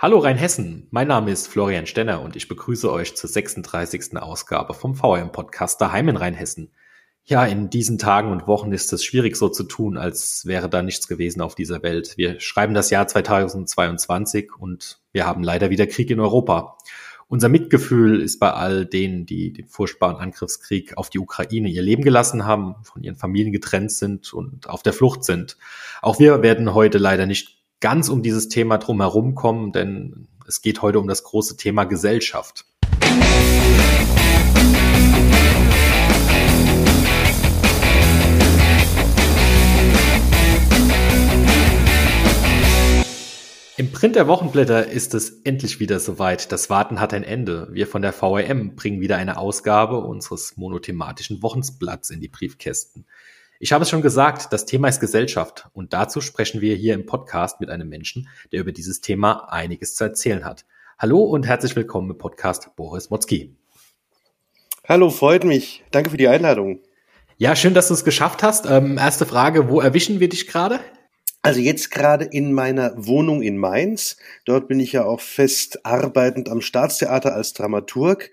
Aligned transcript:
Hallo 0.00 0.20
Rheinhessen, 0.20 0.86
mein 0.92 1.08
Name 1.08 1.32
ist 1.32 1.48
Florian 1.48 1.84
Stenner 1.84 2.22
und 2.22 2.36
ich 2.36 2.46
begrüße 2.46 2.88
euch 2.88 3.16
zur 3.16 3.28
36. 3.28 4.16
Ausgabe 4.16 4.72
vom 4.72 4.94
VM-Podcast 4.94 5.80
Daheim 5.80 6.08
in 6.08 6.16
Rheinhessen. 6.16 6.70
Ja, 7.24 7.44
in 7.44 7.68
diesen 7.68 7.98
Tagen 7.98 8.30
und 8.30 8.46
Wochen 8.46 8.70
ist 8.70 8.92
es 8.92 9.02
schwierig 9.02 9.34
so 9.34 9.48
zu 9.48 9.64
tun, 9.64 9.98
als 9.98 10.46
wäre 10.46 10.68
da 10.68 10.84
nichts 10.84 11.08
gewesen 11.08 11.40
auf 11.40 11.56
dieser 11.56 11.82
Welt. 11.82 12.16
Wir 12.16 12.38
schreiben 12.38 12.74
das 12.74 12.90
Jahr 12.90 13.08
2022 13.08 14.50
und 14.56 15.00
wir 15.10 15.26
haben 15.26 15.42
leider 15.42 15.68
wieder 15.68 15.88
Krieg 15.88 16.12
in 16.12 16.20
Europa. 16.20 16.78
Unser 17.26 17.48
Mitgefühl 17.48 18.22
ist 18.22 18.38
bei 18.38 18.52
all 18.52 18.86
denen, 18.86 19.26
die 19.26 19.52
den 19.52 19.66
furchtbaren 19.66 20.18
Angriffskrieg 20.18 20.96
auf 20.96 21.10
die 21.10 21.18
Ukraine 21.18 21.70
ihr 21.70 21.82
Leben 21.82 22.04
gelassen 22.04 22.46
haben, 22.46 22.76
von 22.84 23.02
ihren 23.02 23.16
Familien 23.16 23.52
getrennt 23.52 23.90
sind 23.90 24.32
und 24.32 24.68
auf 24.68 24.84
der 24.84 24.92
Flucht 24.92 25.24
sind. 25.24 25.56
Auch 26.02 26.20
wir 26.20 26.40
werden 26.44 26.72
heute 26.72 26.98
leider 26.98 27.26
nicht 27.26 27.57
ganz 27.80 28.08
um 28.08 28.22
dieses 28.22 28.48
Thema 28.48 28.78
drumherum 28.78 29.34
kommen, 29.34 29.72
denn 29.72 30.28
es 30.46 30.62
geht 30.62 30.82
heute 30.82 30.98
um 30.98 31.06
das 31.06 31.22
große 31.22 31.56
Thema 31.56 31.84
Gesellschaft. 31.84 32.64
Im 43.76 43.92
Print 43.92 44.16
der 44.16 44.26
Wochenblätter 44.26 44.88
ist 44.88 45.14
es 45.14 45.30
endlich 45.44 45.78
wieder 45.78 46.00
soweit. 46.00 46.50
Das 46.50 46.68
Warten 46.68 46.98
hat 46.98 47.14
ein 47.14 47.22
Ende. 47.22 47.68
Wir 47.70 47.86
von 47.86 48.02
der 48.02 48.12
VRM 48.12 48.74
bringen 48.74 49.00
wieder 49.00 49.18
eine 49.18 49.38
Ausgabe 49.38 49.98
unseres 50.00 50.56
monothematischen 50.56 51.44
Wochensblatts 51.44 52.10
in 52.10 52.18
die 52.18 52.26
Briefkästen. 52.26 53.06
Ich 53.60 53.72
habe 53.72 53.82
es 53.82 53.90
schon 53.90 54.02
gesagt, 54.02 54.52
das 54.52 54.66
Thema 54.66 54.86
ist 54.86 55.00
Gesellschaft 55.00 55.66
und 55.72 55.92
dazu 55.92 56.20
sprechen 56.20 56.60
wir 56.60 56.76
hier 56.76 56.94
im 56.94 57.06
Podcast 57.06 57.58
mit 57.58 57.70
einem 57.70 57.88
Menschen, 57.88 58.28
der 58.52 58.60
über 58.60 58.70
dieses 58.70 59.00
Thema 59.00 59.52
einiges 59.52 59.96
zu 59.96 60.04
erzählen 60.04 60.44
hat. 60.44 60.64
Hallo 60.96 61.24
und 61.24 61.44
herzlich 61.44 61.74
willkommen 61.74 62.12
im 62.12 62.18
Podcast 62.18 62.70
Boris 62.76 63.10
Motzki. 63.10 63.56
Hallo, 64.88 65.10
freut 65.10 65.42
mich. 65.42 65.82
Danke 65.90 66.10
für 66.10 66.16
die 66.16 66.28
Einladung. 66.28 66.82
Ja, 67.36 67.56
schön, 67.56 67.74
dass 67.74 67.88
du 67.88 67.94
es 67.94 68.04
geschafft 68.04 68.44
hast. 68.44 68.64
Ähm, 68.66 68.96
erste 68.96 69.26
Frage, 69.26 69.68
wo 69.68 69.80
erwischen 69.80 70.20
wir 70.20 70.28
dich 70.28 70.46
gerade? 70.46 70.78
Also 71.48 71.60
jetzt 71.60 71.90
gerade 71.90 72.26
in 72.26 72.52
meiner 72.52 72.92
Wohnung 72.96 73.40
in 73.40 73.56
Mainz. 73.56 74.18
Dort 74.44 74.68
bin 74.68 74.80
ich 74.80 74.92
ja 74.92 75.06
auch 75.06 75.20
fest 75.20 75.84
arbeitend 75.86 76.50
am 76.50 76.60
Staatstheater 76.60 77.34
als 77.34 77.54
Dramaturg 77.54 78.30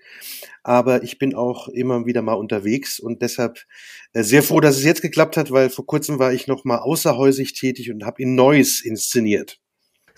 aber 0.66 1.04
ich 1.04 1.18
bin 1.20 1.32
auch 1.36 1.68
immer 1.68 2.06
wieder 2.06 2.22
mal 2.22 2.34
unterwegs 2.34 2.98
und 2.98 3.22
deshalb 3.22 3.64
äh, 4.14 4.24
sehr 4.24 4.42
froh, 4.42 4.58
dass 4.58 4.76
es 4.76 4.82
jetzt 4.82 5.00
geklappt 5.00 5.36
hat, 5.36 5.52
weil 5.52 5.70
vor 5.70 5.86
kurzem 5.86 6.18
war 6.18 6.32
ich 6.32 6.48
noch 6.48 6.64
mal 6.64 6.78
außerhäusig 6.78 7.52
tätig 7.52 7.92
und 7.92 8.04
habe 8.04 8.20
in 8.20 8.34
Neuss 8.34 8.80
inszeniert. 8.84 9.60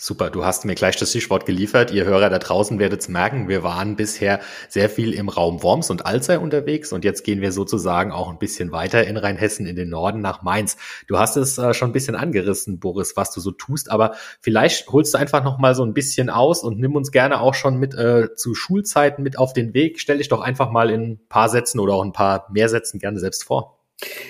Super, 0.00 0.30
du 0.30 0.44
hast 0.44 0.64
mir 0.64 0.76
gleich 0.76 0.94
das 0.94 1.10
Stichwort 1.10 1.44
geliefert. 1.44 1.90
Ihr 1.90 2.04
Hörer 2.04 2.30
da 2.30 2.38
draußen 2.38 2.78
werdet 2.78 3.00
es 3.00 3.08
merken, 3.08 3.48
wir 3.48 3.64
waren 3.64 3.96
bisher 3.96 4.38
sehr 4.68 4.88
viel 4.88 5.12
im 5.12 5.28
Raum 5.28 5.60
Worms 5.64 5.90
und 5.90 6.06
Alzey 6.06 6.36
unterwegs 6.36 6.92
und 6.92 7.04
jetzt 7.04 7.24
gehen 7.24 7.40
wir 7.40 7.50
sozusagen 7.50 8.12
auch 8.12 8.30
ein 8.30 8.38
bisschen 8.38 8.70
weiter 8.70 9.04
in 9.04 9.16
Rheinhessen 9.16 9.66
in 9.66 9.74
den 9.74 9.88
Norden 9.88 10.20
nach 10.20 10.42
Mainz. 10.42 10.76
Du 11.08 11.18
hast 11.18 11.36
es 11.36 11.58
äh, 11.58 11.74
schon 11.74 11.90
ein 11.90 11.92
bisschen 11.92 12.14
angerissen, 12.14 12.78
Boris, 12.78 13.16
was 13.16 13.32
du 13.32 13.40
so 13.40 13.50
tust, 13.50 13.90
aber 13.90 14.14
vielleicht 14.40 14.86
holst 14.86 15.14
du 15.14 15.18
einfach 15.18 15.42
noch 15.42 15.58
mal 15.58 15.74
so 15.74 15.82
ein 15.82 15.94
bisschen 15.94 16.30
aus 16.30 16.62
und 16.62 16.78
nimm 16.78 16.94
uns 16.94 17.10
gerne 17.10 17.40
auch 17.40 17.54
schon 17.54 17.76
mit 17.78 17.92
äh, 17.94 18.32
zu 18.36 18.54
Schulzeiten 18.54 19.24
mit 19.24 19.36
auf 19.36 19.52
den 19.52 19.74
Weg. 19.74 19.98
Stell 19.98 20.18
dich 20.18 20.28
doch 20.28 20.42
einfach 20.42 20.70
mal 20.70 20.90
in 20.90 21.02
ein 21.02 21.20
paar 21.28 21.48
Sätzen 21.48 21.80
oder 21.80 21.94
auch 21.94 22.04
ein 22.04 22.12
paar 22.12 22.46
mehr 22.52 22.68
Sätzen 22.68 23.00
gerne 23.00 23.18
selbst 23.18 23.42
vor. 23.42 23.80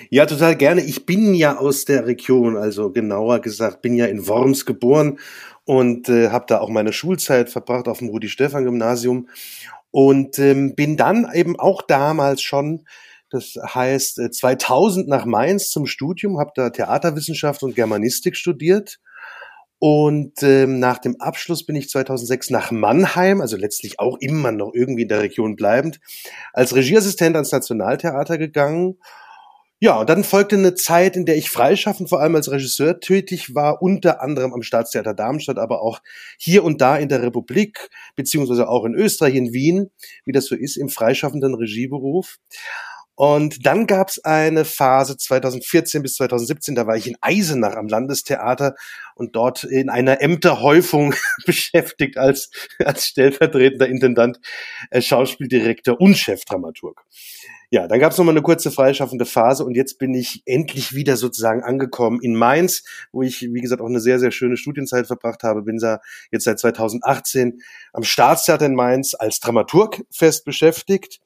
Ja, 0.09 0.25
total 0.25 0.55
gerne. 0.55 0.81
Ich 0.81 1.05
bin 1.05 1.35
ja 1.35 1.57
aus 1.57 1.85
der 1.85 2.07
Region, 2.07 2.57
also 2.57 2.91
genauer 2.91 3.39
gesagt, 3.39 3.83
bin 3.83 3.93
ja 3.93 4.07
in 4.07 4.27
Worms 4.27 4.65
geboren 4.65 5.19
und 5.69 6.09
äh, 6.09 6.31
habe 6.31 6.45
da 6.47 6.61
auch 6.61 6.69
meine 6.69 6.91
Schulzeit 6.91 7.51
verbracht 7.51 7.87
auf 7.87 7.99
dem 7.99 8.09
Rudi-Stefan-Gymnasium 8.09 9.29
und 9.91 10.39
ähm, 10.39 10.73
bin 10.73 10.97
dann 10.97 11.29
eben 11.31 11.59
auch 11.59 11.83
damals 11.83 12.41
schon, 12.41 12.87
das 13.29 13.53
heißt 13.55 14.33
2000 14.33 15.05
äh, 15.05 15.09
nach 15.11 15.25
Mainz 15.25 15.69
zum 15.69 15.85
Studium, 15.85 16.39
habe 16.39 16.53
da 16.55 16.71
Theaterwissenschaft 16.71 17.61
und 17.61 17.75
Germanistik 17.75 18.35
studiert 18.35 18.99
und 19.77 20.41
ähm, 20.41 20.79
nach 20.79 20.97
dem 20.97 21.21
Abschluss 21.21 21.63
bin 21.67 21.75
ich 21.75 21.87
2006 21.87 22.49
nach 22.49 22.71
Mannheim, 22.71 23.39
also 23.39 23.55
letztlich 23.55 23.99
auch 23.99 24.17
immer 24.19 24.51
noch 24.51 24.71
irgendwie 24.73 25.03
in 25.03 25.07
der 25.07 25.21
Region 25.21 25.55
bleibend, 25.55 25.99
als 26.51 26.73
Regieassistent 26.73 27.35
ans 27.35 27.51
Nationaltheater 27.51 28.39
gegangen 28.39 28.97
ja, 29.81 29.97
und 29.99 30.09
dann 30.09 30.25
folgte 30.25 30.57
eine 30.57 30.75
Zeit, 30.75 31.15
in 31.15 31.25
der 31.25 31.37
ich 31.37 31.49
freischaffend 31.49 32.09
vor 32.09 32.19
allem 32.19 32.35
als 32.35 32.51
Regisseur 32.51 32.99
tätig 32.99 33.55
war, 33.55 33.81
unter 33.81 34.21
anderem 34.21 34.53
am 34.53 34.61
Staatstheater 34.61 35.13
Darmstadt, 35.13 35.57
aber 35.57 35.81
auch 35.81 35.99
hier 36.37 36.65
und 36.65 36.81
da 36.81 36.97
in 36.97 37.07
der 37.07 37.21
Republik, 37.21 37.89
beziehungsweise 38.17 38.67
auch 38.67 38.83
in 38.83 38.93
Österreich, 38.93 39.35
in 39.35 39.53
Wien, 39.53 39.89
wie 40.25 40.33
das 40.33 40.47
so 40.47 40.55
ist, 40.55 40.75
im 40.75 40.89
freischaffenden 40.89 41.53
Regieberuf. 41.55 42.39
Und 43.19 43.65
dann 43.65 43.85
gab 43.85 44.07
es 44.07 44.23
eine 44.23 44.63
Phase 44.63 45.17
2014 45.17 46.01
bis 46.01 46.15
2017, 46.15 46.73
da 46.73 46.87
war 46.87 46.95
ich 46.95 47.05
in 47.05 47.17
Eisenach 47.19 47.75
am 47.75 47.89
Landestheater 47.89 48.75
und 49.13 49.35
dort 49.35 49.65
in 49.65 49.89
einer 49.89 50.21
Ämterhäufung 50.21 51.13
beschäftigt 51.45 52.15
als, 52.15 52.49
als 52.79 53.07
stellvertretender 53.07 53.89
Intendant, 53.89 54.39
äh, 54.89 55.01
Schauspieldirektor 55.01 55.99
und 55.99 56.15
Chefdramaturg. 56.15 57.03
Ja, 57.71 57.89
dann 57.89 57.99
gab 57.99 58.13
es 58.13 58.17
nochmal 58.17 58.35
eine 58.35 58.41
kurze 58.41 58.71
freischaffende 58.71 59.25
Phase 59.25 59.65
und 59.65 59.75
jetzt 59.75 59.97
bin 59.97 60.13
ich 60.13 60.41
endlich 60.45 60.95
wieder 60.95 61.17
sozusagen 61.17 61.61
angekommen 61.61 62.21
in 62.21 62.35
Mainz, 62.35 62.85
wo 63.11 63.21
ich, 63.21 63.41
wie 63.41 63.59
gesagt, 63.59 63.81
auch 63.81 63.87
eine 63.87 63.99
sehr, 63.99 64.19
sehr 64.19 64.31
schöne 64.31 64.55
Studienzeit 64.55 65.07
verbracht 65.07 65.43
habe. 65.43 65.63
Bin 65.63 65.77
da 65.77 65.99
jetzt 66.31 66.45
seit 66.45 66.57
2018 66.57 67.59
am 67.91 68.03
Staatstheater 68.03 68.65
in 68.65 68.75
Mainz 68.75 69.13
als 69.13 69.41
Dramaturg 69.41 70.05
fest 70.09 70.45
beschäftigt 70.45 71.19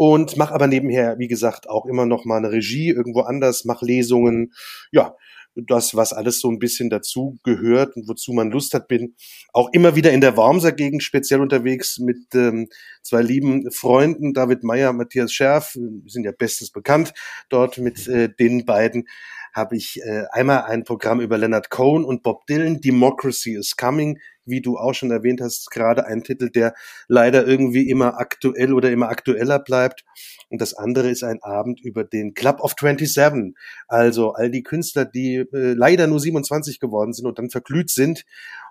und 0.00 0.38
mache 0.38 0.54
aber 0.54 0.66
nebenher, 0.66 1.18
wie 1.18 1.28
gesagt, 1.28 1.68
auch 1.68 1.84
immer 1.84 2.06
noch 2.06 2.24
mal 2.24 2.38
eine 2.38 2.50
Regie 2.50 2.88
irgendwo 2.88 3.20
anders, 3.20 3.66
mache 3.66 3.84
Lesungen, 3.84 4.54
ja, 4.92 5.14
das, 5.54 5.94
was 5.94 6.14
alles 6.14 6.40
so 6.40 6.48
ein 6.48 6.58
bisschen 6.58 6.88
dazu 6.88 7.38
gehört 7.42 7.96
und 7.96 8.08
wozu 8.08 8.32
man 8.32 8.50
Lust 8.50 8.72
hat, 8.72 8.88
bin 8.88 9.14
auch 9.52 9.68
immer 9.74 9.96
wieder 9.96 10.10
in 10.10 10.22
der 10.22 10.38
Wormser 10.38 10.72
Gegend 10.72 11.02
speziell 11.02 11.42
unterwegs 11.42 11.98
mit 11.98 12.34
ähm, 12.34 12.68
zwei 13.02 13.20
lieben 13.20 13.70
Freunden, 13.72 14.32
David 14.32 14.64
Meyer, 14.64 14.94
Matthias 14.94 15.34
Scherf, 15.34 15.76
sind 16.06 16.24
ja 16.24 16.32
bestens 16.32 16.70
bekannt 16.70 17.12
dort 17.50 17.76
mit 17.76 18.08
äh, 18.08 18.30
den 18.34 18.64
beiden 18.64 19.06
habe 19.52 19.76
ich 19.76 20.00
äh, 20.02 20.24
einmal 20.32 20.64
ein 20.64 20.84
Programm 20.84 21.20
über 21.20 21.38
Leonard 21.38 21.70
Cohen 21.70 22.04
und 22.04 22.22
Bob 22.22 22.46
Dylan, 22.46 22.80
Democracy 22.80 23.54
is 23.54 23.76
Coming, 23.76 24.18
wie 24.44 24.60
du 24.60 24.76
auch 24.76 24.94
schon 24.94 25.10
erwähnt 25.10 25.40
hast, 25.40 25.70
gerade 25.70 26.06
ein 26.06 26.22
Titel, 26.22 26.50
der 26.50 26.74
leider 27.08 27.46
irgendwie 27.46 27.88
immer 27.88 28.18
aktuell 28.18 28.72
oder 28.72 28.90
immer 28.90 29.08
aktueller 29.08 29.58
bleibt. 29.58 30.04
Und 30.48 30.60
das 30.60 30.74
andere 30.74 31.10
ist 31.10 31.22
ein 31.22 31.42
Abend 31.42 31.80
über 31.80 32.04
den 32.04 32.34
Club 32.34 32.60
of 32.60 32.74
27, 32.78 33.54
also 33.88 34.32
all 34.32 34.50
die 34.50 34.62
Künstler, 34.62 35.04
die 35.04 35.36
äh, 35.36 35.74
leider 35.74 36.06
nur 36.06 36.20
27 36.20 36.80
geworden 36.80 37.12
sind 37.12 37.26
und 37.26 37.38
dann 37.38 37.50
verglüht 37.50 37.90
sind. 37.90 38.24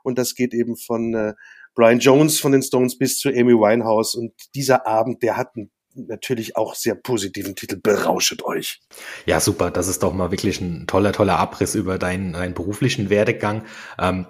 Und 0.04 0.18
das 0.18 0.36
geht 0.36 0.54
eben 0.54 0.76
von 0.76 1.14
äh, 1.14 1.34
Brian 1.76 2.00
Jones 2.00 2.40
von 2.40 2.52
den 2.52 2.62
Stones 2.62 2.98
bis 2.98 3.20
zu 3.20 3.30
Amy 3.30 3.54
Winehouse. 3.54 4.16
Und 4.16 4.34
dieser 4.56 4.86
Abend, 4.86 5.24
der 5.24 5.38
hat 5.38 5.56
einen 5.56 5.72
natürlich 6.08 6.56
auch 6.56 6.76
sehr 6.76 6.96
positiven 6.96 7.56
Titel 7.56 7.78
Berauschet 7.78 8.44
euch. 8.44 8.82
Ja, 9.26 9.40
super. 9.40 9.72
Das 9.72 9.88
ist 9.88 10.04
doch 10.04 10.14
mal 10.14 10.32
wirklich 10.32 10.62
ein 10.62 10.88
toller, 10.88 11.12
toller 11.12 11.38
Abriss 11.38 11.76
über 11.76 11.98
deinen, 11.98 12.34
deinen 12.34 12.54
beruflichen 12.54 13.10
Werdegang. 13.10 13.64
Ähm, 13.98 14.28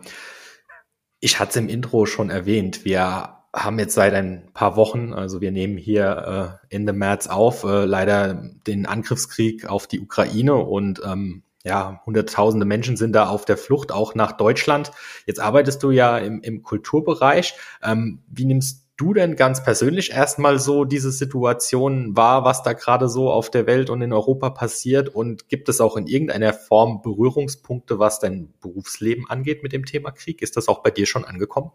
ich 1.19 1.39
hatte 1.39 1.51
es 1.51 1.55
im 1.57 1.69
Intro 1.69 2.05
schon 2.05 2.29
erwähnt. 2.29 2.85
Wir 2.85 3.35
haben 3.53 3.79
jetzt 3.79 3.95
seit 3.95 4.13
ein 4.13 4.51
paar 4.53 4.75
Wochen, 4.75 5.13
also 5.13 5.41
wir 5.41 5.51
nehmen 5.51 5.77
hier 5.77 6.59
äh, 6.69 6.75
Ende 6.75 6.93
März 6.93 7.27
auf, 7.27 7.63
äh, 7.63 7.85
leider 7.85 8.49
den 8.67 8.85
Angriffskrieg 8.85 9.65
auf 9.65 9.87
die 9.87 9.99
Ukraine 9.99 10.55
und 10.55 11.01
ähm, 11.03 11.43
ja, 11.63 12.01
hunderttausende 12.05 12.65
Menschen 12.65 12.95
sind 12.95 13.13
da 13.13 13.27
auf 13.27 13.45
der 13.45 13.57
Flucht, 13.57 13.91
auch 13.91 14.15
nach 14.15 14.31
Deutschland. 14.33 14.91
Jetzt 15.25 15.39
arbeitest 15.39 15.83
du 15.83 15.91
ja 15.91 16.17
im, 16.17 16.41
im 16.41 16.63
Kulturbereich. 16.63 17.53
Ähm, 17.83 18.23
wie 18.27 18.45
nimmst 18.45 18.87
du 18.99 19.13
denn 19.13 19.35
ganz 19.35 19.63
persönlich 19.63 20.11
erstmal 20.11 20.59
so 20.59 20.83
diese 20.83 21.11
Situation 21.11 22.15
wahr, 22.17 22.43
was 22.43 22.63
da 22.63 22.73
gerade 22.73 23.07
so 23.07 23.31
auf 23.31 23.49
der 23.49 23.65
Welt 23.65 23.89
und 23.89 24.01
in 24.01 24.11
Europa 24.11 24.49
passiert? 24.49 25.09
Und 25.09 25.47
gibt 25.47 25.69
es 25.69 25.79
auch 25.79 25.95
in 25.95 26.07
irgendeiner 26.07 26.53
Form 26.53 27.01
Berührungspunkte, 27.01 27.97
was 27.97 28.19
dein 28.19 28.53
Berufsleben 28.61 29.29
angeht 29.29 29.63
mit 29.63 29.71
dem 29.71 29.85
Thema 29.85 30.11
Krieg? 30.11 30.41
Ist 30.41 30.57
das 30.57 30.67
auch 30.67 30.83
bei 30.83 30.91
dir 30.91 31.05
schon 31.05 31.23
angekommen? 31.23 31.71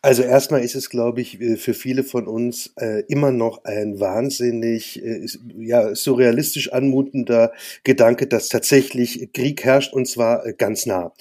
Also 0.00 0.22
erstmal 0.24 0.62
ist 0.62 0.74
es, 0.74 0.90
glaube 0.90 1.20
ich, 1.20 1.40
äh, 1.40 1.56
für 1.56 1.74
viele 1.74 2.02
von 2.02 2.26
uns 2.26 2.72
äh, 2.76 3.04
immer 3.08 3.30
noch 3.30 3.64
ein 3.64 4.00
wahnsinnig 4.00 5.04
äh, 5.04 5.26
ja, 5.58 5.94
surrealistisch 5.94 6.72
anmutender 6.72 7.52
Gedanke, 7.84 8.26
dass 8.26 8.48
tatsächlich 8.48 9.32
Krieg 9.32 9.64
herrscht 9.64 9.92
und 9.92 10.08
zwar 10.08 10.52
ganz 10.54 10.86
nah. 10.86 11.12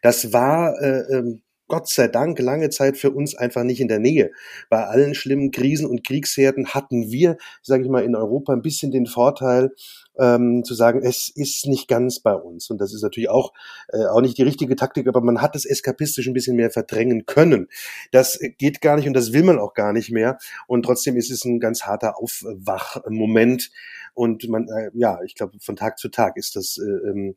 Das 0.00 0.32
war 0.32 0.80
äh, 0.80 1.18
ähm, 1.18 1.42
Gott 1.70 1.88
sei 1.88 2.08
Dank 2.08 2.38
lange 2.40 2.68
Zeit 2.68 2.98
für 2.98 3.12
uns 3.12 3.34
einfach 3.34 3.62
nicht 3.62 3.80
in 3.80 3.88
der 3.88 4.00
Nähe. 4.00 4.32
Bei 4.68 4.86
allen 4.86 5.14
schlimmen 5.14 5.52
Krisen 5.52 5.86
und 5.86 6.04
Kriegsherden 6.04 6.74
hatten 6.74 7.10
wir, 7.10 7.38
sage 7.62 7.84
ich 7.84 7.88
mal, 7.88 8.04
in 8.04 8.16
Europa 8.16 8.52
ein 8.52 8.60
bisschen 8.60 8.90
den 8.90 9.06
Vorteil, 9.06 9.70
ähm, 10.18 10.64
zu 10.64 10.74
sagen, 10.74 11.00
es 11.02 11.30
ist 11.34 11.66
nicht 11.66 11.88
ganz 11.88 12.20
bei 12.20 12.34
uns. 12.34 12.68
Und 12.70 12.80
das 12.80 12.92
ist 12.92 13.02
natürlich 13.02 13.30
auch, 13.30 13.52
äh, 13.88 14.04
auch 14.06 14.20
nicht 14.20 14.36
die 14.36 14.42
richtige 14.42 14.76
Taktik, 14.76 15.06
aber 15.06 15.20
man 15.20 15.40
hat 15.40 15.56
es 15.56 15.64
eskapistisch 15.64 16.26
ein 16.26 16.34
bisschen 16.34 16.56
mehr 16.56 16.70
verdrängen 16.70 17.24
können. 17.24 17.68
Das 18.10 18.38
geht 18.58 18.80
gar 18.80 18.96
nicht 18.96 19.06
und 19.06 19.14
das 19.14 19.32
will 19.32 19.44
man 19.44 19.58
auch 19.58 19.72
gar 19.72 19.92
nicht 19.92 20.10
mehr. 20.10 20.38
Und 20.66 20.84
trotzdem 20.84 21.16
ist 21.16 21.30
es 21.30 21.44
ein 21.44 21.60
ganz 21.60 21.84
harter 21.84 22.18
Aufwachmoment. 22.18 23.70
Und 24.12 24.48
man, 24.48 24.68
äh, 24.68 24.90
ja, 24.94 25.20
ich 25.24 25.36
glaube, 25.36 25.56
von 25.60 25.76
Tag 25.76 25.98
zu 25.98 26.08
Tag 26.08 26.36
ist 26.36 26.56
das 26.56 26.78
äh, 26.78 27.08
ähm, 27.08 27.36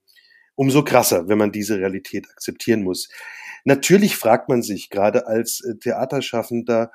umso 0.56 0.84
krasser, 0.84 1.28
wenn 1.28 1.38
man 1.38 1.52
diese 1.52 1.78
Realität 1.78 2.28
akzeptieren 2.30 2.84
muss. 2.84 3.10
Natürlich 3.66 4.18
fragt 4.18 4.50
man 4.50 4.62
sich 4.62 4.90
gerade 4.90 5.26
als 5.26 5.62
äh, 5.64 5.76
Theaterschaffender, 5.78 6.92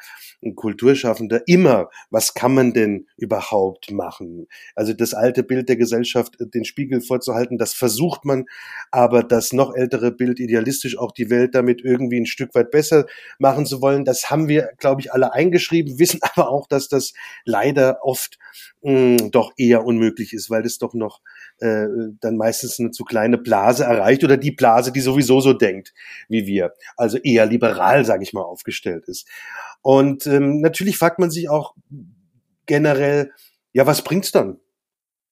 Kulturschaffender 0.54 1.42
immer, 1.46 1.88
was 2.10 2.34
kann 2.34 2.54
man 2.54 2.74
denn 2.74 3.06
überhaupt 3.16 3.90
machen? 3.90 4.46
Also 4.74 4.92
das 4.92 5.14
alte 5.14 5.42
Bild 5.42 5.70
der 5.70 5.76
Gesellschaft, 5.76 6.38
äh, 6.40 6.46
den 6.46 6.66
Spiegel 6.66 7.00
vorzuhalten, 7.00 7.56
das 7.56 7.72
versucht 7.72 8.26
man, 8.26 8.44
aber 8.90 9.22
das 9.22 9.54
noch 9.54 9.74
ältere 9.74 10.12
Bild, 10.12 10.40
idealistisch 10.40 10.98
auch 10.98 11.12
die 11.12 11.30
Welt 11.30 11.54
damit 11.54 11.80
irgendwie 11.82 12.20
ein 12.20 12.26
Stück 12.26 12.54
weit 12.54 12.70
besser 12.70 13.06
machen 13.38 13.64
zu 13.64 13.80
wollen, 13.80 14.04
das 14.04 14.28
haben 14.28 14.46
wir, 14.48 14.70
glaube 14.78 15.00
ich, 15.00 15.12
alle 15.12 15.32
eingeschrieben, 15.32 15.98
wissen 15.98 16.20
aber 16.22 16.50
auch, 16.50 16.66
dass 16.66 16.88
das 16.88 17.14
leider 17.46 18.00
oft 18.02 18.38
mh, 18.82 19.20
hm, 19.20 19.30
doch 19.30 19.52
eher 19.56 19.86
unmöglich 19.86 20.34
ist, 20.34 20.50
weil 20.50 20.66
es 20.66 20.76
doch 20.76 20.92
noch 20.92 21.22
äh, 21.60 21.86
dann 22.20 22.36
meistens 22.36 22.78
eine 22.78 22.90
zu 22.90 23.04
kleine 23.04 23.38
Blase 23.38 23.84
erreicht 23.84 24.24
oder 24.24 24.36
die 24.36 24.52
Blase, 24.52 24.92
die 24.92 25.00
sowieso 25.00 25.40
so 25.40 25.52
denkt 25.52 25.92
wie 26.28 26.46
wir, 26.46 26.72
also 26.96 27.18
eher 27.18 27.46
liberal, 27.46 28.04
sage 28.04 28.22
ich 28.22 28.32
mal, 28.32 28.42
aufgestellt 28.42 29.04
ist. 29.06 29.26
Und 29.82 30.26
ähm, 30.26 30.60
natürlich 30.60 30.98
fragt 30.98 31.18
man 31.18 31.30
sich 31.30 31.48
auch 31.48 31.74
generell, 32.66 33.32
ja, 33.72 33.86
was 33.86 34.02
bringt's 34.02 34.32
dann? 34.32 34.58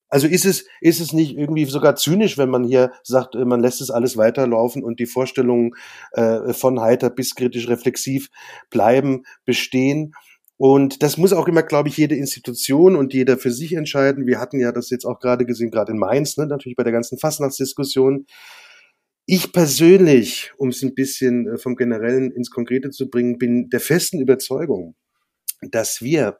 Also 0.09 0.27
ist 0.27 0.45
es, 0.45 0.65
ist 0.79 1.01
es 1.01 1.11
nicht 1.11 1.37
irgendwie 1.37 1.65
sogar 1.65 1.95
zynisch, 1.95 2.37
wenn 2.37 2.49
man 2.49 2.63
hier 2.63 2.91
sagt, 3.03 3.35
äh, 3.35 3.43
man 3.43 3.59
lässt 3.59 3.81
es 3.81 3.91
alles 3.91 4.15
weiterlaufen 4.15 4.83
und 4.83 4.99
die 4.99 5.05
Vorstellungen 5.05 5.75
äh, 6.13 6.53
von 6.53 6.79
heiter 6.79 7.09
bis 7.09 7.35
kritisch 7.35 7.67
reflexiv 7.67 8.29
bleiben, 8.69 9.23
bestehen? 9.45 10.13
Und 10.57 11.03
das 11.03 11.17
muss 11.17 11.33
auch 11.33 11.47
immer, 11.47 11.61
glaube 11.61 11.89
ich, 11.89 11.97
jede 11.97 12.15
Institution 12.15 12.95
und 12.95 13.13
jeder 13.13 13.37
für 13.37 13.51
sich 13.51 13.73
entscheiden. 13.73 14.25
Wir 14.25 14.39
hatten 14.39 14.59
ja 14.59 14.71
das 14.71 14.89
jetzt 14.89 15.05
auch 15.05 15.19
gerade 15.19 15.45
gesehen, 15.45 15.69
gerade 15.69 15.91
in 15.91 15.99
Mainz, 15.99 16.35
ne, 16.37 16.47
natürlich 16.47 16.75
bei 16.75 16.83
der 16.83 16.93
ganzen 16.93 17.19
Fastnachtsdiskussion. 17.19 18.25
Ich 19.27 19.51
persönlich, 19.53 20.51
um 20.57 20.69
es 20.69 20.81
ein 20.81 20.95
bisschen 20.95 21.47
äh, 21.47 21.57
vom 21.57 21.75
Generellen 21.75 22.31
ins 22.31 22.49
Konkrete 22.49 22.89
zu 22.89 23.09
bringen, 23.09 23.37
bin 23.37 23.69
der 23.69 23.81
festen 23.81 24.19
Überzeugung, 24.19 24.95
dass 25.61 26.01
wir 26.01 26.39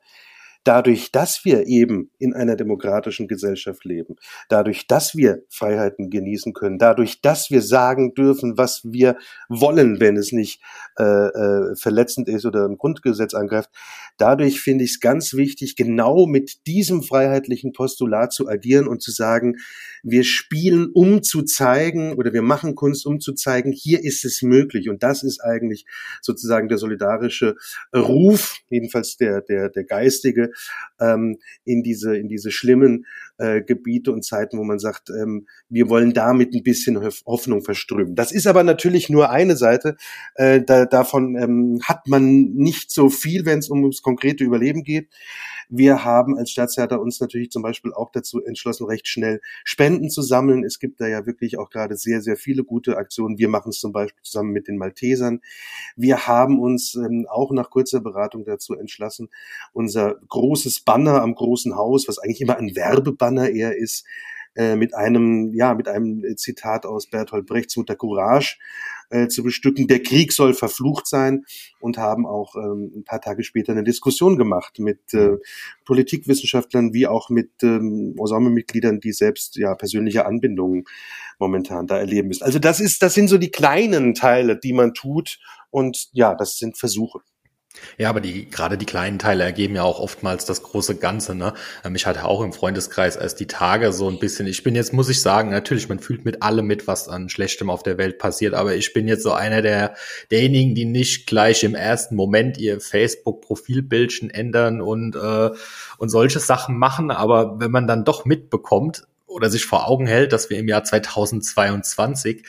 dadurch, 0.67 1.11
dass 1.11 1.45
wir 1.45 1.65
eben 1.67 2.11
in 2.19 2.33
einer 2.33 2.57
demokratischen 2.57 3.27
Gesellschaft 3.29 3.85
leben, 3.85 4.17
dadurch, 4.49 4.85
dass 4.85 5.15
wir 5.15 5.43
Freiheiten 5.49 6.09
genießen 6.09 6.53
können, 6.53 6.77
dadurch, 6.77 7.21
dass 7.21 7.49
wir 7.49 7.61
sagen 7.61 8.13
dürfen, 8.13 8.57
was 8.57 8.81
wir 8.83 9.17
wollen, 9.47 10.01
wenn 10.01 10.17
es 10.17 10.33
nicht 10.33 10.61
äh, 10.99 11.03
äh, 11.03 11.75
verletzend 11.75 12.27
ist 12.27 12.45
oder 12.45 12.65
ein 12.65 12.77
Grundgesetz 12.77 13.33
angreift, 13.33 13.69
dadurch 14.17 14.59
finde 14.59 14.83
ich 14.83 14.91
es 14.91 14.99
ganz 14.99 15.35
wichtig, 15.35 15.77
genau 15.77 16.25
mit 16.25 16.67
diesem 16.67 17.01
freiheitlichen 17.01 17.71
Postulat 17.71 18.33
zu 18.33 18.49
agieren 18.49 18.87
und 18.87 19.01
zu 19.01 19.11
sagen, 19.11 19.55
wir 20.03 20.23
spielen, 20.23 20.89
um 20.93 21.23
zu 21.23 21.43
zeigen, 21.43 22.13
oder 22.13 22.33
wir 22.33 22.41
machen 22.41 22.75
Kunst, 22.75 23.05
um 23.05 23.19
zu 23.19 23.33
zeigen, 23.33 23.71
hier 23.71 24.03
ist 24.03 24.25
es 24.25 24.41
möglich. 24.41 24.89
Und 24.89 25.03
das 25.03 25.23
ist 25.23 25.39
eigentlich 25.39 25.85
sozusagen 26.21 26.67
der 26.67 26.77
solidarische 26.77 27.55
Ruf, 27.95 28.57
jedenfalls 28.69 29.17
der, 29.17 29.41
der, 29.41 29.69
der 29.69 29.83
geistige, 29.83 30.51
ähm, 30.99 31.37
in 31.63 31.83
diese, 31.83 32.17
in 32.17 32.27
diese 32.27 32.51
schlimmen 32.51 33.05
äh, 33.37 33.61
Gebiete 33.61 34.11
und 34.11 34.23
Zeiten, 34.23 34.57
wo 34.57 34.63
man 34.63 34.79
sagt, 34.79 35.09
ähm, 35.09 35.47
wir 35.69 35.89
wollen 35.89 36.13
damit 36.13 36.53
ein 36.53 36.63
bisschen 36.63 36.99
Hoffnung 37.25 37.61
verströmen. 37.61 38.15
Das 38.15 38.31
ist 38.31 38.47
aber 38.47 38.63
natürlich 38.63 39.09
nur 39.09 39.29
eine 39.29 39.55
Seite. 39.55 39.95
Äh, 40.35 40.61
da, 40.61 40.85
davon 40.85 41.35
ähm, 41.35 41.79
hat 41.83 42.07
man 42.07 42.53
nicht 42.53 42.91
so 42.91 43.09
viel, 43.09 43.45
wenn 43.45 43.59
es 43.59 43.69
ums 43.69 44.01
konkrete 44.01 44.43
Überleben 44.43 44.83
geht. 44.83 45.09
Wir 45.69 46.05
haben 46.05 46.37
als 46.37 46.51
Staatstheater 46.51 47.01
uns 47.01 47.19
natürlich 47.19 47.51
zum 47.51 47.61
Beispiel 47.61 47.93
auch 47.93 48.09
dazu 48.11 48.41
entschlossen, 48.41 48.85
recht 48.85 49.07
schnell 49.07 49.41
Spenden 49.65 50.09
zu 50.09 50.21
sammeln. 50.21 50.63
Es 50.63 50.79
gibt 50.79 51.01
da 51.01 51.07
ja 51.07 51.25
wirklich 51.25 51.57
auch 51.57 51.69
gerade 51.69 51.97
sehr, 51.97 52.21
sehr 52.21 52.37
viele 52.37 52.63
gute 52.63 52.97
Aktionen. 52.97 53.37
Wir 53.37 53.49
machen 53.49 53.69
es 53.69 53.79
zum 53.79 53.91
Beispiel 53.91 54.23
zusammen 54.23 54.51
mit 54.51 54.69
den 54.69 54.77
Maltesern. 54.77 55.41
Wir 55.97 56.25
haben 56.25 56.59
uns 56.59 56.95
ähm, 56.95 57.27
auch 57.29 57.51
nach 57.51 57.69
kurzer 57.69 57.99
Beratung 57.99 58.45
dazu 58.45 58.75
entschlossen, 58.75 59.29
unser 59.73 60.15
großes 60.29 60.81
Banner 60.81 61.21
am 61.21 61.35
großen 61.35 61.75
Haus, 61.75 62.07
was 62.07 62.17
eigentlich 62.17 62.41
immer 62.41 62.57
ein 62.57 62.75
Werbebanner 62.75 63.26
eher 63.35 63.75
ist, 63.75 64.05
äh, 64.57 64.75
mit 64.75 64.95
einem, 64.95 65.53
ja, 65.53 65.75
mit 65.75 65.87
einem 65.87 66.23
Zitat 66.35 66.85
aus 66.85 67.07
Bertolt 67.07 67.45
Brechts 67.45 67.77
Mutter 67.77 67.95
Courage 67.95 68.57
äh, 69.09 69.27
zu 69.27 69.43
bestücken. 69.43 69.87
Der 69.87 70.01
Krieg 70.01 70.33
soll 70.33 70.55
verflucht 70.55 71.07
sein 71.07 71.45
und 71.79 71.99
haben 71.99 72.25
auch 72.25 72.55
ähm, 72.55 72.91
ein 72.95 73.03
paar 73.03 73.21
Tage 73.21 73.43
später 73.43 73.71
eine 73.71 73.83
Diskussion 73.83 74.35
gemacht 74.35 74.79
mit 74.79 75.13
äh, 75.13 75.37
Politikwissenschaftlern 75.85 76.91
wie 76.91 77.05
auch 77.05 77.29
mit 77.29 77.51
ähm, 77.61 78.15
Ensemblemitgliedern, 78.17 78.99
die 78.99 79.11
selbst 79.11 79.57
ja 79.57 79.75
persönliche 79.75 80.25
Anbindungen 80.25 80.85
momentan 81.37 81.85
da 81.85 81.99
erleben 81.99 82.29
müssen. 82.29 82.43
Also 82.43 82.57
das 82.57 82.79
ist, 82.79 83.03
das 83.03 83.13
sind 83.13 83.27
so 83.27 83.37
die 83.37 83.51
kleinen 83.51 84.15
Teile, 84.15 84.57
die 84.57 84.73
man 84.73 84.95
tut 84.95 85.39
und 85.69 86.09
ja, 86.13 86.33
das 86.33 86.57
sind 86.57 86.77
Versuche. 86.77 87.19
Ja, 87.97 88.09
aber 88.09 88.21
die, 88.21 88.49
gerade 88.49 88.77
die 88.77 88.85
kleinen 88.85 89.19
Teile 89.19 89.43
ergeben 89.43 89.75
ja 89.75 89.83
auch 89.83 89.99
oftmals 89.99 90.45
das 90.45 90.63
große 90.63 90.95
Ganze, 90.97 91.35
ne? 91.35 91.53
Ähm, 91.83 91.95
ich 91.95 92.05
hatte 92.05 92.25
auch 92.25 92.41
im 92.41 92.53
Freundeskreis 92.53 93.17
als 93.17 93.35
die 93.35 93.47
Tage 93.47 93.91
so 93.91 94.09
ein 94.09 94.19
bisschen, 94.19 94.47
ich 94.47 94.63
bin 94.63 94.75
jetzt, 94.75 94.93
muss 94.93 95.09
ich 95.09 95.21
sagen, 95.21 95.49
natürlich, 95.49 95.89
man 95.89 95.99
fühlt 95.99 96.25
mit 96.25 96.43
allem 96.43 96.67
mit, 96.67 96.87
was 96.87 97.07
an 97.07 97.29
Schlechtem 97.29 97.69
auf 97.69 97.83
der 97.83 97.97
Welt 97.97 98.19
passiert, 98.19 98.53
aber 98.53 98.75
ich 98.75 98.93
bin 98.93 99.07
jetzt 99.07 99.23
so 99.23 99.31
einer 99.31 99.61
der, 99.61 99.95
derjenigen, 100.31 100.75
die 100.75 100.85
nicht 100.85 101.27
gleich 101.27 101.63
im 101.63 101.75
ersten 101.75 102.15
Moment 102.15 102.57
ihr 102.57 102.79
Facebook-Profilbildchen 102.79 104.29
ändern 104.29 104.81
und, 104.81 105.15
äh, 105.15 105.49
und 105.97 106.09
solche 106.09 106.39
Sachen 106.39 106.77
machen, 106.77 107.11
aber 107.11 107.59
wenn 107.59 107.71
man 107.71 107.87
dann 107.87 108.05
doch 108.05 108.25
mitbekommt 108.25 109.07
oder 109.25 109.49
sich 109.49 109.65
vor 109.65 109.87
Augen 109.87 110.07
hält, 110.07 110.33
dass 110.33 110.49
wir 110.49 110.57
im 110.57 110.67
Jahr 110.67 110.83
2022 110.83 112.43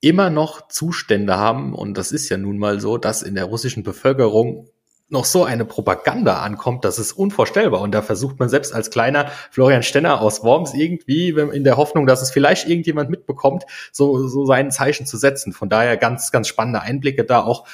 immer 0.00 0.30
noch 0.30 0.68
Zustände 0.68 1.36
haben, 1.36 1.74
und 1.74 1.96
das 1.96 2.12
ist 2.12 2.28
ja 2.28 2.36
nun 2.36 2.58
mal 2.58 2.80
so, 2.80 2.98
dass 2.98 3.22
in 3.22 3.34
der 3.34 3.46
russischen 3.46 3.82
Bevölkerung 3.82 4.68
noch 5.08 5.24
so 5.24 5.44
eine 5.44 5.64
Propaganda 5.64 6.38
ankommt, 6.38 6.84
das 6.84 6.98
ist 6.98 7.12
unvorstellbar. 7.12 7.80
Und 7.80 7.92
da 7.92 8.02
versucht 8.02 8.38
man 8.38 8.48
selbst 8.48 8.74
als 8.74 8.90
kleiner 8.90 9.30
Florian 9.50 9.82
Stenner 9.82 10.20
aus 10.20 10.42
Worms 10.42 10.74
irgendwie 10.74 11.28
in 11.28 11.64
der 11.64 11.76
Hoffnung, 11.76 12.06
dass 12.06 12.22
es 12.22 12.30
vielleicht 12.30 12.68
irgendjemand 12.68 13.10
mitbekommt, 13.10 13.64
so, 13.92 14.26
so 14.28 14.44
sein 14.46 14.70
Zeichen 14.70 15.06
zu 15.06 15.16
setzen. 15.16 15.52
Von 15.52 15.68
daher 15.68 15.96
ganz, 15.96 16.32
ganz 16.32 16.48
spannende 16.48 16.80
Einblicke 16.80 17.24
da 17.24 17.42
auch, 17.42 17.66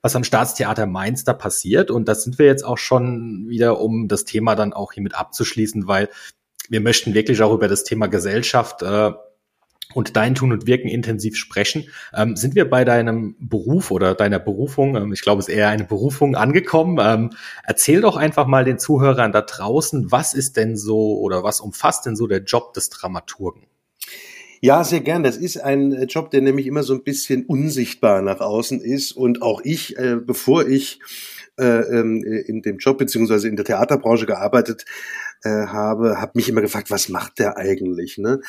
was 0.00 0.14
am 0.14 0.24
Staatstheater 0.24 0.86
Mainz 0.86 1.24
da 1.24 1.34
passiert. 1.34 1.90
Und 1.90 2.08
das 2.08 2.22
sind 2.22 2.38
wir 2.38 2.46
jetzt 2.46 2.64
auch 2.64 2.78
schon 2.78 3.46
wieder, 3.48 3.80
um 3.80 4.06
das 4.06 4.24
Thema 4.24 4.54
dann 4.54 4.72
auch 4.72 4.92
hiermit 4.92 5.16
abzuschließen, 5.16 5.88
weil 5.88 6.08
wir 6.68 6.80
möchten 6.80 7.14
wirklich 7.14 7.42
auch 7.42 7.52
über 7.52 7.68
das 7.68 7.84
Thema 7.84 8.06
Gesellschaft 8.06 8.82
äh, 8.82 9.12
und 9.96 10.14
dein 10.14 10.34
Tun 10.34 10.52
und 10.52 10.66
Wirken 10.66 10.88
intensiv 10.88 11.36
sprechen. 11.36 11.88
Ähm, 12.14 12.36
sind 12.36 12.54
wir 12.54 12.68
bei 12.68 12.84
deinem 12.84 13.34
Beruf 13.40 13.90
oder 13.90 14.14
deiner 14.14 14.38
Berufung, 14.38 14.94
ähm, 14.94 15.12
ich 15.14 15.22
glaube, 15.22 15.40
es 15.40 15.48
ist 15.48 15.54
eher 15.54 15.70
eine 15.70 15.84
Berufung 15.84 16.36
angekommen. 16.36 16.98
Ähm, 17.00 17.30
erzähl 17.64 18.02
doch 18.02 18.16
einfach 18.16 18.46
mal 18.46 18.66
den 18.66 18.78
Zuhörern 18.78 19.32
da 19.32 19.40
draußen, 19.40 20.12
was 20.12 20.34
ist 20.34 20.58
denn 20.58 20.76
so 20.76 21.18
oder 21.18 21.42
was 21.42 21.60
umfasst 21.60 22.04
denn 22.04 22.14
so 22.14 22.26
der 22.26 22.42
Job 22.42 22.74
des 22.74 22.90
Dramaturgen? 22.90 23.62
Ja, 24.60 24.84
sehr 24.84 25.00
gern. 25.00 25.22
Das 25.22 25.38
ist 25.38 25.56
ein 25.56 25.94
äh, 25.94 26.04
Job, 26.04 26.30
der 26.30 26.42
nämlich 26.42 26.66
immer 26.66 26.82
so 26.82 26.92
ein 26.92 27.02
bisschen 27.02 27.46
unsichtbar 27.46 28.20
nach 28.20 28.40
außen 28.40 28.80
ist. 28.82 29.12
Und 29.12 29.40
auch 29.40 29.62
ich, 29.64 29.98
äh, 29.98 30.16
bevor 30.16 30.66
ich 30.66 31.00
äh, 31.58 31.98
ähm, 31.98 32.22
in 32.22 32.62
dem 32.62 32.78
Job 32.78 32.98
beziehungsweise 32.98 33.48
in 33.48 33.56
der 33.56 33.64
Theaterbranche 33.64 34.26
gearbeitet 34.26 34.84
äh, 35.42 35.48
habe, 35.48 36.20
habe 36.20 36.32
mich 36.34 36.48
immer 36.48 36.60
gefragt, 36.60 36.90
was 36.90 37.08
macht 37.08 37.38
der 37.38 37.56
eigentlich? 37.56 38.18
Ne? 38.18 38.40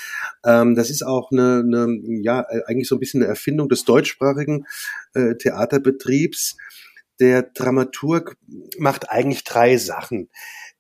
Ähm, 0.46 0.76
das 0.76 0.90
ist 0.90 1.04
auch 1.04 1.32
eine, 1.32 1.64
eine, 1.66 2.00
ja 2.22 2.46
eigentlich 2.68 2.88
so 2.88 2.96
ein 2.96 3.00
bisschen 3.00 3.22
eine 3.22 3.30
Erfindung 3.30 3.70
des 3.70 3.86
deutschsprachigen 3.86 4.66
äh, 5.14 5.36
Theaterbetriebs. 5.36 6.58
Der 7.20 7.44
Dramaturg 7.44 8.38
macht 8.78 9.10
eigentlich 9.10 9.44
drei 9.44 9.78
Sachen. 9.78 10.30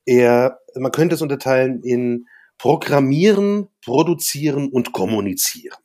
Er, 0.05 0.60
man 0.75 0.91
könnte 0.91 1.15
es 1.15 1.22
unterteilen 1.22 1.81
in 1.81 2.27
Programmieren, 2.57 3.67
Produzieren 3.84 4.69
und 4.69 4.91
Kommunizieren. 4.91 5.77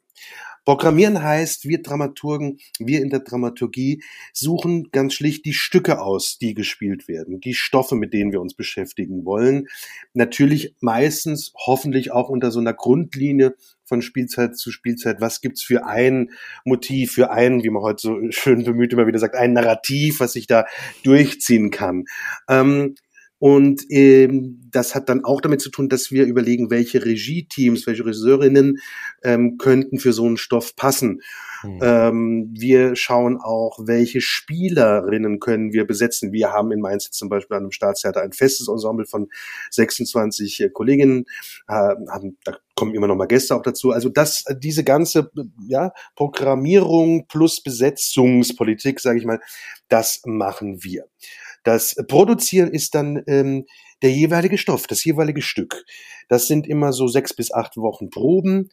Programmieren 0.64 1.22
heißt, 1.22 1.66
wir 1.66 1.82
Dramaturgen, 1.82 2.58
wir 2.78 3.00
in 3.00 3.10
der 3.10 3.20
Dramaturgie 3.20 4.02
suchen 4.32 4.90
ganz 4.92 5.14
schlicht 5.14 5.44
die 5.44 5.52
Stücke 5.52 6.00
aus, 6.00 6.38
die 6.38 6.54
gespielt 6.54 7.08
werden, 7.08 7.40
die 7.40 7.54
Stoffe, 7.54 7.96
mit 7.96 8.12
denen 8.12 8.32
wir 8.32 8.40
uns 8.40 8.54
beschäftigen 8.54 9.24
wollen. 9.24 9.66
Natürlich 10.14 10.74
meistens 10.80 11.52
hoffentlich 11.66 12.12
auch 12.12 12.28
unter 12.28 12.50
so 12.50 12.60
einer 12.60 12.74
Grundlinie 12.74 13.54
von 13.84 14.02
Spielzeit 14.02 14.56
zu 14.56 14.70
Spielzeit. 14.70 15.20
Was 15.20 15.40
gibt's 15.40 15.62
für 15.62 15.84
ein 15.84 16.30
Motiv, 16.64 17.12
für 17.12 17.30
ein, 17.30 17.64
wie 17.64 17.70
man 17.70 17.82
heute 17.82 18.00
so 18.00 18.18
schön 18.30 18.64
bemüht 18.64 18.92
immer 18.92 19.06
wieder 19.06 19.18
sagt, 19.18 19.34
ein 19.34 19.52
Narrativ, 19.52 20.20
was 20.20 20.32
sich 20.32 20.46
da 20.46 20.66
durchziehen 21.02 21.70
kann. 21.70 22.04
Ähm, 22.48 22.94
und 23.42 23.82
ähm, 23.90 24.60
das 24.70 24.94
hat 24.94 25.08
dann 25.08 25.24
auch 25.24 25.40
damit 25.40 25.60
zu 25.60 25.68
tun, 25.68 25.88
dass 25.88 26.12
wir 26.12 26.26
überlegen, 26.26 26.70
welche 26.70 27.04
Regie-Teams, 27.04 27.88
welche 27.88 28.04
Regisseurinnen 28.04 28.78
ähm, 29.24 29.58
könnten 29.58 29.98
für 29.98 30.12
so 30.12 30.24
einen 30.26 30.36
Stoff 30.36 30.76
passen. 30.76 31.22
Mhm. 31.64 31.78
Ähm, 31.82 32.54
wir 32.56 32.94
schauen 32.94 33.38
auch, 33.38 33.80
welche 33.82 34.20
Spielerinnen 34.20 35.40
können 35.40 35.72
wir 35.72 35.88
besetzen. 35.88 36.32
Wir 36.32 36.52
haben 36.52 36.70
in 36.70 36.80
Mainz 36.80 37.10
zum 37.10 37.28
Beispiel 37.28 37.56
an 37.56 37.64
einem 37.64 37.72
Staatstheater 37.72 38.22
ein 38.22 38.30
festes 38.30 38.68
Ensemble 38.68 39.06
von 39.06 39.28
26 39.72 40.60
äh, 40.60 40.68
Kolleginnen, 40.68 41.24
äh, 41.66 41.72
haben, 41.72 42.38
da 42.44 42.56
kommen 42.76 42.94
immer 42.94 43.08
noch 43.08 43.16
mal 43.16 43.26
Gäste 43.26 43.56
auch 43.56 43.62
dazu. 43.62 43.90
Also 43.90 44.08
das, 44.08 44.44
diese 44.58 44.84
ganze 44.84 45.32
ja, 45.66 45.92
Programmierung 46.14 47.26
plus 47.26 47.60
Besetzungspolitik, 47.60 49.00
sage 49.00 49.18
ich 49.18 49.24
mal, 49.24 49.40
das 49.88 50.22
machen 50.26 50.84
wir. 50.84 51.06
Das 51.62 51.94
Produzieren 52.08 52.70
ist 52.72 52.94
dann 52.94 53.22
ähm, 53.26 53.66
der 54.02 54.10
jeweilige 54.10 54.58
Stoff, 54.58 54.86
das 54.86 55.04
jeweilige 55.04 55.42
Stück. 55.42 55.84
Das 56.28 56.46
sind 56.46 56.66
immer 56.66 56.92
so 56.92 57.06
sechs 57.06 57.34
bis 57.34 57.52
acht 57.52 57.76
Wochen 57.76 58.10
Proben 58.10 58.70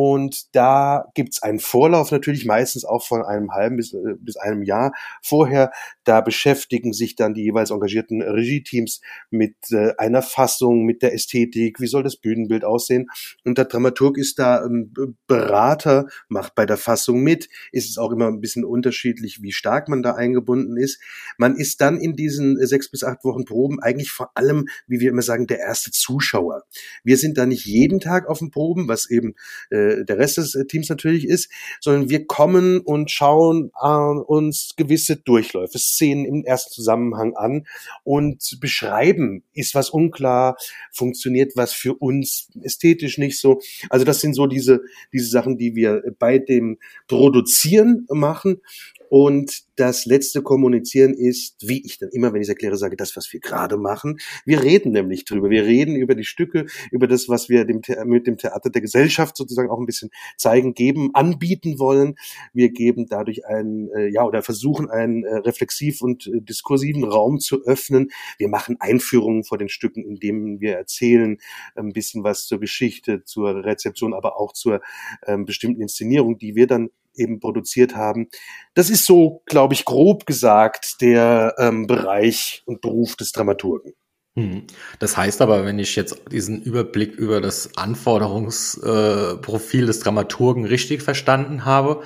und 0.00 0.54
da 0.54 1.06
gibt's 1.14 1.42
einen 1.42 1.58
Vorlauf 1.58 2.12
natürlich, 2.12 2.44
meistens 2.44 2.84
auch 2.84 3.04
von 3.04 3.24
einem 3.24 3.50
halben 3.50 3.78
bis, 3.78 3.92
äh, 3.94 4.14
bis 4.20 4.36
einem 4.36 4.62
Jahr 4.62 4.92
vorher. 5.24 5.72
Da 6.04 6.20
beschäftigen 6.20 6.92
sich 6.92 7.16
dann 7.16 7.34
die 7.34 7.42
jeweils 7.42 7.72
engagierten 7.72 8.22
Regie-Teams 8.22 9.00
mit 9.30 9.56
äh, 9.72 9.94
einer 9.98 10.22
Fassung, 10.22 10.84
mit 10.84 11.02
der 11.02 11.14
Ästhetik, 11.14 11.80
wie 11.80 11.88
soll 11.88 12.04
das 12.04 12.14
Bühnenbild 12.14 12.64
aussehen. 12.64 13.08
Und 13.44 13.58
der 13.58 13.64
Dramaturg 13.64 14.18
ist 14.18 14.38
da 14.38 14.64
ähm, 14.64 14.92
Berater, 15.26 16.06
macht 16.28 16.54
bei 16.54 16.64
der 16.64 16.76
Fassung 16.76 17.24
mit. 17.24 17.48
Ist 17.72 17.90
es 17.90 17.98
auch 17.98 18.12
immer 18.12 18.28
ein 18.28 18.40
bisschen 18.40 18.64
unterschiedlich, 18.64 19.42
wie 19.42 19.50
stark 19.50 19.88
man 19.88 20.04
da 20.04 20.14
eingebunden 20.14 20.76
ist. 20.76 21.02
Man 21.38 21.56
ist 21.56 21.80
dann 21.80 21.98
in 21.98 22.14
diesen 22.14 22.64
sechs 22.64 22.88
bis 22.88 23.02
acht 23.02 23.24
Wochen 23.24 23.44
Proben 23.44 23.80
eigentlich 23.80 24.12
vor 24.12 24.30
allem, 24.36 24.68
wie 24.86 25.00
wir 25.00 25.10
immer 25.10 25.22
sagen, 25.22 25.48
der 25.48 25.58
erste 25.58 25.90
Zuschauer. 25.90 26.62
Wir 27.02 27.16
sind 27.16 27.36
da 27.36 27.46
nicht 27.46 27.66
jeden 27.66 27.98
Tag 27.98 28.28
auf 28.28 28.38
den 28.38 28.52
Proben, 28.52 28.86
was 28.86 29.10
eben 29.10 29.34
äh, 29.72 29.87
der 30.04 30.18
Rest 30.18 30.38
des 30.38 30.54
äh, 30.54 30.66
Teams 30.66 30.88
natürlich 30.88 31.26
ist, 31.26 31.50
sondern 31.80 32.08
wir 32.08 32.26
kommen 32.26 32.80
und 32.80 33.10
schauen 33.10 33.70
äh, 33.82 33.86
uns 33.86 34.74
gewisse 34.76 35.16
Durchläufe, 35.16 35.78
Szenen 35.78 36.24
im 36.24 36.44
ersten 36.44 36.72
Zusammenhang 36.72 37.34
an 37.36 37.66
und 38.04 38.58
beschreiben, 38.60 39.44
ist 39.54 39.74
was 39.74 39.90
unklar, 39.90 40.56
funktioniert 40.92 41.52
was 41.56 41.72
für 41.72 41.94
uns 41.94 42.48
ästhetisch 42.62 43.18
nicht 43.18 43.38
so. 43.38 43.60
Also 43.90 44.04
das 44.04 44.20
sind 44.20 44.34
so 44.34 44.46
diese, 44.46 44.80
diese 45.12 45.28
Sachen, 45.28 45.58
die 45.58 45.74
wir 45.74 46.02
bei 46.18 46.38
dem 46.38 46.78
Produzieren 47.06 48.06
machen 48.10 48.60
und 49.10 49.62
das 49.76 50.06
letzte 50.06 50.42
Kommunizieren 50.42 51.14
ist, 51.14 51.56
wie 51.66 51.84
ich 51.84 51.98
dann 51.98 52.10
immer, 52.10 52.32
wenn 52.32 52.40
ich 52.40 52.46
es 52.46 52.50
erkläre, 52.50 52.76
sage, 52.76 52.96
das, 52.96 53.16
was 53.16 53.32
wir 53.32 53.40
gerade 53.40 53.76
machen. 53.76 54.18
Wir 54.44 54.62
reden 54.62 54.92
nämlich 54.92 55.24
drüber. 55.24 55.50
Wir 55.50 55.64
reden 55.64 55.96
über 55.96 56.14
die 56.14 56.24
Stücke, 56.24 56.66
über 56.90 57.06
das, 57.06 57.28
was 57.28 57.48
wir 57.48 57.64
dem 57.64 57.80
mit 58.04 58.26
dem 58.26 58.36
Theater 58.36 58.70
der 58.70 58.82
Gesellschaft 58.82 59.36
sozusagen 59.36 59.70
auch 59.70 59.78
ein 59.78 59.86
bisschen 59.86 60.10
zeigen, 60.36 60.74
geben, 60.74 61.10
anbieten 61.14 61.78
wollen. 61.78 62.16
Wir 62.52 62.70
geben 62.70 63.06
dadurch 63.08 63.46
einen, 63.46 63.90
äh, 63.92 64.08
ja, 64.08 64.24
oder 64.24 64.42
versuchen 64.42 64.90
einen 64.90 65.24
äh, 65.24 65.36
reflexiv 65.36 66.02
und 66.02 66.26
äh, 66.26 66.40
diskursiven 66.40 67.04
Raum 67.04 67.38
zu 67.38 67.64
öffnen. 67.64 68.10
Wir 68.36 68.48
machen 68.48 68.76
Einführungen 68.80 69.44
vor 69.44 69.58
den 69.58 69.68
Stücken, 69.68 70.04
indem 70.04 70.60
wir 70.60 70.74
erzählen 70.74 71.38
ein 71.76 71.92
bisschen 71.92 72.24
was 72.24 72.46
zur 72.46 72.60
Geschichte, 72.60 73.24
zur 73.24 73.64
Rezeption, 73.64 74.12
aber 74.12 74.38
auch 74.38 74.52
zur 74.52 74.80
ähm, 75.26 75.44
bestimmten 75.44 75.82
Inszenierung, 75.82 76.38
die 76.38 76.54
wir 76.54 76.66
dann 76.66 76.90
eben 77.18 77.40
produziert 77.40 77.96
haben. 77.96 78.28
Das 78.74 78.90
ist 78.90 79.06
so, 79.06 79.42
glaube 79.46 79.74
ich, 79.74 79.84
grob 79.84 80.26
gesagt 80.26 81.00
der 81.00 81.54
ähm, 81.58 81.86
Bereich 81.86 82.62
und 82.66 82.80
Beruf 82.80 83.14
des 83.16 83.32
Dramaturgen. 83.32 83.94
Hm. 84.36 84.64
Das 85.00 85.16
heißt 85.16 85.42
aber, 85.42 85.64
wenn 85.64 85.80
ich 85.80 85.96
jetzt 85.96 86.22
diesen 86.30 86.62
Überblick 86.62 87.16
über 87.16 87.40
das 87.40 87.76
Anforderungsprofil 87.76 89.82
äh, 89.82 89.86
des 89.86 89.98
Dramaturgen 90.00 90.64
richtig 90.64 91.02
verstanden 91.02 91.64
habe, 91.64 92.02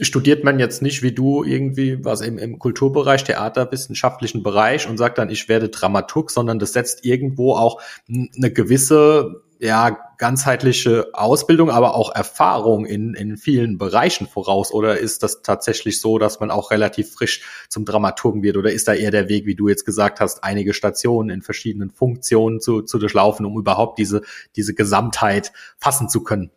studiert 0.00 0.44
man 0.44 0.58
jetzt 0.58 0.80
nicht 0.80 1.02
wie 1.02 1.12
du 1.12 1.44
irgendwie 1.44 2.04
was 2.04 2.20
im, 2.20 2.38
im 2.38 2.58
Kulturbereich, 2.58 3.24
theaterwissenschaftlichen 3.24 4.42
Bereich 4.42 4.88
und 4.88 4.96
sagt 4.96 5.18
dann, 5.18 5.28
ich 5.28 5.48
werde 5.48 5.68
Dramaturg, 5.68 6.30
sondern 6.30 6.58
das 6.58 6.72
setzt 6.72 7.04
irgendwo 7.04 7.54
auch 7.54 7.80
eine 8.08 8.52
gewisse 8.52 9.42
ja, 9.62 9.96
ganzheitliche 10.18 11.10
Ausbildung, 11.12 11.70
aber 11.70 11.94
auch 11.94 12.12
Erfahrung 12.12 12.84
in, 12.84 13.14
in 13.14 13.36
vielen 13.36 13.78
Bereichen 13.78 14.26
voraus? 14.26 14.72
Oder 14.72 14.98
ist 14.98 15.22
das 15.22 15.42
tatsächlich 15.42 16.00
so, 16.00 16.18
dass 16.18 16.40
man 16.40 16.50
auch 16.50 16.72
relativ 16.72 17.12
frisch 17.12 17.42
zum 17.68 17.84
Dramaturgen 17.84 18.42
wird? 18.42 18.56
Oder 18.56 18.72
ist 18.72 18.88
da 18.88 18.94
eher 18.94 19.12
der 19.12 19.28
Weg, 19.28 19.46
wie 19.46 19.54
du 19.54 19.68
jetzt 19.68 19.84
gesagt 19.84 20.18
hast, 20.18 20.42
einige 20.42 20.74
Stationen 20.74 21.30
in 21.30 21.42
verschiedenen 21.42 21.92
Funktionen 21.92 22.60
zu, 22.60 22.82
zu 22.82 22.98
durchlaufen, 22.98 23.46
um 23.46 23.56
überhaupt 23.56 24.00
diese, 24.00 24.22
diese 24.56 24.74
Gesamtheit 24.74 25.52
fassen 25.78 26.08
zu 26.08 26.24
können? 26.24 26.50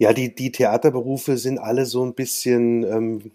Ja, 0.00 0.12
die, 0.12 0.34
die 0.34 0.50
Theaterberufe 0.50 1.38
sind 1.38 1.58
alle 1.58 1.86
so 1.86 2.04
ein 2.04 2.16
bisschen, 2.16 2.82
ähm, 2.82 3.30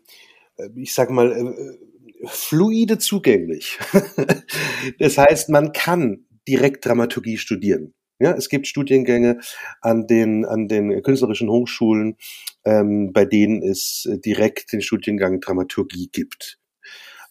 ich 0.76 0.94
sag 0.94 1.12
mal, 1.12 1.32
äh, 1.32 2.28
fluide 2.28 2.98
zugänglich. 2.98 3.80
das 5.00 5.18
heißt, 5.18 5.48
man 5.48 5.72
kann 5.72 6.26
direkt 6.46 6.86
Dramaturgie 6.86 7.38
studieren. 7.38 7.94
Ja, 8.20 8.34
es 8.34 8.50
gibt 8.50 8.68
Studiengänge 8.68 9.40
an 9.82 10.06
den, 10.06 10.46
an 10.46 10.68
den 10.68 11.02
künstlerischen 11.04 11.50
Hochschulen, 11.50 12.18
ähm, 12.66 13.14
bei 13.14 13.24
denen 13.24 13.64
es 13.64 14.10
direkt 14.26 14.74
den 14.74 14.82
Studiengang 14.82 15.40
Dramaturgie 15.40 16.10
gibt. 16.12 16.60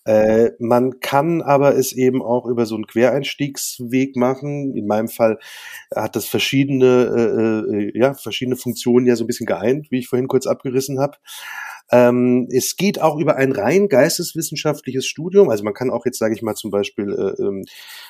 Äh, 0.07 0.53
man 0.59 1.01
kann 1.01 1.43
aber 1.43 1.77
es 1.77 1.93
eben 1.93 2.23
auch 2.23 2.47
über 2.47 2.65
so 2.65 2.77
einen 2.77 2.87
Quereinstiegsweg 2.87 4.17
machen. 4.17 4.75
In 4.75 4.87
meinem 4.87 5.09
Fall 5.09 5.39
hat 5.95 6.17
das 6.17 6.25
verschiedene, 6.25 7.67
äh, 7.75 7.77
äh 7.77 7.99
ja, 7.99 8.15
verschiedene 8.15 8.57
Funktionen 8.57 9.05
ja 9.07 9.17
so 9.17 9.25
ein 9.25 9.27
bisschen 9.27 9.47
geeint, 9.47 9.91
wie 9.91 9.99
ich 9.99 10.09
vorhin 10.09 10.29
kurz 10.29 10.47
abgerissen 10.47 10.99
habe. 10.99 11.19
Ähm, 11.91 12.49
es 12.51 12.77
geht 12.77 13.01
auch 13.01 13.19
über 13.19 13.37
ein 13.37 13.53
rein 13.53 13.89
geisteswissenschaftliches 13.89 15.07
Studium. 15.07 15.51
Also 15.51 15.65
man 15.65 15.75
kann 15.75 15.91
auch 15.91 16.05
jetzt, 16.05 16.19
sage 16.19 16.35
ich 16.35 16.43
mal, 16.43 16.55
zum 16.55 16.71
Beispiel 16.71 17.13
äh, 17.13 17.43
ähm, 17.43 17.65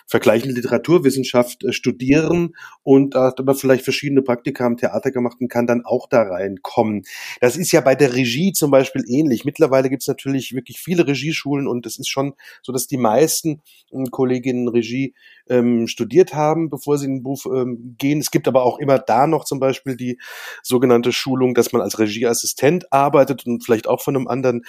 vergleichende 0.06 0.54
Literaturwissenschaft 0.54 1.64
äh, 1.64 1.72
studieren 1.72 2.54
und 2.82 3.14
äh, 3.14 3.18
aber 3.18 3.54
vielleicht 3.54 3.84
verschiedene 3.84 4.22
Praktika 4.22 4.66
am 4.66 4.76
Theater 4.76 5.10
gemacht 5.10 5.38
und 5.40 5.48
kann 5.48 5.66
dann 5.66 5.84
auch 5.84 6.08
da 6.08 6.22
reinkommen. 6.22 7.04
Das 7.40 7.56
ist 7.56 7.72
ja 7.72 7.80
bei 7.80 7.94
der 7.94 8.14
Regie 8.14 8.52
zum 8.52 8.70
Beispiel 8.70 9.04
ähnlich. 9.06 9.44
Mittlerweile 9.44 9.90
gibt 9.90 10.02
es 10.02 10.08
natürlich 10.08 10.54
wirklich 10.54 10.80
viele 10.80 11.06
Regieschulen 11.06 11.66
und 11.68 11.86
es 11.86 11.98
ist 11.98 12.08
schon 12.08 12.34
so, 12.62 12.72
dass 12.72 12.86
die 12.86 12.96
meisten 12.96 13.62
äh, 13.92 14.04
Kolleginnen 14.10 14.68
Regie 14.68 15.14
ähm, 15.50 15.86
studiert 15.86 16.34
haben, 16.34 16.70
bevor 16.70 16.98
sie 16.98 17.06
in 17.06 17.16
den 17.16 17.22
Beruf 17.22 17.46
ähm, 17.46 17.94
gehen. 17.98 18.20
Es 18.20 18.30
gibt 18.30 18.48
aber 18.48 18.62
auch 18.62 18.78
immer 18.78 18.98
da 18.98 19.26
noch 19.26 19.44
zum 19.44 19.60
Beispiel 19.60 19.96
die 19.96 20.18
sogenannte 20.62 21.12
Schulung, 21.12 21.54
dass 21.54 21.72
man 21.72 21.82
als 21.82 21.98
Regieassistent 21.98 22.92
arbeitet 22.92 23.46
und 23.46 23.64
vielleicht 23.64 23.88
auch 23.88 24.02
von 24.02 24.16
einem 24.16 24.28
anderen 24.28 24.64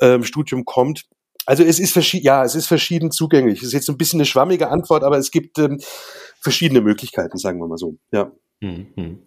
ähm, 0.00 0.24
Studium 0.24 0.64
kommt. 0.64 1.04
Also 1.46 1.62
es 1.62 1.78
ist 1.78 1.92
verschieden, 1.92 2.24
ja, 2.24 2.44
es 2.44 2.54
ist 2.54 2.66
verschieden 2.66 3.10
zugänglich. 3.10 3.58
Es 3.58 3.68
ist 3.68 3.72
jetzt 3.74 3.90
ein 3.90 3.98
bisschen 3.98 4.18
eine 4.20 4.26
schwammige 4.26 4.70
Antwort, 4.70 5.04
aber 5.04 5.18
es 5.18 5.30
gibt 5.30 5.58
ähm, 5.58 5.78
verschiedene 6.40 6.80
Möglichkeiten, 6.80 7.36
sagen 7.38 7.58
wir 7.58 7.68
mal 7.68 7.76
so. 7.76 7.96
Ja. 8.12 8.32
Mhm. 8.64 9.18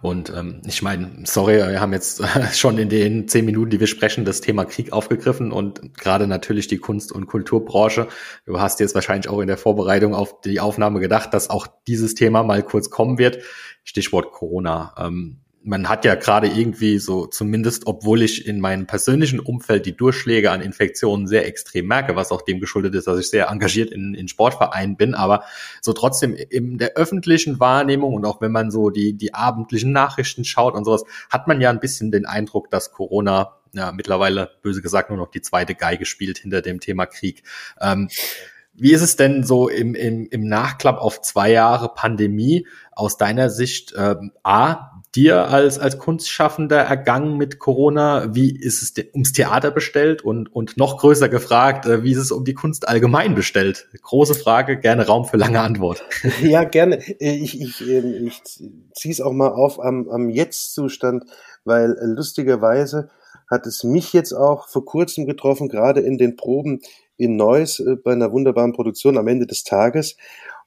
Und 0.00 0.30
ähm, 0.30 0.62
ich 0.66 0.82
meine, 0.82 1.24
sorry, 1.24 1.56
wir 1.56 1.80
haben 1.80 1.92
jetzt 1.92 2.22
schon 2.54 2.78
in 2.78 2.88
den 2.88 3.28
zehn 3.28 3.44
Minuten, 3.44 3.70
die 3.70 3.80
wir 3.80 3.86
sprechen, 3.86 4.24
das 4.24 4.40
Thema 4.40 4.64
Krieg 4.64 4.92
aufgegriffen 4.92 5.52
und 5.52 5.98
gerade 5.98 6.26
natürlich 6.26 6.66
die 6.66 6.78
Kunst- 6.78 7.12
und 7.12 7.26
Kulturbranche. 7.26 8.08
Du 8.46 8.58
hast 8.60 8.80
jetzt 8.80 8.94
wahrscheinlich 8.94 9.28
auch 9.28 9.40
in 9.40 9.48
der 9.48 9.58
Vorbereitung 9.58 10.14
auf 10.14 10.40
die 10.40 10.60
Aufnahme 10.60 11.00
gedacht, 11.00 11.34
dass 11.34 11.50
auch 11.50 11.66
dieses 11.86 12.14
Thema 12.14 12.42
mal 12.42 12.62
kurz 12.62 12.90
kommen 12.90 13.18
wird. 13.18 13.38
Stichwort 13.84 14.32
Corona. 14.32 14.94
Ähm, 14.98 15.40
man 15.66 15.88
hat 15.88 16.04
ja 16.04 16.14
gerade 16.14 16.46
irgendwie 16.46 17.00
so, 17.00 17.26
zumindest 17.26 17.88
obwohl 17.88 18.22
ich 18.22 18.46
in 18.46 18.60
meinem 18.60 18.86
persönlichen 18.86 19.40
Umfeld 19.40 19.84
die 19.84 19.96
Durchschläge 19.96 20.52
an 20.52 20.60
Infektionen 20.60 21.26
sehr 21.26 21.44
extrem 21.46 21.88
merke, 21.88 22.14
was 22.14 22.30
auch 22.30 22.42
dem 22.42 22.60
geschuldet 22.60 22.94
ist, 22.94 23.08
dass 23.08 23.18
ich 23.18 23.28
sehr 23.28 23.48
engagiert 23.48 23.90
in, 23.90 24.14
in 24.14 24.28
Sportvereinen 24.28 24.96
bin, 24.96 25.14
aber 25.14 25.42
so 25.82 25.92
trotzdem 25.92 26.34
in 26.34 26.78
der 26.78 26.94
öffentlichen 26.94 27.58
Wahrnehmung 27.58 28.14
und 28.14 28.24
auch 28.24 28.40
wenn 28.40 28.52
man 28.52 28.70
so 28.70 28.90
die, 28.90 29.14
die 29.14 29.34
abendlichen 29.34 29.90
Nachrichten 29.90 30.44
schaut 30.44 30.74
und 30.74 30.84
sowas, 30.84 31.02
hat 31.30 31.48
man 31.48 31.60
ja 31.60 31.68
ein 31.70 31.80
bisschen 31.80 32.12
den 32.12 32.26
Eindruck, 32.26 32.70
dass 32.70 32.92
Corona 32.92 33.56
ja, 33.72 33.90
mittlerweile, 33.90 34.52
böse 34.62 34.82
gesagt, 34.82 35.10
nur 35.10 35.18
noch 35.18 35.32
die 35.32 35.42
zweite 35.42 35.74
Geige 35.74 36.06
spielt 36.06 36.38
hinter 36.38 36.62
dem 36.62 36.78
Thema 36.78 37.06
Krieg. 37.06 37.42
Ähm, 37.80 38.08
wie 38.78 38.92
ist 38.92 39.02
es 39.02 39.16
denn 39.16 39.42
so 39.42 39.68
im, 39.68 39.94
im, 39.94 40.26
im 40.26 40.46
Nachklapp 40.46 40.98
auf 40.98 41.22
zwei 41.22 41.50
Jahre 41.50 41.92
Pandemie 41.94 42.66
aus 42.92 43.16
deiner 43.16 43.48
Sicht? 43.48 43.94
Ähm, 43.96 44.32
A, 44.42 44.95
dir 45.16 45.48
als, 45.48 45.78
als 45.78 45.98
Kunstschaffender 45.98 46.76
ergangen 46.76 47.36
mit 47.36 47.58
Corona? 47.58 48.34
Wie 48.34 48.54
ist 48.54 48.82
es 48.82 49.04
ums 49.14 49.32
Theater 49.32 49.70
bestellt? 49.70 50.22
Und, 50.22 50.54
und 50.54 50.76
noch 50.76 50.98
größer 50.98 51.28
gefragt, 51.28 51.86
äh, 51.86 52.02
wie 52.02 52.12
ist 52.12 52.18
es 52.18 52.30
um 52.30 52.44
die 52.44 52.54
Kunst 52.54 52.86
allgemein 52.86 53.34
bestellt? 53.34 53.88
Große 54.02 54.34
Frage, 54.34 54.78
gerne 54.78 55.06
Raum 55.06 55.24
für 55.24 55.36
lange 55.36 55.60
Antwort. 55.60 56.04
Ja, 56.42 56.64
gerne. 56.64 57.02
Ich, 57.18 57.60
ich, 57.60 57.80
ähm, 57.88 58.26
ich 58.26 58.42
ziehe 58.42 59.12
es 59.12 59.20
auch 59.20 59.32
mal 59.32 59.48
auf 59.48 59.80
am, 59.80 60.08
am 60.08 60.28
Jetzt-Zustand, 60.28 61.24
weil 61.64 61.92
äh, 61.92 62.04
lustigerweise 62.04 63.08
hat 63.50 63.66
es 63.66 63.84
mich 63.84 64.12
jetzt 64.12 64.32
auch 64.32 64.68
vor 64.68 64.84
kurzem 64.84 65.26
getroffen, 65.26 65.68
gerade 65.68 66.00
in 66.00 66.18
den 66.18 66.36
Proben 66.36 66.80
in 67.16 67.36
Neuss 67.36 67.80
äh, 67.80 67.96
bei 67.96 68.12
einer 68.12 68.32
wunderbaren 68.32 68.72
Produktion 68.72 69.18
am 69.18 69.28
Ende 69.28 69.46
des 69.46 69.64
Tages. 69.64 70.16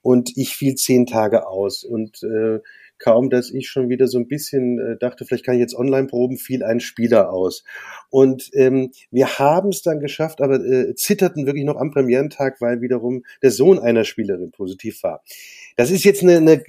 Und 0.02 0.38
ich 0.38 0.56
fiel 0.56 0.76
zehn 0.76 1.06
Tage 1.06 1.48
aus. 1.48 1.84
Und 1.84 2.24
äh, 2.24 2.60
kaum, 3.00 3.30
dass 3.30 3.50
ich 3.52 3.70
schon 3.70 3.90
wieder 3.90 4.08
so 4.08 4.20
ein 4.20 4.28
bisschen 4.28 4.80
äh, 4.80 4.98
dachte, 4.98 5.26
vielleicht 5.26 5.46
kann 5.46 5.56
ich 5.56 5.62
jetzt 5.62 5.76
online 5.76 6.08
proben, 6.08 6.38
fiel 6.38 6.64
ein 6.64 6.80
Spieler 6.80 7.32
aus. 7.32 7.64
Und 8.10 8.50
ähm, 8.54 8.92
wir 9.12 9.40
haben 9.40 9.70
es 9.70 9.82
dann 9.82 10.00
geschafft, 10.00 10.42
aber 10.42 10.56
äh, 10.56 10.94
zitterten 10.96 11.46
wirklich 11.46 11.66
noch 11.66 11.78
am 11.78 11.92
Premierentag, 11.92 12.62
weil 12.62 12.82
wiederum 12.82 13.24
der 13.42 13.52
Sohn 13.52 13.80
einer 13.80 14.04
Spielerin 14.04 14.52
positiv 14.52 15.02
war. 15.04 15.24
Das 15.78 15.92
ist 15.92 16.04
jetzt 16.04 16.24
eine, 16.24 16.38
eine 16.38 16.64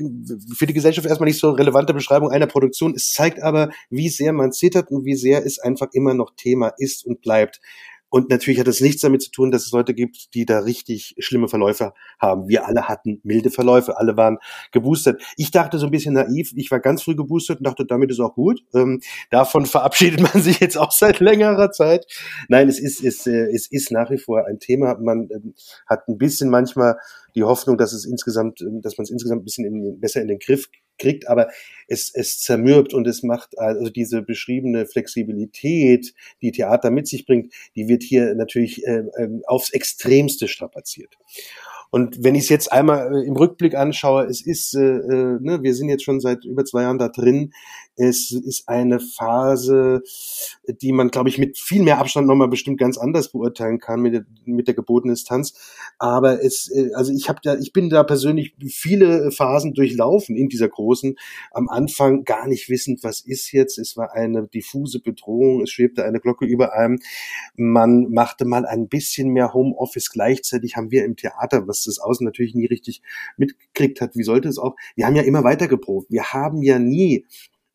für 0.57 0.67
die 0.67 0.73
Gesellschaft 0.73 1.07
erstmal 1.07 1.29
nicht 1.29 1.41
so 1.41 1.51
relevante 1.51 1.93
Beschreibung 1.93 2.31
einer 2.31 2.47
Produktion. 2.47 2.95
Es 2.95 3.13
zeigt 3.13 3.43
aber, 3.43 3.71
wie 3.91 4.09
sehr 4.09 4.33
man 4.33 4.53
zittert 4.53 4.91
und 4.91 5.05
wie 5.05 5.17
sehr 5.17 5.45
es 5.45 5.59
einfach 5.59 5.89
immer 5.93 6.15
noch 6.15 6.33
Thema 6.37 6.73
ist 6.79 7.05
und 7.05 7.21
bleibt. 7.21 7.61
Und 8.11 8.29
natürlich 8.29 8.61
hat 8.61 8.69
es 8.69 8.81
nichts 8.81 9.01
damit 9.03 9.23
zu 9.23 9.31
tun, 9.31 9.51
dass 9.51 9.65
es 9.65 9.73
Leute 9.73 9.95
gibt, 9.95 10.35
die 10.35 10.45
da 10.45 10.59
richtig 10.61 11.15
schlimme 11.19 11.49
Verläufe 11.49 11.95
haben. 12.19 12.49
Wir 12.49 12.67
alle 12.67 12.89
hatten 12.89 13.21
milde 13.23 13.51
Verläufe, 13.51 13.97
alle 13.97 14.17
waren 14.17 14.39
geboostert. 14.73 15.23
Ich 15.37 15.51
dachte 15.51 15.79
so 15.79 15.87
ein 15.87 15.93
bisschen 15.93 16.15
naiv, 16.15 16.53
ich 16.57 16.71
war 16.71 16.81
ganz 16.81 17.03
früh 17.03 17.15
geboostert 17.15 17.59
und 17.59 17.67
dachte, 17.67 17.87
damit 17.87 18.11
ist 18.11 18.21
auch 18.21 18.35
gut. 18.35 18.63
Ähm, 18.75 19.01
davon 19.31 19.65
verabschiedet 19.81 20.21
man 20.21 20.43
sich 20.43 20.61
jetzt 20.61 20.77
auch 20.77 20.93
seit 20.93 21.21
längerer 21.21 21.71
Zeit. 21.71 22.07
Nein, 22.49 22.69
es 22.69 22.81
ist, 22.81 23.03
es, 23.03 23.27
äh, 23.27 23.49
es 23.55 23.71
ist 23.71 23.91
nach 23.93 24.11
wie 24.11 24.19
vor 24.19 24.47
ein 24.47 24.59
Thema. 24.59 24.99
Man 25.01 25.29
ähm, 25.33 25.55
hat 25.87 26.09
ein 26.09 26.19
bisschen 26.19 26.51
manchmal 26.51 26.97
die 27.37 27.45
Hoffnung, 27.45 27.79
dass 27.79 27.93
es 27.93 28.05
insgesamt, 28.05 28.61
ähm, 28.61 28.81
dass 28.83 28.99
man 28.99 29.05
es 29.05 29.11
insgesamt 29.11 29.43
ein 29.43 29.45
bisschen 29.45 29.65
in, 29.65 30.01
besser 30.01 30.21
in 30.21 30.29
den 30.29 30.39
Griff 30.39 30.69
kriegt, 31.01 31.29
aber 31.29 31.49
es, 31.89 32.13
es 32.15 32.41
zermürbt 32.41 32.95
und 32.95 33.07
es 33.07 33.23
macht 33.23 33.59
also 33.59 33.91
diese 33.91 34.23
beschriebene 34.23 34.87
Flexibilität, 34.87 36.15
die 36.43 36.53
Theater 36.53 36.91
mit 36.91 37.09
sich 37.09 37.27
bringt, 37.27 37.53
die 37.75 37.89
wird 37.89 38.03
hier 38.03 38.35
natürlich 38.35 38.87
äh, 38.87 39.03
aufs 39.47 39.71
Extremste 39.71 40.47
strapaziert. 40.47 41.17
Und 41.91 42.23
wenn 42.23 42.37
ich 42.37 42.45
es 42.45 42.49
jetzt 42.49 42.73
einmal 42.73 43.13
äh, 43.13 43.27
im 43.27 43.37
Rückblick 43.37 43.75
anschaue, 43.75 44.27
es 44.27 44.47
ist, 44.47 44.75
äh, 44.75 44.81
äh, 44.81 45.39
ne, 45.41 45.63
wir 45.63 45.75
sind 45.75 45.89
jetzt 45.89 46.05
schon 46.05 46.21
seit 46.21 46.45
über 46.45 46.65
zwei 46.65 46.83
Jahren 46.83 46.99
da 46.99 47.09
drin. 47.09 47.53
Es 47.97 48.31
ist 48.31 48.69
eine 48.69 48.99
Phase, 49.01 50.03
die 50.67 50.93
man, 50.93 51.11
glaube 51.11 51.29
ich, 51.29 51.39
mit 51.39 51.59
viel 51.59 51.83
mehr 51.83 51.99
Abstand 51.99 52.27
nochmal 52.27 52.49
bestimmt 52.49 52.79
ganz 52.79 52.97
anders 52.97 53.31
beurteilen 53.31 53.79
kann 53.79 54.01
mit 54.01 54.15
der, 54.15 54.25
mit 54.47 54.69
der 54.69 54.75
gebotenen 54.75 55.15
Distanz. 55.15 55.55
Aber 55.99 56.43
es, 56.43 56.71
äh, 56.75 56.91
also 56.95 57.13
ich 57.13 57.29
habe 57.29 57.41
da, 57.43 57.57
ich 57.57 57.73
bin 57.73 57.91
da 57.91 58.03
persönlich 58.03 58.55
viele 58.69 59.31
Phasen 59.31 59.75
durchlaufen 59.75 60.37
in 60.37 60.49
dieser 60.49 60.69
großen. 60.69 61.17
Am 61.51 61.69
Anfang 61.69 62.25
gar 62.25 62.47
nicht 62.47 62.69
wissend, 62.69 63.05
was 63.05 63.21
ist 63.21 63.53
jetzt. 63.53 63.79
Es 63.79 63.97
war 63.97 64.13
eine 64.15 64.47
diffuse 64.49 65.01
Bedrohung. 65.01 65.63
Es 65.63 65.71
schwebte 65.71 66.05
eine 66.05 66.21
Glocke 66.21 66.47
über 66.47 66.73
einem. 66.73 67.01
Man 67.57 68.11
machte 68.11 68.45
mal 68.45 68.65
ein 68.65 68.89
bisschen 68.89 69.29
mehr 69.29 69.53
Homeoffice. 69.53 70.11
Gleichzeitig 70.11 70.77
haben 70.77 70.91
wir 70.91 71.05
im 71.05 71.17
Theater, 71.17 71.69
was 71.69 71.85
das 71.85 71.99
Außen 71.99 72.25
natürlich 72.25 72.55
nie 72.55 72.67
richtig 72.67 73.03
mitgekriegt 73.37 74.01
hat, 74.01 74.17
wie 74.17 74.23
sollte 74.23 74.49
es 74.49 74.59
auch. 74.59 74.77
Wir 74.97 75.07
haben 75.07 75.17
ja 75.17 75.23
immer 75.23 75.45
weiter 75.45 75.69
geprobt. 75.69 76.11
Wir 76.11 76.33
haben 76.33 76.63
ja 76.63 76.79
nie 76.79 77.27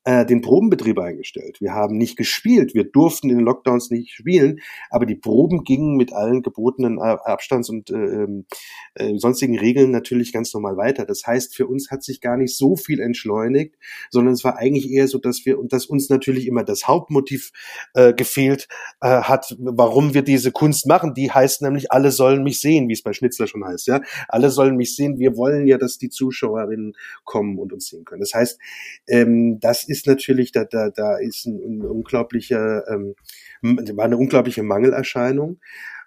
äh, 0.05 0.25
den 0.25 0.41
Probenbetrieb 0.41 0.99
eingestellt. 0.99 1.59
Wir 1.59 1.73
haben 1.73 1.97
nicht 1.97 2.15
gespielt. 2.15 2.75
Wir 2.75 2.83
durften 2.85 3.29
in 3.29 3.37
den 3.37 3.45
Lockdowns 3.45 3.89
nicht 3.89 4.11
spielen, 4.11 4.61
aber 4.89 5.05
die 5.05 5.15
Proben 5.15 5.63
gingen 5.63 5.97
mit 5.97 6.13
allen 6.13 6.43
gebotenen 6.43 6.99
Abstands- 6.99 7.69
und 7.69 7.89
äh, 7.89 7.95
ähm, 7.95 8.45
äh, 8.93 9.17
sonstigen 9.17 9.57
Regeln 9.57 9.91
natürlich 9.91 10.31
ganz 10.31 10.53
normal 10.53 10.77
weiter. 10.77 11.05
Das 11.05 11.25
heißt, 11.25 11.55
für 11.55 11.67
uns 11.67 11.89
hat 11.89 12.03
sich 12.03 12.21
gar 12.21 12.37
nicht 12.37 12.55
so 12.55 12.75
viel 12.75 12.99
entschleunigt, 12.99 13.75
sondern 14.11 14.35
es 14.35 14.43
war 14.43 14.57
eigentlich 14.57 14.91
eher 14.91 15.07
so, 15.07 15.17
dass 15.17 15.45
wir 15.45 15.59
und 15.59 15.73
dass 15.73 15.87
uns 15.87 16.09
natürlich 16.09 16.45
immer 16.45 16.63
das 16.63 16.87
Hauptmotiv 16.87 17.51
äh, 17.95 18.13
gefehlt 18.13 18.67
äh, 19.01 19.07
hat, 19.07 19.55
warum 19.57 20.13
wir 20.13 20.21
diese 20.21 20.51
Kunst 20.51 20.85
machen. 20.85 21.15
Die 21.15 21.31
heißt 21.31 21.63
nämlich, 21.63 21.91
alle 21.91 22.11
sollen 22.11 22.43
mich 22.43 22.61
sehen, 22.61 22.87
wie 22.89 22.93
es 22.93 23.01
bei 23.01 23.13
Schnitzler 23.13 23.47
schon 23.47 23.65
heißt. 23.65 23.87
Ja, 23.87 24.01
alle 24.27 24.51
sollen 24.51 24.75
mich 24.75 24.95
sehen. 24.95 25.17
Wir 25.17 25.35
wollen 25.35 25.65
ja, 25.65 25.79
dass 25.79 25.97
die 25.97 26.09
Zuschauerinnen 26.09 26.93
kommen 27.23 27.57
und 27.57 27.73
uns 27.73 27.87
sehen 27.87 28.05
können. 28.05 28.21
Das 28.21 28.35
heißt, 28.35 28.59
ähm, 29.07 29.59
das 29.59 29.83
ist 29.83 29.94
ist 29.95 30.07
natürlich, 30.07 30.51
da, 30.51 30.65
da, 30.65 30.89
da 30.89 31.17
ist 31.17 31.45
ein, 31.45 31.59
ein 31.63 31.81
unglaublicher, 31.81 32.83
ähm, 32.89 33.15
war 33.61 34.05
eine 34.05 34.17
unglaubliche 34.17 34.63
Mangelerscheinung 34.63 35.59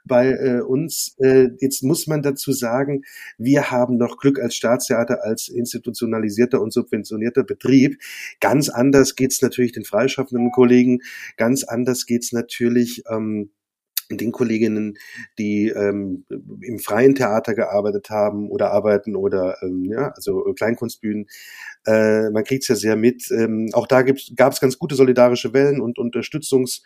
bei 0.04 0.30
äh, 0.30 0.61
uns. 0.61 1.16
Äh, 1.18 1.49
jetzt 1.61 1.83
muss 1.83 2.07
man 2.07 2.23
dazu 2.23 2.52
sagen, 2.52 3.02
wir 3.38 3.71
haben 3.71 3.97
noch 3.97 4.18
Glück 4.18 4.38
als 4.38 4.54
Staatstheater, 4.54 5.25
als 5.25 5.49
institutionalisierter 5.49 6.60
und 6.60 6.73
subventionierter 6.73 7.45
Betrieb. 7.45 7.99
Ganz 8.41 8.69
anders 8.69 9.15
geht's 9.17 9.41
natürlich 9.41 9.73
den 9.73 9.84
freischaffenden 9.84 10.50
Kollegen, 10.50 11.00
ganz 11.36 11.65
anders 11.65 12.06
geht's 12.06 12.32
natürlich 12.32 13.02
ähm, 13.10 13.50
den 14.10 14.32
Kolleginnen, 14.32 14.97
die 15.38 15.68
ähm, 15.68 16.25
im 16.62 16.78
freien 16.78 17.14
Theater 17.14 17.54
gearbeitet 17.54 18.10
haben 18.10 18.49
oder 18.50 18.71
arbeiten 18.73 19.16
oder 19.16 19.56
ähm, 19.62 19.84
ja, 19.84 20.12
also 20.16 20.42
Kleinkunstbühnen. 20.54 21.26
Äh, 21.86 22.30
man 22.30 22.44
kriegt's 22.44 22.68
ja 22.68 22.75
sehr 22.75 22.97
mit. 22.97 23.30
Ähm, 23.30 23.68
auch 23.73 23.86
da 23.86 24.02
gab 24.02 24.52
es 24.52 24.60
ganz 24.60 24.78
gute 24.78 24.94
solidarische 24.94 25.52
Wellen 25.52 25.80
und 25.80 25.99
Unterstützungs 25.99 26.82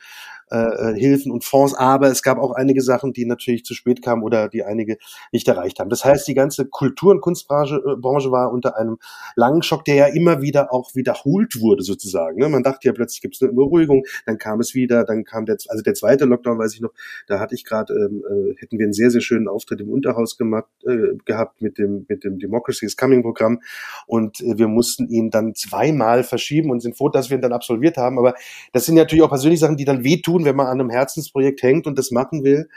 äh, 0.53 0.91
äh, 0.91 0.99
Hilfen 0.99 1.33
und 1.33 1.45
Fonds, 1.45 1.75
aber 1.75 2.09
es 2.09 2.23
gab 2.23 2.39
auch 2.39 2.53
einige 2.53 2.83
Sachen, 2.83 3.13
die 3.13 3.25
natürlich 3.25 3.65
zu 3.65 3.75
spät 3.75 4.03
kamen 4.03 4.23
oder 4.23 4.49
die 4.49 4.65
einige 4.65 4.99
nicht 5.33 5.49
erreicht 5.49 5.81
haben. 5.81 5.91
Das 5.91 6.05
heißt, 6.05 6.29
die 6.29 6.35
ganze 6.35 6.67
Kultur- 6.67 7.13
und 7.13 7.21
Kunstbranche 7.21 7.77
äh, 7.77 7.97
Branche 7.97 8.31
war 8.31 8.53
unter 8.53 8.77
einem 8.77 8.99
langen 9.35 9.63
Schock, 9.63 9.85
der 9.85 9.95
ja 9.95 10.07
immer 10.07 10.43
wieder 10.43 10.73
auch 10.73 10.95
wiederholt 10.95 11.61
wurde 11.61 11.83
sozusagen. 11.83 12.39
Ne? 12.39 12.49
Man 12.49 12.63
dachte 12.63 12.87
ja 12.87 12.93
plötzlich 12.93 13.23
gibt 13.23 13.37
es 13.37 13.43
eine 13.43 13.53
Beruhigung, 13.53 14.05
dann 14.27 14.39
kam 14.39 14.61
es 14.61 14.75
wieder, 14.75 15.05
dann 15.05 15.25
kam 15.25 15.47
der, 15.47 15.57
also 15.69 15.83
der 15.83 15.95
zweite 15.95 16.25
Lockdown, 16.25 16.59
weiß 16.59 16.75
ich 16.75 16.81
noch, 16.81 16.93
da 17.27 17.39
hatte 17.41 17.55
ich 17.55 17.65
gerade, 17.65 17.95
ähm, 17.95 18.23
äh, 18.29 18.55
hätten 18.61 18.79
wir 18.79 18.85
einen 18.85 18.93
sehr, 18.93 19.11
sehr 19.11 19.21
schönen 19.21 19.49
Auftritt 19.49 19.81
im 19.81 19.89
Unterhaus 19.89 20.37
gemacht, 20.37 20.69
äh, 20.87 21.17
gehabt 21.25 21.63
mit 21.63 21.79
dem, 21.79 22.05
mit 22.09 22.25
dem 22.25 22.39
Democracy 22.39 22.87
is 22.87 22.97
Coming 22.97 23.23
Programm 23.23 23.61
und 24.07 24.41
äh, 24.41 24.59
wir 24.59 24.69
mussten 24.69 25.09
ihn 25.09 25.31
dann 25.31 25.55
zweimal 25.55 26.25
verschieben 26.25 26.71
und 26.71 26.81
sind 26.81 26.97
froh, 26.97 27.09
dass 27.09 27.31
wir 27.31 27.39
ihn 27.39 27.43
dann 27.43 27.53
absolviert 27.53 27.97
haben. 27.97 28.19
Aber 28.19 28.35
das 28.73 28.87
sind 28.87 28.97
natürlich 28.97 29.23
auch 29.23 29.31
persönliche 29.31 29.61
Sachen, 29.61 29.77
die 29.77 29.85
dann 29.85 30.05
wehtun, 30.05 30.42
tun, 30.43 30.45
wenn 30.45 30.57
man 30.57 30.67
an 30.67 30.81
einem 30.81 30.91
Herzensprojekt 30.91 31.63
hängt 31.63 31.87
und 31.87 31.99
das 31.99 32.11
machen 32.11 32.45
will. 32.45 32.69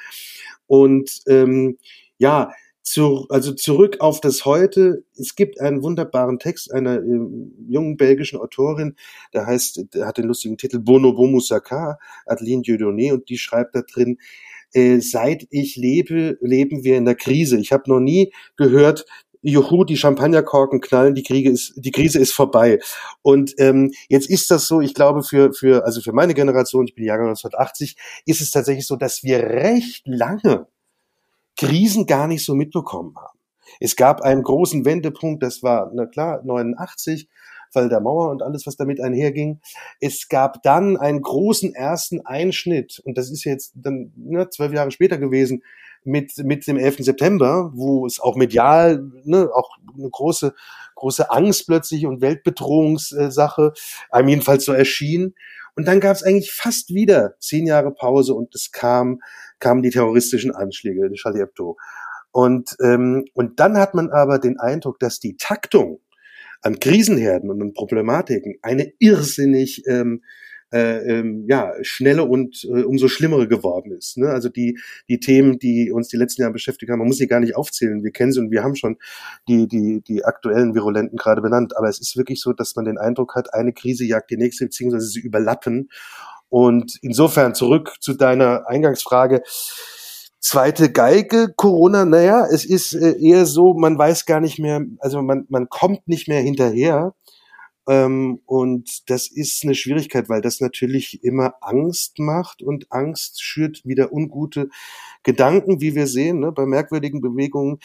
Und 0.67 1.21
ähm, 1.27 1.77
ja, 2.17 2.51
zu, 2.81 3.25
also 3.29 3.53
zurück 3.53 3.97
auf 3.99 4.21
das 4.21 4.45
Heute. 4.45 5.03
Es 5.17 5.35
gibt 5.35 5.59
einen 5.59 5.81
wunderbaren 5.81 6.37
Text 6.37 6.71
einer 6.71 6.97
äh, 6.97 7.19
jungen 7.67 7.97
belgischen 7.97 8.39
Autorin, 8.39 8.95
der 9.33 9.47
heißt, 9.47 9.93
der 9.93 10.05
hat 10.05 10.17
den 10.17 10.25
lustigen 10.25 10.57
Titel 10.57 10.79
Bonobo 10.79 11.25
Moussaka, 11.25 11.97
Adeline 12.27 12.61
Dieudonné, 12.61 13.11
und 13.11 13.27
die 13.29 13.39
schreibt 13.39 13.75
da 13.75 13.81
drin, 13.81 14.19
äh, 14.73 14.99
seit 14.99 15.47
ich 15.49 15.77
lebe, 15.77 16.37
leben 16.41 16.83
wir 16.83 16.97
in 16.97 17.05
der 17.05 17.15
Krise. 17.15 17.57
Ich 17.57 17.71
habe 17.71 17.89
noch 17.89 17.99
nie 17.99 18.31
gehört, 18.55 19.05
juhu, 19.45 19.83
die 19.83 19.97
Champagnerkorken 19.97 20.81
knallen, 20.81 21.15
die 21.15 21.23
Kriege 21.23 21.49
ist, 21.49 21.73
die 21.75 21.91
Krise 21.91 22.19
ist 22.19 22.33
vorbei. 22.33 22.79
Und 23.21 23.53
ähm, 23.59 23.91
jetzt 24.09 24.29
ist 24.29 24.49
das 24.49 24.67
so, 24.67 24.81
ich 24.81 24.93
glaube, 24.93 25.23
für, 25.23 25.53
für, 25.53 25.85
also 25.85 26.01
für 26.01 26.13
meine 26.13 26.33
Generation, 26.33 26.87
ich 26.87 26.95
bin 26.95 27.05
Jahrgang 27.05 27.27
1980, 27.27 27.95
ist 28.25 28.41
es 28.41 28.51
tatsächlich 28.51 28.87
so, 28.87 28.95
dass 28.95 29.23
wir 29.23 29.39
recht 29.39 30.07
lange 30.07 30.67
Krisen 31.55 32.05
gar 32.05 32.27
nicht 32.27 32.43
so 32.43 32.55
mitbekommen 32.55 33.15
haben. 33.15 33.37
Es 33.79 33.95
gab 33.95 34.21
einen 34.21 34.43
großen 34.43 34.83
Wendepunkt, 34.85 35.43
das 35.43 35.61
war, 35.61 35.91
na 35.93 36.05
klar, 36.05 36.41
89, 36.43 37.29
Fall 37.71 37.89
der 37.89 37.99
Mauer 37.99 38.29
und 38.29 38.41
alles, 38.41 38.65
was 38.65 38.77
damit 38.77 39.01
einherging. 39.01 39.59
Es 39.99 40.29
gab 40.29 40.63
dann 40.63 40.97
einen 40.97 41.21
großen 41.21 41.75
ersten 41.75 42.25
Einschnitt, 42.25 43.01
und 43.03 43.17
das 43.17 43.29
ist 43.29 43.43
jetzt 43.43 43.73
dann 43.75 44.13
ne, 44.15 44.49
zwölf 44.49 44.73
Jahre 44.73 44.91
später 44.91 45.17
gewesen, 45.17 45.61
mit, 46.05 46.37
mit 46.37 46.67
dem 46.67 46.77
11. 46.77 46.97
September, 46.99 47.71
wo 47.73 48.05
es 48.05 48.19
auch 48.19 48.35
medial 48.35 49.03
ne, 49.23 49.49
auch 49.53 49.69
eine 49.97 50.09
große, 50.09 50.53
große 50.95 51.29
Angst 51.31 51.67
plötzlich 51.67 52.05
und 52.05 52.21
Weltbedrohungssache 52.21 53.73
einem 54.11 54.29
jedenfalls 54.29 54.65
so 54.65 54.73
erschien. 54.73 55.35
Und 55.75 55.87
dann 55.87 55.99
gab 55.99 56.15
es 56.15 56.23
eigentlich 56.23 56.53
fast 56.53 56.93
wieder 56.93 57.35
zehn 57.39 57.67
Jahre 57.67 57.91
Pause 57.91 58.33
und 58.33 58.55
es 58.55 58.71
kam, 58.71 59.21
kamen 59.59 59.81
die 59.81 59.89
terroristischen 59.89 60.51
Anschläge, 60.51 61.09
die 61.09 61.17
Charlie 61.17 61.41
Hebdo. 61.41 61.77
Und, 62.31 62.75
ähm, 62.81 63.25
und 63.33 63.59
dann 63.59 63.77
hat 63.77 63.93
man 63.93 64.09
aber 64.09 64.39
den 64.39 64.59
Eindruck, 64.59 64.99
dass 64.99 65.19
die 65.19 65.37
Taktung 65.37 65.99
an 66.61 66.79
Krisenherden 66.79 67.49
und 67.49 67.61
an 67.61 67.73
Problematiken 67.73 68.55
eine 68.61 68.91
irrsinnig 68.99 69.85
ähm, 69.87 70.23
äh, 70.71 71.19
ähm, 71.19 71.45
ja, 71.47 71.71
schnelle 71.81 72.23
und 72.23 72.63
äh, 72.65 72.83
umso 72.83 73.07
schlimmere 73.07 73.47
geworden 73.47 73.91
ist. 73.91 74.17
Ne? 74.17 74.29
Also 74.29 74.49
die, 74.49 74.79
die 75.07 75.19
Themen, 75.19 75.59
die 75.59 75.91
uns 75.91 76.07
die 76.09 76.17
letzten 76.17 76.41
Jahre 76.41 76.53
beschäftigt 76.53 76.91
haben, 76.91 76.99
man 76.99 77.07
muss 77.07 77.17
sie 77.17 77.27
gar 77.27 77.39
nicht 77.39 77.55
aufzählen. 77.55 78.03
Wir 78.03 78.11
kennen 78.11 78.31
sie 78.31 78.39
und 78.39 78.51
wir 78.51 78.63
haben 78.63 78.75
schon 78.75 78.97
die, 79.47 79.67
die, 79.67 80.01
die 80.01 80.25
aktuellen 80.25 80.73
Virulenten 80.73 81.17
gerade 81.17 81.41
benannt. 81.41 81.77
Aber 81.77 81.87
es 81.87 81.99
ist 81.99 82.17
wirklich 82.17 82.41
so, 82.41 82.53
dass 82.53 82.75
man 82.75 82.85
den 82.85 82.97
Eindruck 82.97 83.35
hat, 83.35 83.53
eine 83.53 83.73
Krise 83.73 84.05
jagt 84.05 84.31
die 84.31 84.37
nächste, 84.37 84.65
beziehungsweise 84.65 85.07
sie 85.07 85.19
überlappen. 85.19 85.89
Und 86.49 86.97
insofern 87.01 87.55
zurück 87.55 87.95
zu 87.99 88.13
deiner 88.13 88.67
Eingangsfrage. 88.67 89.41
Zweite 90.39 90.91
Geige, 90.91 91.51
Corona, 91.55 92.05
naja, 92.05 92.45
es 92.51 92.65
ist 92.65 92.93
äh, 92.93 93.15
eher 93.19 93.47
so, 93.47 93.73
man 93.73 93.97
weiß 93.97 94.25
gar 94.25 94.39
nicht 94.39 94.59
mehr, 94.59 94.81
also 94.99 95.21
man, 95.23 95.45
man 95.49 95.69
kommt 95.69 96.07
nicht 96.07 96.27
mehr 96.27 96.39
hinterher. 96.39 97.15
Ähm, 97.87 98.39
und 98.45 99.09
das 99.09 99.27
ist 99.27 99.63
eine 99.63 99.75
Schwierigkeit, 99.75 100.27
weil 100.29 100.41
das 100.41 100.59
natürlich 100.59 101.23
immer 101.23 101.55
Angst 101.61 102.19
macht 102.19 102.61
und 102.61 102.91
Angst 102.91 103.43
schürt 103.43 103.85
wieder 103.85 104.11
ungute 104.11 104.69
Gedanken, 105.23 105.81
wie 105.81 105.95
wir 105.95 106.07
sehen, 106.07 106.39
ne, 106.39 106.51
bei 106.51 106.65
merkwürdigen 106.65 107.21
Bewegungen 107.21 107.79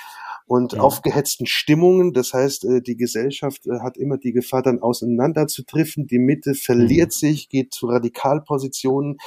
und 0.46 0.72
ja. 0.72 0.80
aufgehetzten 0.80 1.46
Stimmungen. 1.46 2.12
Das 2.12 2.32
heißt, 2.32 2.64
äh, 2.64 2.82
die 2.82 2.96
Gesellschaft 2.96 3.66
äh, 3.66 3.80
hat 3.80 3.96
immer 3.96 4.18
die 4.18 4.32
Gefahr, 4.32 4.62
dann 4.62 4.80
auseinanderzudriften. 4.80 6.06
Die 6.06 6.18
Mitte 6.18 6.54
verliert 6.54 7.08
mhm. 7.08 7.18
sich, 7.26 7.48
geht 7.48 7.72
zu 7.72 7.86
Radikalpositionen. 7.86 9.18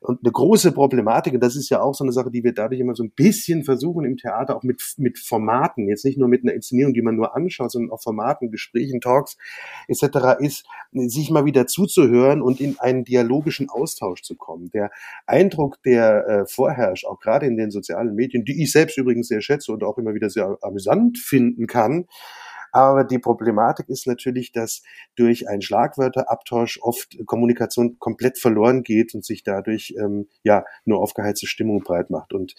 Und 0.00 0.20
eine 0.22 0.32
große 0.32 0.72
Problematik, 0.72 1.34
und 1.34 1.40
das 1.40 1.56
ist 1.56 1.68
ja 1.70 1.80
auch 1.80 1.94
so 1.94 2.04
eine 2.04 2.12
Sache, 2.12 2.30
die 2.30 2.44
wir 2.44 2.52
dadurch 2.52 2.80
immer 2.80 2.94
so 2.94 3.02
ein 3.02 3.10
bisschen 3.10 3.64
versuchen 3.64 4.04
im 4.04 4.16
Theater, 4.16 4.56
auch 4.56 4.62
mit, 4.62 4.82
mit 4.96 5.18
Formaten, 5.18 5.88
jetzt 5.88 6.04
nicht 6.04 6.18
nur 6.18 6.28
mit 6.28 6.42
einer 6.42 6.54
Inszenierung, 6.54 6.94
die 6.94 7.02
man 7.02 7.16
nur 7.16 7.34
anschaut, 7.34 7.72
sondern 7.72 7.90
auch 7.90 8.02
Formaten, 8.02 8.50
Gesprächen, 8.50 9.00
Talks 9.00 9.36
etc., 9.88 10.40
ist, 10.40 10.66
sich 10.92 11.30
mal 11.30 11.44
wieder 11.44 11.66
zuzuhören 11.66 12.42
und 12.42 12.60
in 12.60 12.78
einen 12.78 13.04
dialogischen 13.04 13.68
Austausch 13.68 14.22
zu 14.22 14.36
kommen. 14.36 14.70
Der 14.70 14.90
Eindruck, 15.26 15.82
der 15.82 16.26
äh, 16.26 16.46
vorherrscht, 16.46 17.04
auch 17.04 17.20
gerade 17.20 17.46
in 17.46 17.56
den 17.56 17.70
sozialen 17.70 18.14
Medien, 18.14 18.44
die 18.44 18.62
ich 18.62 18.72
selbst 18.72 18.98
übrigens 18.98 19.28
sehr 19.28 19.40
schätze 19.40 19.72
und 19.72 19.82
auch 19.82 19.98
immer 19.98 20.14
wieder 20.14 20.30
sehr 20.30 20.58
amüsant 20.62 21.18
finden 21.18 21.66
kann, 21.66 22.06
aber 22.72 23.04
die 23.04 23.18
Problematik 23.18 23.88
ist 23.88 24.06
natürlich, 24.06 24.52
dass 24.52 24.82
durch 25.16 25.48
einen 25.48 25.62
Schlagwörterabtausch 25.62 26.80
oft 26.82 27.16
Kommunikation 27.26 27.98
komplett 27.98 28.38
verloren 28.38 28.82
geht 28.82 29.14
und 29.14 29.24
sich 29.24 29.42
dadurch 29.42 29.94
ähm, 29.98 30.28
ja 30.42 30.64
nur 30.84 31.00
aufgeheizte 31.00 31.46
Stimmung 31.46 31.82
breit 31.82 32.10
macht. 32.10 32.32
Und 32.32 32.54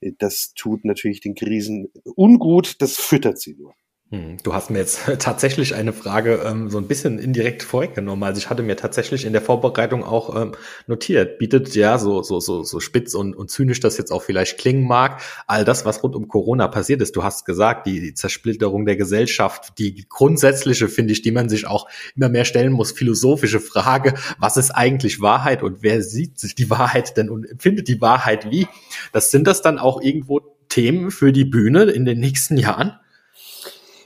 äh, 0.00 0.12
das 0.18 0.54
tut 0.54 0.84
natürlich 0.84 1.20
den 1.20 1.34
Krisen 1.34 1.88
ungut, 2.16 2.80
das 2.80 2.96
füttert 2.96 3.38
sie 3.38 3.54
nur. 3.54 3.74
Hm, 4.10 4.36
du 4.42 4.52
hast 4.52 4.70
mir 4.70 4.78
jetzt 4.78 5.00
tatsächlich 5.18 5.74
eine 5.74 5.94
Frage 5.94 6.42
ähm, 6.44 6.68
so 6.68 6.76
ein 6.76 6.86
bisschen 6.86 7.18
indirekt 7.18 7.62
vorweggenommen. 7.62 8.22
Also 8.22 8.38
ich 8.38 8.50
hatte 8.50 8.62
mir 8.62 8.76
tatsächlich 8.76 9.24
in 9.24 9.32
der 9.32 9.40
Vorbereitung 9.40 10.04
auch 10.04 10.40
ähm, 10.40 10.52
notiert, 10.86 11.38
bietet 11.38 11.74
ja 11.74 11.96
so, 11.96 12.22
so, 12.22 12.38
so, 12.38 12.62
so 12.64 12.80
spitz 12.80 13.14
und, 13.14 13.34
und 13.34 13.50
zynisch 13.50 13.80
das 13.80 13.96
jetzt 13.96 14.12
auch 14.12 14.22
vielleicht 14.22 14.58
klingen 14.58 14.86
mag, 14.86 15.22
all 15.46 15.64
das, 15.64 15.86
was 15.86 16.02
rund 16.02 16.14
um 16.14 16.28
Corona 16.28 16.68
passiert 16.68 17.00
ist. 17.00 17.16
Du 17.16 17.24
hast 17.24 17.46
gesagt, 17.46 17.86
die, 17.86 18.00
die 18.00 18.12
Zersplitterung 18.12 18.84
der 18.84 18.96
Gesellschaft, 18.96 19.78
die 19.78 20.06
grundsätzliche, 20.06 20.88
finde 20.88 21.14
ich, 21.14 21.22
die 21.22 21.32
man 21.32 21.48
sich 21.48 21.66
auch 21.66 21.88
immer 22.14 22.28
mehr 22.28 22.44
stellen 22.44 22.72
muss, 22.72 22.92
philosophische 22.92 23.60
Frage, 23.60 24.14
was 24.38 24.58
ist 24.58 24.70
eigentlich 24.70 25.22
Wahrheit 25.22 25.62
und 25.62 25.82
wer 25.82 26.02
sieht 26.02 26.38
sich 26.38 26.54
die 26.54 26.68
Wahrheit 26.68 27.16
denn 27.16 27.30
und 27.30 27.50
empfindet 27.50 27.88
die 27.88 28.02
Wahrheit 28.02 28.50
wie? 28.50 28.68
Das 29.12 29.30
sind 29.30 29.46
das 29.46 29.62
dann 29.62 29.78
auch 29.78 30.02
irgendwo 30.02 30.40
Themen 30.68 31.10
für 31.10 31.32
die 31.32 31.46
Bühne 31.46 31.84
in 31.84 32.04
den 32.04 32.20
nächsten 32.20 32.58
Jahren? 32.58 32.98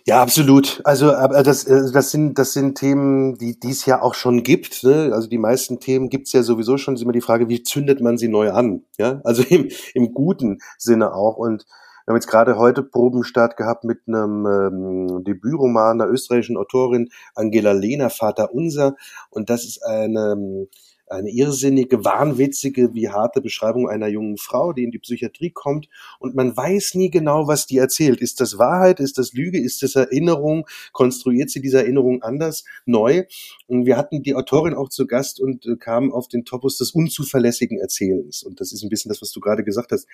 Ja, 0.09 0.23
absolut. 0.23 0.81
Also 0.85 1.11
das, 1.11 1.65
äh, 1.65 1.93
das 1.93 2.11
sind 2.11 2.39
das 2.39 2.55
sind 2.55 2.79
Themen, 2.79 3.37
die 3.37 3.61
die 3.61 3.69
es 3.69 3.85
ja 3.85 4.01
auch 4.01 4.15
schon 4.15 4.43
gibt. 4.43 4.83
Ne? 4.83 5.11
Also 5.13 5.29
die 5.29 5.37
meisten 5.37 5.81
Themen 5.81 6.09
gibt's 6.09 6.33
ja 6.33 6.43
sowieso 6.43 6.79
schon. 6.79 6.95
Ist 6.95 7.03
immer 7.03 7.13
die 7.13 7.21
Frage, 7.21 7.51
wie 7.51 7.63
zündet 7.63 8.01
man 8.01 8.17
sie 8.17 8.29
neu 8.29 8.51
an? 8.51 8.85
Ja, 8.97 9.21
also 9.25 9.43
im, 9.51 9.69
im 9.93 10.15
guten 10.15 10.61
Sinne 10.79 11.13
auch. 11.13 11.37
Und 11.37 11.67
wir 12.07 12.13
haben 12.13 12.17
jetzt 12.17 12.27
gerade 12.27 12.57
heute 12.57 12.83
Probenstart 12.83 13.59
gehabt 13.59 13.85
mit 13.85 13.99
einem 14.07 14.47
ähm, 14.47 15.25
Debütroman 15.25 15.99
der 15.99 16.09
österreichischen 16.09 16.57
Autorin 16.57 17.11
Angela 17.35 17.73
Lehner, 17.73 18.09
Vater 18.09 18.55
Unser. 18.55 18.97
Und 19.29 19.51
das 19.51 19.67
ist 19.67 19.85
eine 19.85 20.33
ähm, 20.33 20.69
eine 21.11 21.31
irrsinnige, 21.31 22.05
wahnwitzige, 22.05 22.95
wie 22.95 23.09
harte 23.09 23.41
Beschreibung 23.41 23.89
einer 23.89 24.09
jungen 24.09 24.37
Frau, 24.37 24.73
die 24.73 24.85
in 24.85 24.91
die 24.91 24.99
Psychiatrie 24.99 25.51
kommt 25.51 25.89
und 26.19 26.35
man 26.35 26.57
weiß 26.57 26.95
nie 26.95 27.11
genau, 27.11 27.47
was 27.49 27.67
die 27.67 27.79
erzählt. 27.79 28.21
Ist 28.21 28.41
das 28.41 28.59
Wahrheit? 28.59 29.01
Ist 29.01 29.19
das 29.19 29.33
Lüge? 29.33 29.61
Ist 29.61 29.83
das 29.83 29.95
Erinnerung? 29.95 30.67
Konstruiert 30.93 31.51
sie 31.51 31.61
diese 31.61 31.79
Erinnerung 31.79 32.23
anders, 32.23 32.65
neu? 32.87 33.25
Und 33.67 33.87
wir 33.87 33.97
hatten 33.97 34.23
die 34.23 34.35
Autorin 34.35 34.75
auch 34.75 34.89
zu 34.89 35.07
Gast 35.07 35.41
und 35.41 35.67
äh, 35.67 35.77
kamen 35.77 36.13
auf 36.13 36.29
den 36.29 36.45
Topos 36.45 36.79
des 36.79 36.93
unzuverlässigen 36.93 37.79
Erzählens. 37.79 38.43
Und 38.43 38.61
das 38.61 38.73
ist 38.73 38.83
ein 38.83 38.89
bisschen 38.89 39.09
das, 39.09 39.23
was 39.23 39.33
du 39.33 39.41
gerade 39.41 39.65
gesagt 39.65 39.93
hast. 39.93 40.07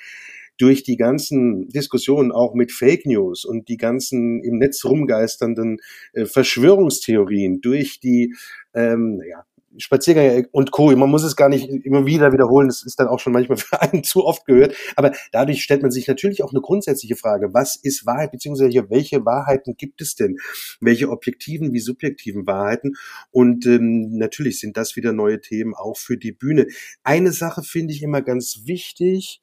Durch 0.57 0.83
die 0.83 0.97
ganzen 0.97 1.69
Diskussionen 1.69 2.31
auch 2.31 2.55
mit 2.55 2.73
Fake 2.73 3.07
News 3.07 3.45
und 3.45 3.69
die 3.69 3.77
ganzen 3.77 4.43
im 4.43 4.59
Netz 4.59 4.85
rumgeisternden 4.85 5.79
äh, 6.13 6.27
Verschwörungstheorien, 6.27 7.61
durch 7.61 8.01
die 8.01 8.35
ähm, 8.75 9.21
ja, 9.29 9.45
Spaziergänge 9.79 10.49
und 10.53 10.71
Co. 10.71 10.95
Man 10.97 11.11
muss 11.11 11.23
es 11.23 11.37
gar 11.37 11.49
nicht 11.49 11.69
immer 11.69 12.07
wieder 12.07 12.33
wiederholen. 12.33 12.69
Das 12.69 12.83
ist 12.83 12.99
dann 12.99 13.09
auch 13.09 13.21
schon 13.21 13.33
manchmal 13.33 13.57
für 13.59 13.81
einen 13.81 14.05
zu 14.05 14.25
oft 14.25 14.47
gehört. 14.47 14.75
Aber 14.97 15.13
dadurch 15.33 15.63
stellt 15.63 15.83
man 15.83 15.91
sich 15.91 16.09
natürlich 16.09 16.43
auch 16.43 16.53
eine 16.53 16.61
grundsätzliche 16.61 17.17
Frage. 17.17 17.53
Was 17.53 17.77
ist 17.77 18.07
Wahrheit? 18.07 18.33
Beziehungsweise 18.33 18.91
welche 18.91 19.25
Wahrheiten 19.25 19.77
gibt 19.77 20.01
es 20.01 20.15
denn? 20.15 20.37
Welche 20.81 21.11
objektiven 21.11 21.73
wie 21.73 21.81
subjektiven 21.81 22.47
Wahrheiten? 22.47 22.95
Und 23.31 23.67
ähm, 23.67 24.17
natürlich 24.17 24.61
sind 24.61 24.77
das 24.77 24.97
wieder 24.97 25.13
neue 25.13 25.41
Themen 25.41 25.75
auch 25.75 25.97
für 25.97 26.17
die 26.17 26.33
Bühne. 26.33 26.67
Eine 27.03 27.33
Sache 27.33 27.63
finde 27.63 27.95
ich 27.95 28.03
immer 28.03 28.23
ganz 28.23 28.63
wichtig 28.65 29.43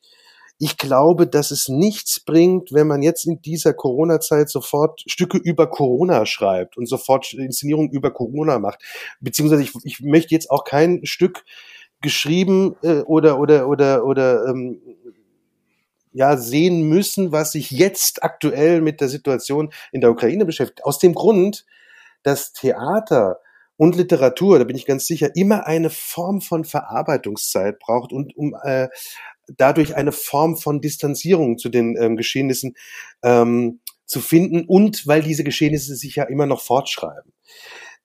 ich 0.64 0.78
glaube, 0.78 1.26
dass 1.26 1.50
es 1.50 1.70
nichts 1.70 2.20
bringt, 2.20 2.72
wenn 2.72 2.86
man 2.86 3.02
jetzt 3.02 3.26
in 3.26 3.42
dieser 3.42 3.74
Corona-Zeit 3.74 4.48
sofort 4.48 5.02
Stücke 5.08 5.40
über 5.40 5.66
Corona 5.66 6.28
schreibt 6.28 6.78
und 6.78 6.86
sofort 6.86 7.34
Inszenierungen 7.34 7.90
über 7.90 8.12
Corona 8.12 8.60
macht. 8.60 8.80
Beziehungsweise 9.22 9.64
ich, 9.64 9.72
ich 9.84 10.02
möchte 10.02 10.36
jetzt 10.36 10.52
auch 10.52 10.64
kein 10.64 11.04
Stück 11.04 11.46
geschrieben 12.00 12.76
äh, 12.84 13.00
oder 13.02 13.40
oder 13.40 13.68
oder 13.68 14.06
oder 14.06 14.46
ähm, 14.50 14.80
ja 16.14 16.38
sehen 16.38 16.84
müssen, 16.84 17.32
was 17.32 17.54
sich 17.54 17.72
jetzt 17.72 18.24
aktuell 18.24 18.82
mit 18.82 19.02
der 19.02 19.10
Situation 19.10 19.74
in 19.92 20.02
der 20.02 20.12
Ukraine 20.12 20.46
beschäftigt. 20.46 20.86
Aus 20.86 21.00
dem 21.00 21.16
Grund, 21.16 21.66
dass 22.22 22.54
Theater 22.54 23.40
und 23.78 23.96
Literatur, 23.96 24.60
da 24.60 24.66
bin 24.66 24.76
ich 24.76 24.86
ganz 24.86 25.08
sicher, 25.08 25.36
immer 25.36 25.66
eine 25.66 25.90
Form 25.90 26.40
von 26.40 26.66
Verarbeitungszeit 26.66 27.80
braucht 27.80 28.14
und 28.14 28.38
um 28.38 28.56
äh, 28.62 28.90
dadurch 29.58 29.96
eine 29.96 30.12
Form 30.12 30.58
von 30.58 30.82
Distanzierung 30.82 31.58
zu 31.58 31.70
den 31.70 31.96
ähm, 31.98 32.18
Geschehnissen 32.18 32.76
ähm, 33.24 33.82
zu 34.06 34.20
finden 34.20 34.66
und 34.68 35.08
weil 35.08 35.22
diese 35.22 35.44
Geschehnisse 35.44 35.96
sich 35.96 36.16
ja 36.16 36.24
immer 36.26 36.46
noch 36.46 36.62
fortschreiben. 36.62 37.34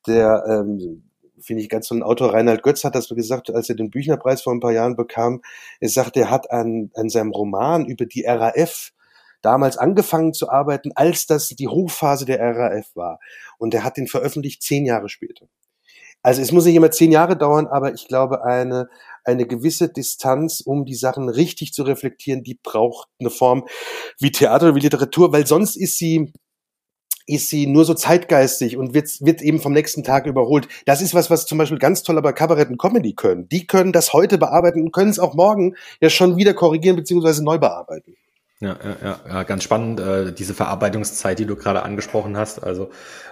Der, 0.07 0.45
ähm, 0.49 1.11
finde 1.41 1.63
ich, 1.63 1.69
ganz 1.69 1.89
so 1.89 1.95
ein 1.95 2.03
Autor, 2.03 2.33
Reinhard 2.33 2.63
Götz 2.63 2.85
hat 2.85 2.95
das 2.95 3.09
gesagt, 3.09 3.53
als 3.53 3.69
er 3.69 3.75
den 3.75 3.91
Büchnerpreis 3.91 4.43
vor 4.43 4.55
ein 4.55 4.61
paar 4.61 4.73
Jahren 4.73 4.97
bekam. 4.97 5.43
Er 5.81 5.89
sagt, 5.89 6.17
er 6.17 6.31
hat 6.31 6.51
an, 6.51 6.91
an 6.95 7.09
seinem 7.09 7.33
Roman 7.33 7.87
über 7.87 8.07
die 8.07 8.25
RAF 8.25 8.93
damals 9.43 9.77
angefangen 9.77 10.33
zu 10.33 10.49
arbeiten, 10.49 10.93
als 10.95 11.27
das 11.27 11.49
die 11.49 11.69
Hochphase 11.69 12.25
der 12.25 12.41
RAF 12.41 12.95
war. 12.95 13.19
Und 13.59 13.75
er 13.75 13.85
hat 13.85 13.97
den 13.97 14.07
veröffentlicht 14.07 14.63
zehn 14.63 14.87
Jahre 14.87 15.09
später. 15.09 15.47
Also 16.23 16.43
es 16.43 16.51
muss 16.51 16.65
nicht 16.65 16.75
immer 16.75 16.91
zehn 16.91 17.13
Jahre 17.13 17.37
dauern, 17.37 17.69
aber 17.69 17.95
ich 17.95 18.09
glaube, 18.09 18.45
eine, 18.45 18.89
eine 19.27 19.47
gewisse 19.47 19.89
Distanz, 19.89 20.61
um 20.61 20.85
die 20.85 20.95
Sachen 20.95 21.29
richtig 21.29 21.73
zu 21.73 21.83
reflektieren, 21.83 22.43
die 22.43 22.59
braucht 22.63 23.09
eine 23.21 23.31
Form 23.31 23.67
wie 24.19 24.33
Theater 24.33 24.75
wie 24.75 24.81
Literatur, 24.81 25.33
weil 25.33 25.47
sonst 25.47 25.77
ist 25.77 25.99
sie 25.99 26.33
ist 27.27 27.51
sie 27.51 27.67
nur 27.67 27.85
so 27.85 27.95
zeitgeistig 27.95 28.77
und 28.77 28.95
wird, 28.95 29.09
wird 29.21 29.43
eben 29.43 29.61
vom 29.61 29.73
nächsten 29.73 30.05
Tag 30.05 30.27
überholt. 30.27 30.69
Das 30.85 31.03
ist 31.03 31.13
was, 31.13 31.29
was 31.29 31.45
zum 31.45 31.59
Beispiel 31.59 31.79
ganz 31.79 32.05
toll 32.05 32.23
bei 32.23 32.33
Kabarett 32.33 32.71
und 32.71 32.79
Comedy 32.79 33.15
können. 33.15 33.49
Die 33.49 33.67
können 33.67 33.93
das 33.93 34.13
heute 34.13 34.39
bearbeiten 34.39 34.81
und 34.81 34.93
können 34.93 35.11
es 35.11 35.19
auch 35.19 35.35
morgen 35.35 35.75
ja 36.01 36.09
schon 36.09 36.37
wieder 36.37 36.55
korrigieren 36.55 36.95
beziehungsweise 36.95 37.45
neu 37.45 37.59
bearbeiten. 37.59 38.15
Ja, 38.59 38.75
ja, 39.03 39.21
ja, 39.29 39.43
ganz 39.43 39.65
spannend, 39.65 40.01
äh, 40.01 40.33
diese 40.33 40.55
Verarbeitungszeit, 40.55 41.39
die 41.39 41.45
du 41.45 41.57
gerade 41.57 41.83
angesprochen 41.83 42.39
hast. 42.39 42.65
Also 42.65 42.89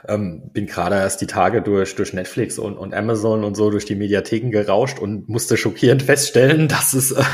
ähm, 0.06 0.50
bin 0.52 0.66
gerade 0.66 0.96
erst 0.96 1.22
die 1.22 1.26
Tage 1.26 1.62
durch, 1.62 1.96
durch 1.96 2.12
Netflix 2.12 2.58
und, 2.58 2.76
und 2.76 2.92
Amazon 2.92 3.42
und 3.42 3.54
so 3.54 3.70
durch 3.70 3.86
die 3.86 3.94
Mediatheken 3.94 4.50
gerauscht 4.50 4.98
und 4.98 5.26
musste 5.30 5.56
schockierend 5.56 6.02
feststellen, 6.10 6.68
dass 6.68 6.92
es 6.92 7.12
äh, 7.12 7.24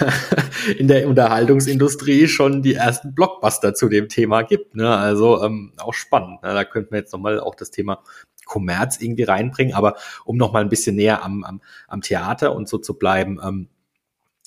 in 0.78 0.86
der 0.86 1.08
Unterhaltungsindustrie 1.08 2.28
schon 2.28 2.62
die 2.62 2.74
ersten 2.74 3.12
Blockbuster 3.12 3.74
zu 3.74 3.88
dem 3.88 4.08
Thema 4.08 4.42
gibt. 4.42 4.76
Ne? 4.76 4.88
Also 4.88 5.42
ähm, 5.42 5.72
auch 5.78 5.94
spannend. 5.94 6.44
Ne? 6.44 6.54
Da 6.54 6.62
könnten 6.62 6.92
wir 6.92 7.00
jetzt 7.00 7.12
nochmal 7.12 7.40
auch 7.40 7.56
das 7.56 7.72
Thema 7.72 8.04
Kommerz 8.44 9.00
irgendwie 9.00 9.24
reinbringen. 9.24 9.74
Aber 9.74 9.96
um 10.24 10.36
nochmal 10.36 10.62
ein 10.62 10.68
bisschen 10.68 10.94
näher 10.94 11.24
am, 11.24 11.42
am, 11.42 11.60
am 11.88 12.02
Theater 12.02 12.54
und 12.54 12.68
so 12.68 12.78
zu 12.78 12.96
bleiben, 12.96 13.40
ähm, 13.44 13.68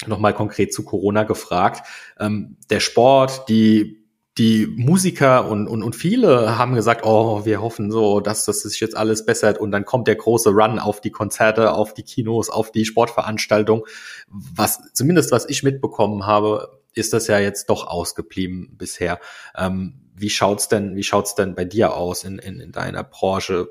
nochmal 0.05 0.33
konkret 0.33 0.73
zu 0.73 0.83
Corona 0.83 1.23
gefragt. 1.23 1.87
Ähm, 2.19 2.57
der 2.69 2.79
Sport, 2.79 3.49
die 3.49 4.03
die 4.37 4.65
Musiker 4.65 5.47
und, 5.47 5.67
und, 5.67 5.83
und 5.83 5.95
viele 5.95 6.57
haben 6.57 6.73
gesagt, 6.73 7.05
oh, 7.05 7.45
wir 7.45 7.61
hoffen 7.61 7.91
so, 7.91 8.19
dass 8.19 8.45
das 8.45 8.61
sich 8.61 8.79
jetzt 8.79 8.97
alles 8.97 9.25
bessert 9.25 9.59
und 9.59 9.69
dann 9.69 9.85
kommt 9.85 10.07
der 10.07 10.15
große 10.15 10.49
Run 10.49 10.79
auf 10.79 11.01
die 11.01 11.11
Konzerte, 11.11 11.73
auf 11.73 11.93
die 11.93 12.01
Kinos, 12.01 12.49
auf 12.49 12.71
die 12.71 12.85
Sportveranstaltung. 12.85 13.85
Was, 14.29 14.81
zumindest 14.93 15.31
was 15.31 15.47
ich 15.47 15.61
mitbekommen 15.61 16.25
habe, 16.25 16.79
ist 16.95 17.13
das 17.13 17.27
ja 17.27 17.37
jetzt 17.37 17.69
doch 17.69 17.85
ausgeblieben 17.85 18.75
bisher. 18.75 19.19
Ähm, 19.55 19.99
wie 20.15 20.31
schaut's 20.31 20.67
denn, 20.67 20.95
wie 20.95 21.03
schaut's 21.03 21.35
denn 21.35 21.53
bei 21.53 21.65
dir 21.65 21.93
aus 21.93 22.23
in, 22.23 22.39
in, 22.39 22.59
in 22.59 22.71
deiner 22.71 23.03
Branche? 23.03 23.69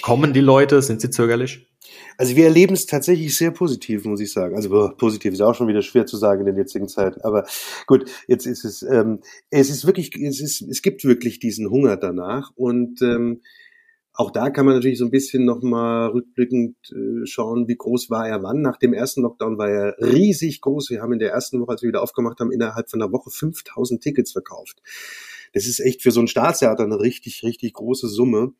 Kommen 0.00 0.32
die 0.32 0.40
Leute? 0.40 0.80
Sind 0.80 1.02
sie 1.02 1.10
zögerlich? 1.10 1.71
Also 2.16 2.36
wir 2.36 2.44
erleben 2.44 2.74
es 2.74 2.86
tatsächlich 2.86 3.36
sehr 3.36 3.50
positiv, 3.50 4.04
muss 4.04 4.20
ich 4.20 4.32
sagen. 4.32 4.54
Also 4.54 4.70
boah, 4.70 4.96
positiv 4.96 5.32
ist 5.32 5.40
auch 5.40 5.54
schon 5.54 5.68
wieder 5.68 5.82
schwer 5.82 6.06
zu 6.06 6.16
sagen 6.16 6.40
in 6.40 6.46
den 6.46 6.56
jetzigen 6.56 6.88
Zeiten. 6.88 7.20
Aber 7.22 7.46
gut, 7.86 8.10
jetzt 8.26 8.46
ist 8.46 8.64
es, 8.64 8.82
ähm, 8.82 9.20
es 9.50 9.70
ist 9.70 9.86
wirklich, 9.86 10.14
es 10.16 10.40
ist, 10.40 10.62
es 10.62 10.82
gibt 10.82 11.04
wirklich 11.04 11.38
diesen 11.38 11.70
Hunger 11.70 11.96
danach 11.96 12.52
und 12.54 13.02
ähm, 13.02 13.40
auch 14.14 14.30
da 14.30 14.50
kann 14.50 14.66
man 14.66 14.74
natürlich 14.74 14.98
so 14.98 15.06
ein 15.06 15.10
bisschen 15.10 15.46
nochmal 15.46 16.10
rückblickend 16.10 16.76
äh, 16.92 17.26
schauen, 17.26 17.66
wie 17.66 17.76
groß 17.76 18.10
war 18.10 18.28
er 18.28 18.42
wann. 18.42 18.60
Nach 18.60 18.76
dem 18.76 18.92
ersten 18.92 19.22
Lockdown 19.22 19.56
war 19.56 19.70
er 19.70 19.96
riesig 19.98 20.60
groß. 20.60 20.90
Wir 20.90 21.00
haben 21.00 21.14
in 21.14 21.18
der 21.18 21.32
ersten 21.32 21.60
Woche, 21.60 21.72
als 21.72 21.82
wir 21.82 21.88
wieder 21.88 22.02
aufgemacht 22.02 22.38
haben, 22.38 22.52
innerhalb 22.52 22.90
von 22.90 23.00
einer 23.00 23.10
Woche 23.10 23.30
5000 23.30 24.02
Tickets 24.02 24.32
verkauft. 24.32 24.82
Das 25.52 25.66
ist 25.66 25.80
echt 25.80 26.02
für 26.02 26.10
so 26.10 26.20
ein 26.20 26.28
Staatstheater 26.28 26.84
eine 26.84 26.98
richtig, 27.00 27.42
richtig 27.42 27.74
große 27.74 28.08
Summe. 28.08 28.54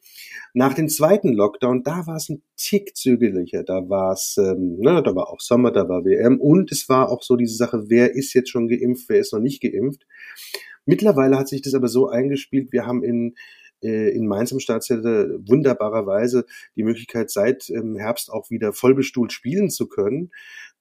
Nach 0.55 0.75
dem 0.75 0.89
zweiten 0.89 1.33
Lockdown, 1.33 1.83
da 1.83 2.07
war 2.07 2.17
es 2.17 2.29
ein 2.29 2.43
Tick 2.57 2.97
zügeliger. 2.97 3.65
Da 3.65 3.89
war 3.89 4.13
es, 4.13 4.37
ähm, 4.39 4.79
ne, 4.79 5.03
da 5.03 5.15
war 5.15 5.29
auch 5.31 5.41
Sommer, 5.41 5.71
da 5.71 5.89
war 5.89 6.05
WM 6.05 6.41
und 6.41 6.71
es 6.71 6.89
war 6.89 7.11
auch 7.11 7.23
so 7.23 7.37
diese 7.37 7.57
Sache, 7.57 7.85
wer 7.89 8.15
ist 8.15 8.35
jetzt 8.35 8.51
schon 8.51 8.69
geimpft, 8.69 9.09
wer 9.09 9.21
ist 9.21 9.33
noch 9.33 9.41
nicht 9.41 9.63
geimpft. 9.63 10.07
Mittlerweile 10.85 11.39
hat 11.39 11.49
sich 11.49 11.63
das 11.63 11.75
aber 11.75 11.89
so 11.89 12.09
eingespielt, 12.09 12.73
wir 12.73 12.87
haben 12.87 13.03
in 13.03 13.35
äh, 13.83 14.11
in 14.11 14.27
Mainz 14.27 14.53
im 14.53 14.61
Staatstheater 14.61 15.29
wunderbarerweise 15.47 16.45
die 16.77 16.85
Möglichkeit, 16.85 17.31
seit 17.31 17.69
ähm, 17.71 17.97
Herbst 17.97 18.31
auch 18.31 18.51
wieder 18.51 18.73
vollbestuhlt 18.73 19.33
spielen 19.33 19.71
zu 19.71 19.89
können 19.89 20.31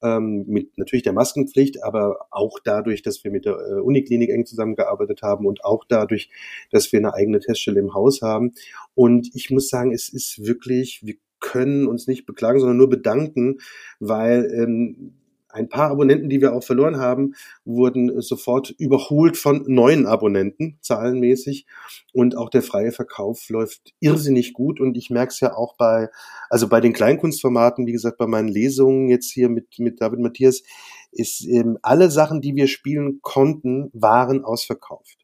ähm, 0.01 0.45
mit 0.47 0.77
natürlich 0.77 1.03
der 1.03 1.13
Maskenpflicht, 1.13 1.83
aber 1.83 2.27
auch 2.31 2.59
dadurch, 2.63 3.01
dass 3.01 3.23
wir 3.23 3.31
mit 3.31 3.45
der 3.45 3.53
äh, 3.53 3.81
Uniklinik 3.81 4.29
eng 4.29 4.45
zusammengearbeitet 4.45 5.21
haben 5.21 5.45
und 5.45 5.63
auch 5.63 5.83
dadurch, 5.87 6.29
dass 6.71 6.91
wir 6.91 6.99
eine 6.99 7.13
eigene 7.13 7.39
Teststelle 7.39 7.79
im 7.79 7.93
Haus 7.93 8.21
haben. 8.21 8.53
Und 8.95 9.29
ich 9.33 9.49
muss 9.49 9.69
sagen, 9.69 9.91
es 9.93 10.09
ist 10.09 10.45
wirklich, 10.45 11.01
wir 11.03 11.15
können 11.39 11.87
uns 11.87 12.07
nicht 12.07 12.25
beklagen, 12.25 12.59
sondern 12.59 12.77
nur 12.77 12.89
bedanken, 12.89 13.57
weil 13.99 14.49
ähm, 14.53 15.20
ein 15.53 15.69
paar 15.69 15.91
Abonnenten, 15.91 16.29
die 16.29 16.41
wir 16.41 16.53
auch 16.53 16.63
verloren 16.63 16.97
haben, 16.97 17.33
wurden 17.65 18.21
sofort 18.21 18.69
überholt 18.71 19.37
von 19.37 19.63
neuen 19.67 20.05
Abonnenten, 20.05 20.77
zahlenmäßig. 20.81 21.65
Und 22.13 22.37
auch 22.37 22.49
der 22.49 22.61
freie 22.61 22.91
Verkauf 22.91 23.49
läuft 23.49 23.93
irrsinnig 23.99 24.53
gut. 24.53 24.79
Und 24.79 24.97
ich 24.97 25.09
merke 25.09 25.31
es 25.31 25.39
ja 25.39 25.55
auch 25.55 25.75
bei, 25.77 26.09
also 26.49 26.67
bei 26.67 26.81
den 26.81 26.93
Kleinkunstformaten, 26.93 27.85
wie 27.85 27.91
gesagt, 27.91 28.17
bei 28.17 28.27
meinen 28.27 28.49
Lesungen 28.49 29.09
jetzt 29.09 29.31
hier 29.31 29.49
mit, 29.49 29.79
mit 29.79 30.01
David 30.01 30.19
Matthias, 30.19 30.63
ist 31.11 31.45
ähm, 31.47 31.77
alle 31.81 32.09
Sachen, 32.09 32.41
die 32.41 32.55
wir 32.55 32.67
spielen 32.67 33.19
konnten, 33.21 33.89
waren 33.93 34.43
ausverkauft. 34.43 35.17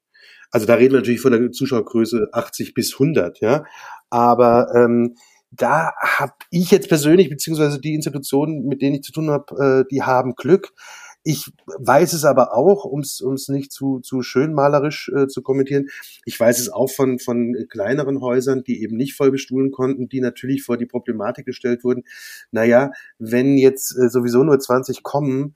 Also 0.51 0.65
da 0.65 0.75
reden 0.75 0.93
wir 0.93 0.99
natürlich 0.99 1.21
von 1.21 1.31
der 1.31 1.51
Zuschauergröße 1.51 2.29
80 2.31 2.73
bis 2.73 2.93
100, 2.93 3.41
ja. 3.41 3.65
Aber 4.09 4.73
ähm, 4.73 5.15
da 5.51 5.93
habe 6.01 6.33
ich 6.51 6.71
jetzt 6.71 6.89
persönlich, 6.89 7.29
beziehungsweise 7.29 7.79
die 7.79 7.93
Institutionen, 7.93 8.65
mit 8.65 8.81
denen 8.81 8.95
ich 8.95 9.03
zu 9.03 9.11
tun 9.11 9.29
habe, 9.29 9.83
äh, 9.85 9.89
die 9.89 10.03
haben 10.03 10.35
Glück. 10.35 10.73
Ich 11.23 11.51
weiß 11.65 12.13
es 12.13 12.23
aber 12.23 12.55
auch, 12.55 12.85
um 12.85 13.01
es 13.01 13.47
nicht 13.49 13.73
zu, 13.73 13.99
zu 13.99 14.21
schönmalerisch 14.21 15.11
äh, 15.13 15.27
zu 15.27 15.41
kommentieren, 15.41 15.89
ich 16.23 16.39
weiß 16.39 16.57
es 16.59 16.69
auch 16.69 16.89
von, 16.89 17.19
von 17.19 17.53
kleineren 17.69 18.21
Häusern, 18.21 18.63
die 18.63 18.81
eben 18.81 18.95
nicht 18.95 19.13
voll 19.13 19.31
bestuhlen 19.31 19.71
konnten, 19.71 20.07
die 20.07 20.21
natürlich 20.21 20.63
vor 20.63 20.77
die 20.77 20.85
Problematik 20.85 21.45
gestellt 21.45 21.83
wurden. 21.83 22.03
Naja, 22.51 22.91
wenn 23.19 23.57
jetzt 23.57 23.91
äh, 23.97 24.09
sowieso 24.09 24.43
nur 24.43 24.57
20 24.57 25.03
kommen 25.03 25.55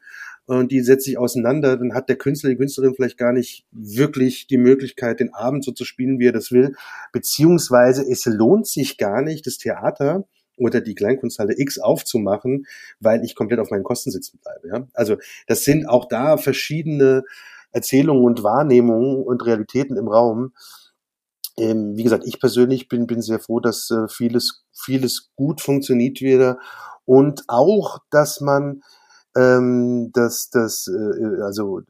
und 0.58 0.72
die 0.72 0.82
setzt 0.82 1.06
sich 1.06 1.18
auseinander, 1.18 1.78
dann 1.78 1.94
hat 1.94 2.10
der 2.10 2.18
Künstler, 2.18 2.50
die 2.50 2.58
Künstlerin 2.58 2.94
vielleicht 2.96 3.18
gar 3.18 3.32
nicht 3.32 3.66
wirklich 3.72 4.48
die 4.48 4.58
Möglichkeit, 4.58 5.20
den 5.20 5.34
Abend 5.34 5.64
so 5.64 5.72
zu 5.72 5.86
spielen, 5.86 6.20
wie 6.20 6.28
er 6.28 6.34
das 6.34 6.52
will. 6.52 6.76
Beziehungsweise 7.12 8.04
es 8.10 8.26
lohnt 8.26 8.68
sich 8.68 8.98
gar 8.98 9.22
nicht, 9.22 9.48
das 9.48 9.58
Theater 9.58 10.26
oder 10.58 10.82
die 10.82 10.96
Kleinkunsthalle 10.96 11.58
X 11.58 11.80
aufzumachen, 11.80 12.66
weil 13.00 13.24
ich 13.24 13.36
komplett 13.36 13.60
auf 13.60 13.72
meinen 13.72 13.84
Kosten 13.84 14.12
sitzen 14.12 14.40
bleibe. 14.44 14.68
Ja? 14.68 14.88
Also 14.94 15.18
das 15.48 15.64
sind 15.64 15.88
auch 15.88 16.08
da 16.08 16.38
verschiedene 16.38 17.24
Erzählungen 17.72 18.26
und 18.26 18.44
Wahrnehmungen 18.44 19.24
und 19.24 19.46
Realitäten 19.46 19.96
im 19.96 20.08
Raum. 20.08 20.54
Ähm, 21.58 21.96
wie 21.96 22.04
gesagt, 22.04 22.26
ich 22.26 22.40
persönlich 22.40 22.90
bin, 22.90 23.08
bin 23.08 23.22
sehr 23.22 23.40
froh, 23.40 23.60
dass 23.60 23.90
äh, 23.90 24.08
vieles, 24.10 24.66
vieles 24.74 25.32
gut 25.36 25.62
funktioniert 25.62 26.22
wieder 26.22 26.60
und 27.06 27.44
auch, 27.48 28.00
dass 28.10 28.42
man 28.42 28.82
ähm, 29.36 30.12
dass 30.14 30.50
das, 30.50 30.88
äh, 30.88 31.42
also 31.42 31.82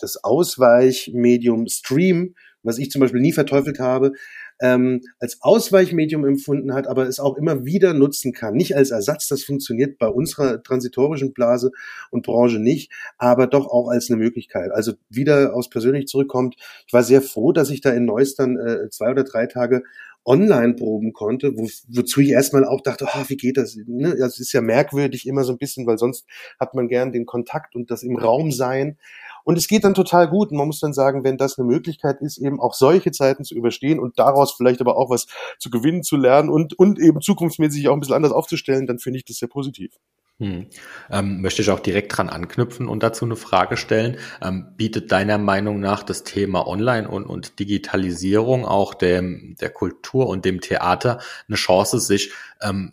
das 0.00 0.22
Ausweichmedium 0.22 1.66
Stream, 1.68 2.34
was 2.62 2.78
ich 2.78 2.90
zum 2.90 3.00
Beispiel 3.00 3.20
nie 3.20 3.32
verteufelt 3.32 3.78
habe, 3.80 4.12
ähm, 4.60 5.00
als 5.18 5.38
Ausweichmedium 5.42 6.24
empfunden 6.24 6.72
hat, 6.72 6.86
aber 6.86 7.08
es 7.08 7.18
auch 7.18 7.36
immer 7.36 7.64
wieder 7.64 7.94
nutzen 7.94 8.32
kann. 8.32 8.54
Nicht 8.54 8.76
als 8.76 8.92
Ersatz, 8.92 9.26
das 9.26 9.42
funktioniert 9.42 9.98
bei 9.98 10.06
unserer 10.06 10.62
transitorischen 10.62 11.32
Blase 11.32 11.72
und 12.10 12.24
Branche 12.24 12.60
nicht, 12.60 12.92
aber 13.18 13.48
doch 13.48 13.66
auch 13.66 13.88
als 13.88 14.08
eine 14.08 14.22
Möglichkeit. 14.22 14.70
Also 14.70 14.92
wieder 15.08 15.54
aus 15.54 15.68
persönlich 15.68 16.06
zurückkommt. 16.06 16.54
Ich 16.86 16.92
war 16.92 17.02
sehr 17.02 17.22
froh, 17.22 17.52
dass 17.52 17.70
ich 17.70 17.80
da 17.80 17.90
in 17.90 18.04
Neuss 18.04 18.36
dann 18.36 18.56
äh, 18.56 18.88
zwei 18.90 19.10
oder 19.10 19.24
drei 19.24 19.46
Tage 19.46 19.82
online 20.24 20.74
proben 20.74 21.12
konnte, 21.12 21.56
wo, 21.56 21.68
wozu 21.88 22.20
ich 22.20 22.30
erstmal 22.30 22.64
auch 22.64 22.80
dachte, 22.80 23.06
oh, 23.06 23.24
wie 23.28 23.36
geht 23.36 23.56
das? 23.56 23.76
Ne? 23.86 24.16
Das 24.16 24.38
ist 24.38 24.52
ja 24.52 24.60
merkwürdig 24.60 25.26
immer 25.26 25.44
so 25.44 25.52
ein 25.52 25.58
bisschen, 25.58 25.86
weil 25.86 25.98
sonst 25.98 26.26
hat 26.60 26.74
man 26.74 26.88
gern 26.88 27.12
den 27.12 27.26
Kontakt 27.26 27.74
und 27.74 27.90
das 27.90 28.02
im 28.02 28.16
Raum 28.16 28.52
sein. 28.52 28.98
Und 29.44 29.58
es 29.58 29.66
geht 29.66 29.84
dann 29.84 29.94
total 29.94 30.28
gut. 30.28 30.50
Und 30.50 30.58
man 30.58 30.68
muss 30.68 30.80
dann 30.80 30.92
sagen, 30.92 31.24
wenn 31.24 31.36
das 31.36 31.58
eine 31.58 31.66
Möglichkeit 31.66 32.20
ist, 32.20 32.38
eben 32.38 32.60
auch 32.60 32.74
solche 32.74 33.10
Zeiten 33.10 33.44
zu 33.44 33.54
überstehen 33.54 33.98
und 33.98 34.18
daraus 34.18 34.52
vielleicht 34.52 34.80
aber 34.80 34.96
auch 34.96 35.10
was 35.10 35.26
zu 35.58 35.70
gewinnen, 35.70 36.02
zu 36.02 36.16
lernen 36.16 36.48
und, 36.48 36.78
und 36.78 37.00
eben 37.00 37.20
zukunftsmäßig 37.20 37.88
auch 37.88 37.94
ein 37.94 38.00
bisschen 38.00 38.14
anders 38.14 38.32
aufzustellen, 38.32 38.86
dann 38.86 38.98
finde 38.98 39.18
ich 39.18 39.24
das 39.24 39.38
sehr 39.38 39.48
positiv. 39.48 39.98
Hm. 40.38 40.66
Ähm, 41.10 41.40
möchte 41.40 41.62
ich 41.62 41.70
auch 41.70 41.80
direkt 41.80 42.16
dran 42.16 42.28
anknüpfen 42.28 42.88
und 42.88 43.02
dazu 43.02 43.24
eine 43.24 43.36
Frage 43.36 43.76
stellen. 43.76 44.16
Ähm, 44.40 44.74
bietet 44.76 45.12
deiner 45.12 45.38
Meinung 45.38 45.78
nach 45.78 46.02
das 46.02 46.24
Thema 46.24 46.66
Online 46.66 47.08
und, 47.08 47.26
und 47.26 47.58
Digitalisierung 47.60 48.64
auch 48.64 48.94
dem, 48.94 49.56
der 49.60 49.70
Kultur 49.70 50.26
und 50.28 50.44
dem 50.44 50.60
Theater 50.60 51.20
eine 51.46 51.56
Chance, 51.56 52.00
sich 52.00 52.32
ähm, 52.60 52.92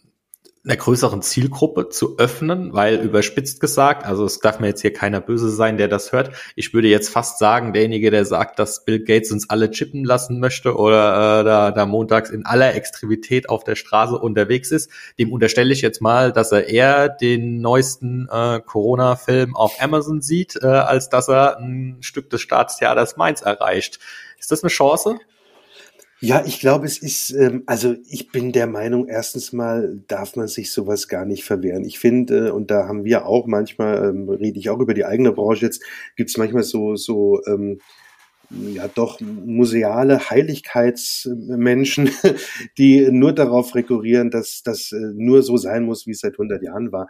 einer 0.66 0.76
größeren 0.76 1.22
Zielgruppe 1.22 1.88
zu 1.88 2.18
öffnen, 2.18 2.74
weil 2.74 2.96
überspitzt 2.96 3.62
gesagt, 3.62 4.06
also 4.06 4.26
es 4.26 4.40
darf 4.40 4.60
mir 4.60 4.68
jetzt 4.68 4.82
hier 4.82 4.92
keiner 4.92 5.22
böse 5.22 5.50
sein, 5.50 5.78
der 5.78 5.88
das 5.88 6.12
hört. 6.12 6.32
Ich 6.56 6.74
würde 6.74 6.90
jetzt 6.90 7.10
fast 7.10 7.40
sagen, 7.40 7.72
derjenige, 7.72 8.12
der 8.12 8.26
sagt, 8.26 8.60
dass 8.60 8.84
Bill 8.84 9.00
Gates 9.04 9.32
uns 9.32 9.50
alle 9.50 9.72
chippen 9.72 10.04
lassen 10.04 10.42
möchte 10.42 10.76
oder 10.76 11.42
äh, 11.42 11.44
da, 11.46 11.72
da 11.72 11.86
montags 11.86 12.30
in 12.30 12.46
aller 12.46 12.76
Extremität 12.76 13.48
auf 13.48 13.64
der 13.64 13.76
Straße 13.76 14.18
unterwegs 14.18 14.72
ist, 14.72 14.92
dem 15.18 15.32
unterstelle 15.32 15.72
ich 15.72 15.82
jetzt 15.82 16.02
mal, 16.02 16.34
dass 16.34 16.52
er 16.52 16.68
eher 16.68 17.08
den 17.08 17.62
neuesten 17.62 18.28
äh, 18.30 18.60
Corona-Film 18.60 19.56
auf 19.56 19.82
Amazon 19.82 20.22
sieht, 20.22 20.58
äh, 20.62 20.68
als 20.68 21.10
dass 21.10 21.30
er 21.30 21.58
ein 21.58 21.98
Stück 22.02 22.30
des 22.30 22.42
Staatstheaters 22.42 23.16
Mainz 23.16 23.42
erreicht. 23.42 24.00
Ist 24.38 24.52
das 24.52 24.64
eine 24.64 24.70
Chance? 24.70 25.20
Ja, 26.22 26.44
ich 26.46 26.60
glaube, 26.60 26.86
es 26.86 26.98
ist, 26.98 27.32
ähm, 27.32 27.64
also 27.66 27.96
ich 28.10 28.30
bin 28.32 28.52
der 28.52 28.68
Meinung, 28.68 29.08
erstens 29.08 29.54
mal 29.54 30.02
darf 30.08 30.36
man 30.36 30.48
sich 30.50 30.72
sowas 30.72 31.08
gar 31.08 31.24
nicht 31.26 31.46
verwehren. 31.46 31.86
Ich 31.86 31.98
finde, 31.98 32.54
und 32.54 32.72
da 32.72 32.88
haben 32.88 33.06
wir 33.06 33.26
auch 33.26 33.48
manchmal, 33.48 34.10
ähm, 34.10 34.28
rede 34.30 34.60
ich 34.60 34.70
auch 34.70 34.80
über 34.80 34.94
die 34.94 35.06
eigene 35.06 35.32
Branche 35.32 35.66
jetzt, 35.66 35.82
gibt 36.18 36.30
es 36.30 36.38
manchmal 36.38 36.64
so, 36.64 36.96
so, 36.98 37.42
ähm, 37.48 37.80
ja 38.52 38.88
doch 38.90 39.20
museale 39.22 40.30
Heiligkeitsmenschen, 40.30 42.10
die 42.78 43.10
nur 43.12 43.34
darauf 43.34 43.76
rekurrieren, 43.76 44.32
dass 44.32 44.64
das 44.64 44.92
äh, 44.92 44.98
nur 45.16 45.44
so 45.44 45.58
sein 45.58 45.84
muss, 45.86 46.08
wie 46.08 46.12
es 46.12 46.22
seit 46.22 46.34
100 46.34 46.64
Jahren 46.64 46.92
war. 46.92 47.08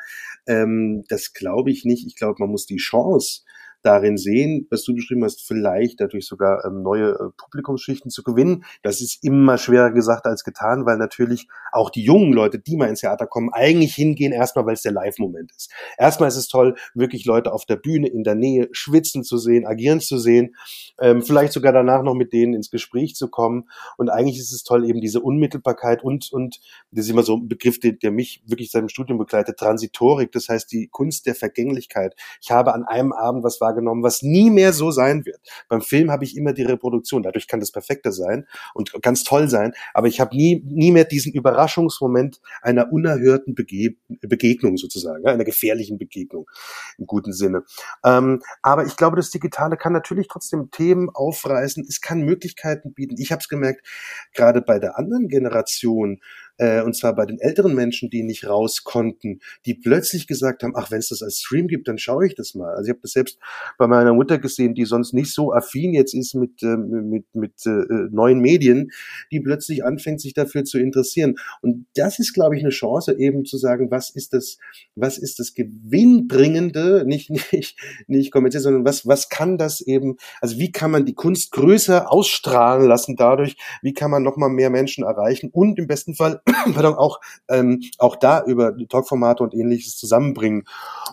Ähm, 0.48 1.04
das 1.10 1.34
glaube 1.34 1.72
ich 1.72 1.86
nicht. 1.86 2.06
Ich 2.08 2.15
glaube, 2.15 2.36
man 2.39 2.50
muss 2.52 2.65
die 2.65 2.78
Chance 2.78 3.41
darin 3.82 4.18
sehen, 4.18 4.68
was 4.70 4.84
du 4.84 4.94
beschrieben 4.94 5.24
hast, 5.24 5.46
vielleicht 5.46 6.02
dadurch 6.02 6.26
sogar 6.26 6.65
ähm, 6.65 6.82
neue 6.82 7.12
äh, 7.12 7.30
Publikumsschichten 7.38 8.12
zu 8.12 8.24
gewinnen. 8.24 8.65
Das 8.84 9.02
ist 9.02 9.24
immer 9.24 9.58
schwerer 9.58 9.92
gesagt 9.92 10.26
als 10.26 10.44
getan, 10.44 10.86
weil 10.86 10.98
natürlich 10.98 11.48
auch 11.72 11.89
die 11.89 12.04
jungen 12.04 12.34
Leute, 12.34 12.60
die 12.60 12.76
mal 12.76 12.89
ins 12.89 13.02
Theater 13.02 13.28
kommen, 13.28 13.50
eigentlich 13.54 13.96
hingehen 13.96 14.34
erstmal, 14.34 14.65
weil 14.65 14.74
es 14.74 14.82
der 14.82 14.92
Live-Moment 14.92 15.52
ist. 15.56 15.72
Erstmal 15.98 16.28
ist 16.28 16.36
es 16.36 16.48
toll, 16.48 16.76
wirklich 16.94 17.26
Leute 17.26 17.54
auf 17.54 17.65
der 17.65 17.78
Bühne 17.78 18.08
in 18.08 18.24
der 18.24 18.36
Nähe 18.36 18.68
schwitzen 18.72 19.24
zu 19.24 19.38
sehen, 19.38 19.65
agieren 19.65 20.02
zu 20.02 20.18
sehen, 20.18 20.56
ähm, 21.00 21.22
vielleicht 21.22 21.54
sogar 21.54 21.72
danach 21.72 22.04
noch 22.04 22.15
mit 22.15 22.34
denen 22.34 22.54
ins 22.54 22.72
Gespräch 22.72 23.15
zu 23.15 23.30
kommen. 23.30 23.70
Und 23.98 24.10
eigentlich 24.10 24.39
ist 24.39 24.52
es 24.52 24.63
toll, 24.63 24.86
eben 24.89 25.00
diese 25.00 25.22
Unmittelbarkeit 25.22 26.04
und, 26.04 26.32
und 26.32 26.60
das 26.92 27.06
ist 27.06 27.12
immer 27.12 27.24
so 27.24 27.38
ein 27.38 27.48
Begriff, 27.48 27.80
der, 27.80 27.94
der 27.94 28.12
mich 28.12 28.44
wirklich 28.46 28.72
seit 28.72 28.82
dem 28.82 28.89
Studium 28.89 29.18
begleitet, 29.18 29.58
Transitorik, 29.58 30.32
das 30.34 30.50
heißt 30.50 30.72
die 30.72 30.88
Kunst 30.88 31.26
der 31.26 31.36
Vergänglichkeit. 31.36 32.15
Ich 32.42 32.52
habe 32.52 32.74
an 32.74 32.84
einem 32.84 33.13
Abend 33.13 33.44
was 33.44 33.62
war 33.62 33.68
wahrgenommen, 33.69 34.03
was 34.03 34.21
nie 34.21 34.49
mehr 34.49 34.73
so 34.73 34.91
sein 34.91 35.25
wird. 35.25 35.39
Beim 35.67 35.82
Film 35.82 36.12
habe 36.12 36.23
ich 36.23 36.36
immer 36.36 36.53
die 36.53 36.63
Reproduktion, 36.63 37.23
dadurch 37.23 37.47
kann 37.47 37.60
das 37.60 37.71
perfekter 37.71 38.12
sein 38.12 38.47
und 38.73 38.93
ganz 39.01 39.23
toll 39.23 39.49
sein, 39.49 39.73
aber 39.93 40.08
ich 40.08 40.19
habe 40.19 40.36
nie, 40.36 40.63
nie 40.65 40.91
mehr 40.91 41.05
diesen 41.05 41.34
Überraschungsmoment 41.34 42.41
einer 42.62 42.91
unerhörten 42.91 43.55
Bege 43.55 43.95
Begegnung 44.21 44.77
sozusagen, 44.77 45.25
einer 45.27 45.43
gefährlichen 45.43 45.97
Begegnung 45.97 46.49
im 46.97 47.05
guten 47.05 47.34
Sinne. 47.34 47.63
Ähm, 48.03 48.41
aber 48.62 48.86
ich 48.86 48.95
glaube, 48.95 49.15
das 49.15 49.29
Digitale 49.29 49.77
kann 49.77 49.93
natürlich 49.93 50.27
trotzdem 50.27 50.71
Themen 50.71 51.10
aufreißen, 51.10 51.86
es 51.88 52.01
kann 52.01 52.21
Möglichkeiten 52.21 52.93
bieten. 52.93 53.15
Ich 53.17 53.32
habe 53.32 53.41
es 53.41 53.47
gemerkt, 53.47 53.86
gerade 54.34 54.62
bei 54.62 54.79
der 54.79 54.97
anderen 54.97 55.27
Generation, 55.27 56.19
äh, 56.60 56.82
und 56.82 56.95
zwar 56.95 57.15
bei 57.15 57.26
den 57.26 57.39
älteren 57.39 57.74
Menschen, 57.74 58.10
die 58.10 58.22
nicht 58.22 58.48
raus 58.48 58.84
konnten, 58.84 59.39
die 59.65 59.74
plötzlich 59.74 60.28
gesagt 60.28 60.62
haben, 60.62 60.74
ach, 60.76 60.91
wenn 60.91 61.00
es 61.00 61.10
das 61.10 61.24
als 61.24 61.39
Stream 61.39 61.67
gibt, 61.67 61.88
dann 61.88 61.98
schaue 61.98 62.28
ich 62.28 62.36
das 62.36 62.54
mal. 62.54 62.76
Also 62.76 62.84
ich 62.84 62.89
habe 62.89 63.00
das 63.02 63.12
selbst 63.12 63.39
bei 63.78 63.88
meiner 63.88 64.13
Mutter 64.13 64.38
gesehen, 64.38 64.76
die 64.76 64.86
sonst 64.86 65.13
nicht 65.13 65.34
so 65.34 65.54
affin 65.54 65.93
jetzt 65.93 66.13
ist 66.13 66.36
mit, 66.36 66.62
äh, 66.62 66.78
mit, 66.78 67.26
mit 67.34 67.65
äh, 67.65 67.86
neuen 68.12 68.39
Medien, 68.39 68.91
die 69.32 69.39
plötzlich 69.39 69.84
anfängt, 69.86 70.22
sich 70.22 70.34
dafür 70.34 70.65
zu 70.65 70.78
interessieren. 70.78 71.36
Und 71.62 71.88
das 71.95 72.19
ist, 72.19 72.34
glaube 72.34 72.58
ich, 72.58 72.62
eine 72.62 72.72
Chance, 72.72 73.17
eben 73.17 73.45
zu 73.45 73.58
sagen, 73.58 73.89
was 73.89 74.10
ist 74.10 74.34
das, 74.34 74.58
was 74.95 75.17
ist 75.17 75.39
das 75.39 75.54
Gewinnbringende, 75.54 77.06
nicht, 77.08 77.30
nicht, 77.54 77.80
nicht 78.08 78.32
kommerziell, 78.32 78.62
sondern 78.62 78.86
was, 78.86 79.08
was 79.08 79.30
kann 79.30 79.58
das 79.58 79.80
eben, 79.80 80.17
also 80.41 80.58
wie 80.60 80.72
kann 80.72 80.91
man 80.91 81.06
die 81.06 81.15
Kunst 81.15 81.52
größer 81.52 82.12
ausstrahlen 82.12 82.86
lassen 82.86 83.15
dadurch, 83.15 83.56
wie 83.82 83.93
kann 83.93 84.12
man 84.12 84.24
nochmal 84.24 84.50
mehr 84.50 84.69
Menschen 84.69 85.06
erreichen 85.06 85.50
und 85.54 85.80
im 85.80 85.88
besten 85.88 86.15
Fall 86.15 86.41
pardon, 86.74 86.96
auch, 86.96 87.20
ähm, 87.50 87.82
auch 87.98 88.16
da 88.16 88.44
über 88.44 88.76
Talkformate 88.88 89.44
und 89.44 89.54
ähnliches 89.54 89.98
zusammenbringen. 89.98 90.64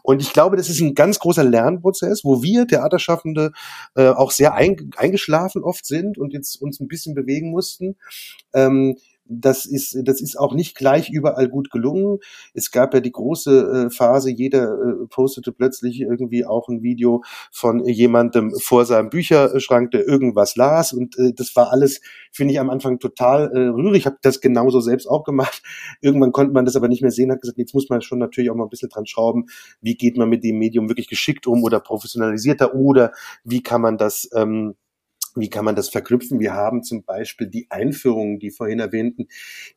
Und 0.02 0.22
ich 0.22 0.32
glaube, 0.32 0.56
das 0.56 0.68
ist 0.68 0.80
ein 0.80 0.94
ganz 0.94 1.18
großer 1.18 1.44
Lernprozess, 1.44 2.24
wo 2.24 2.42
wir 2.42 2.66
Theaterschaffende 2.66 3.52
äh, 3.94 4.08
auch 4.08 4.30
sehr 4.30 4.54
ein, 4.54 4.90
eingeschlafen 4.96 5.62
oft 5.62 5.86
sind 5.86 6.18
und 6.18 6.32
jetzt 6.32 6.60
uns 6.60 6.80
ein 6.80 6.88
bisschen 6.88 7.14
bewegen 7.14 7.50
mussten. 7.50 7.96
Ähm, 8.54 8.96
das 9.28 9.66
ist, 9.66 9.96
das 10.04 10.20
ist 10.20 10.38
auch 10.38 10.54
nicht 10.54 10.76
gleich 10.76 11.10
überall 11.10 11.48
gut 11.48 11.70
gelungen. 11.70 12.18
Es 12.54 12.70
gab 12.70 12.94
ja 12.94 13.00
die 13.00 13.12
große 13.12 13.86
äh, 13.86 13.90
Phase, 13.90 14.30
jeder 14.30 14.72
äh, 14.72 15.06
postete 15.08 15.52
plötzlich 15.52 16.00
irgendwie 16.00 16.44
auch 16.44 16.68
ein 16.68 16.82
Video 16.82 17.22
von 17.50 17.84
jemandem 17.86 18.52
vor 18.58 18.84
seinem 18.84 19.10
Bücherschrank, 19.10 19.90
der 19.90 20.06
irgendwas 20.06 20.56
las. 20.56 20.92
Und 20.92 21.18
äh, 21.18 21.32
das 21.34 21.54
war 21.56 21.72
alles, 21.72 22.00
finde 22.32 22.54
ich, 22.54 22.60
am 22.60 22.70
Anfang 22.70 22.98
total 22.98 23.46
rührig. 23.46 24.00
Ich 24.00 24.06
habe 24.06 24.18
das 24.22 24.40
genauso 24.40 24.80
selbst 24.80 25.06
auch 25.06 25.24
gemacht. 25.24 25.62
Irgendwann 26.00 26.32
konnte 26.32 26.52
man 26.52 26.64
das 26.64 26.76
aber 26.76 26.88
nicht 26.88 27.02
mehr 27.02 27.10
sehen, 27.10 27.32
hat 27.32 27.40
gesagt, 27.40 27.58
jetzt 27.58 27.74
muss 27.74 27.88
man 27.88 28.02
schon 28.02 28.18
natürlich 28.18 28.50
auch 28.50 28.54
mal 28.54 28.64
ein 28.64 28.70
bisschen 28.70 28.88
dran 28.88 29.06
schrauben, 29.06 29.46
wie 29.80 29.96
geht 29.96 30.16
man 30.16 30.28
mit 30.28 30.44
dem 30.44 30.58
Medium 30.58 30.88
wirklich 30.88 31.08
geschickt 31.08 31.46
um 31.46 31.62
oder 31.62 31.80
professionalisierter 31.80 32.74
oder 32.74 33.12
wie 33.44 33.62
kann 33.62 33.80
man 33.80 33.98
das 33.98 34.28
ähm, 34.34 34.74
wie 35.36 35.50
kann 35.50 35.64
man 35.64 35.76
das 35.76 35.88
verknüpfen? 35.88 36.40
Wir 36.40 36.54
haben 36.54 36.82
zum 36.82 37.04
Beispiel 37.04 37.46
die 37.46 37.66
Einführungen, 37.70 38.38
die 38.38 38.50
vorhin 38.50 38.80
erwähnten, 38.80 39.28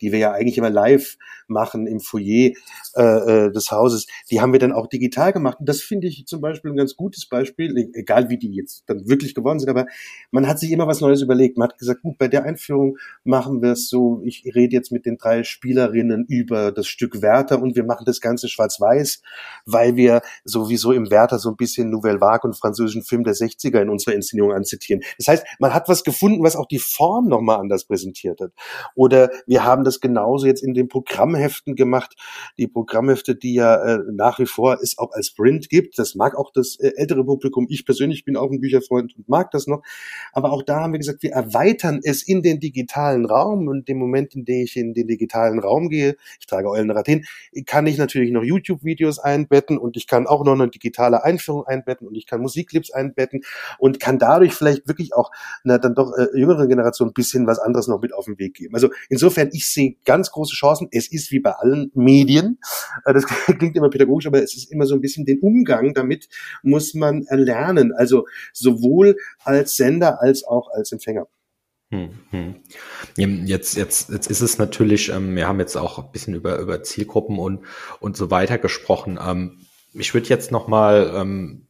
die 0.02 0.12
wir 0.12 0.19
ja 0.19 0.32
eigentlich 0.32 0.58
immer 0.58 0.69
live 0.69 1.17
machen 1.48 1.88
im 1.88 2.00
Foyer 2.00 2.52
äh, 2.95 3.02
äh, 3.02 3.52
des 3.52 3.72
Hauses, 3.72 4.08
die 4.32 4.39
haben 4.39 4.54
wir 4.54 4.60
dann 4.60 4.72
auch 4.72 4.88
digital 4.88 5.34
gemacht. 5.34 5.60
Und 5.60 5.67
das 5.67 5.82
finde 5.82 6.08
ich 6.08 6.26
zum 6.26 6.41
Beispiel 6.41 6.72
ein 6.72 6.78
ganz 6.78 6.95
gutes 6.95 7.28
Beispiel, 7.28 7.78
e-, 7.78 7.89
egal 7.93 8.30
wie 8.30 8.38
die 8.38 8.54
jetzt 8.54 8.84
dann 8.88 9.08
wirklich 9.08 9.36
geworden 9.36 9.60
sind, 9.60 9.69
aber 9.69 9.86
man 10.32 10.48
hat 10.48 10.60
sich 10.60 10.72
immer 10.72 10.88
was 10.88 11.02
Neues 11.02 11.22
überlegt. 11.22 11.58
Man 11.58 11.69
hat 11.69 11.78
gesagt, 11.78 12.02
gut, 12.02 12.17
bei 12.17 12.28
der 12.28 12.43
Einführung 12.43 12.98
machen 13.24 13.62
wir 13.62 13.72
es 13.72 13.89
so, 13.89 14.22
ich 14.24 14.43
rede 14.56 14.76
jetzt 14.76 14.91
mit 14.91 15.06
den 15.06 15.17
drei 15.17 15.43
Spielerinnen 15.43 16.26
über 16.28 16.72
das 16.72 16.88
Stück 16.88 17.22
Werther 17.22 17.62
und 17.62 17.76
wir 17.76 17.84
machen 17.84 18.06
das 18.06 18.22
Ganze 18.22 18.48
schwarz-weiß, 18.48 19.22
weil 19.65 19.95
wir 19.95 20.22
sowieso 20.43 20.91
im 20.91 21.10
Werther 21.12 21.39
so 21.39 21.50
ein 21.50 21.58
bisschen 21.58 21.89
Nouvelle 21.89 22.22
Vague 22.22 22.48
und 22.48 22.56
französischen 22.56 23.04
Film 23.04 23.24
der 23.24 23.34
60er 23.34 23.82
in 23.82 23.89
unserer 23.89 24.15
Inszenierung 24.15 24.54
anzitieren. 24.54 25.02
Das 25.17 25.28
heißt, 25.28 25.45
man 25.57 25.73
hat 25.73 25.89
was 25.89 26.03
gefunden, 26.03 26.43
was 26.43 26.55
auch 26.55 26.67
die 26.67 26.79
Form 26.79 27.27
nochmal 27.27 27.59
anders 27.59 27.85
präsentiert 27.85 28.41
hat. 28.41 28.51
Oder 28.95 29.29
wir 29.47 29.63
haben 29.63 29.83
das 29.83 29.99
genauso 29.99 30.45
jetzt 30.45 30.63
in 30.63 30.73
den 30.73 30.88
Programmheften 30.88 31.75
gemacht. 31.75 32.15
Die 32.57 32.67
Programmhefte, 32.67 33.35
die 33.35 33.55
ja 33.55 33.75
äh, 33.75 33.99
nach 34.12 34.39
wie 34.39 34.45
vor 34.45 34.79
es 34.81 34.97
auch 34.97 35.12
als 35.12 35.31
Print 35.31 35.69
gibt. 35.69 35.97
Das 35.97 36.15
mag 36.15 36.35
auch 36.35 36.51
das 36.51 36.77
äh, 36.79 36.91
ältere 36.95 37.23
Publikum. 37.25 37.67
Ich 37.69 37.85
persönlich 37.85 38.25
bin 38.25 38.38
auch 38.38 38.51
ein 38.51 38.59
Bücherfreund 38.59 39.15
und 39.17 39.27
mag 39.27 39.51
das 39.51 39.67
noch. 39.67 39.81
Aber 40.33 40.51
auch 40.51 40.63
da 40.63 40.81
haben 40.81 40.93
wir 40.93 40.99
gesagt, 40.99 41.23
wir 41.23 41.31
erweitern 41.31 41.99
es 42.03 42.23
in 42.23 42.41
den 42.41 42.59
digitalen 42.59 43.25
Raum. 43.25 43.67
Und 43.67 43.88
dem 43.88 43.97
Moment, 43.97 44.35
in 44.35 44.45
dem 44.45 44.63
ich 44.63 44.75
in 44.77 44.93
den 44.93 45.07
digitalen 45.07 45.59
Raum 45.59 45.89
gehe, 45.89 46.15
ich 46.39 46.47
trage 46.47 46.69
Eulenrad 46.69 47.07
hin, 47.07 47.25
kann 47.65 47.88
ich 47.88 47.97
natürlich 47.97 48.31
noch 48.31 48.43
YouTube-Videos 48.43 49.19
einbetten 49.19 49.77
und 49.77 49.97
ich 49.97 50.07
kann 50.07 50.27
auch 50.27 50.43
noch 50.43 50.53
eine 50.53 50.69
digitale 50.69 51.23
Einführung 51.23 51.65
einbetten 51.65 52.07
und 52.07 52.15
ich 52.15 52.25
kann 52.25 52.41
Musikclips 52.41 52.91
einbetten 52.91 53.41
und 53.77 53.99
kann 53.99 54.19
dadurch 54.19 54.53
vielleicht 54.53 54.88
wirklich 54.88 55.13
auch 55.13 55.31
einer 55.63 55.80
dann 55.80 55.95
doch 55.95 56.13
äh, 56.17 56.28
jüngeren 56.38 56.67
Generation 56.67 57.10
ein 57.10 57.13
bisschen 57.13 57.47
was 57.47 57.60
anderes 57.60 57.88
noch 57.88 58.02
mit 58.02 58.13
auf 58.13 58.25
den 58.25 58.39
Weg 58.39 58.56
geben. 58.56 58.75
Also 58.75 58.89
insofern, 59.10 59.49
ich 59.52 59.69
sehe 59.69 59.95
ganz 60.06 60.32
große 60.32 60.56
Chancen. 60.56 60.88
Es 60.91 61.12
ist 61.12 61.32
wie 61.32 61.39
bei 61.39 61.52
allen 61.52 61.91
Medien, 61.93 62.60
äh, 63.06 63.13
das 63.13 63.25
klingt 63.58 63.75
immer 63.75 63.89
pädagogisch, 63.89 64.28
aber 64.28 64.41
es 64.41 64.56
ist 64.56 64.71
immer 64.71 64.86
so 64.86 64.95
ein 64.95 65.02
bisschen 65.02 65.25
den 65.25 65.39
Umgang 65.39 65.93
damit 65.93 66.30
muss 66.63 66.93
man 66.93 67.25
erlernen. 67.25 67.93
Also 67.93 68.25
sowohl 68.54 69.15
als 69.43 69.75
Sender 69.75 70.21
als 70.21 70.43
auch 70.43 70.69
als 70.71 70.91
Empfänger. 70.91 71.28
Hm, 71.91 72.12
hm. 72.30 73.45
Jetzt, 73.47 73.75
jetzt, 73.75 74.10
jetzt 74.10 74.30
ist 74.30 74.41
es 74.41 74.60
natürlich, 74.60 75.10
ähm, 75.10 75.36
wir 75.36 75.47
haben 75.47 75.60
jetzt 75.60 75.75
auch 75.75 75.97
ein 75.97 76.12
bisschen 76.12 76.36
über, 76.36 76.60
über 76.60 76.84
Zielgruppen 76.84 77.39
und, 77.39 77.65
und 77.99 78.15
so 78.15 78.30
weiter 78.30 78.60
gesprochen. 78.60 79.19
Ähm, 79.23 79.65
ich 79.93 80.13
würde 80.13 80.30
jetzt 80.30 80.52
nochmal 80.52 81.12
ähm, 81.15 81.67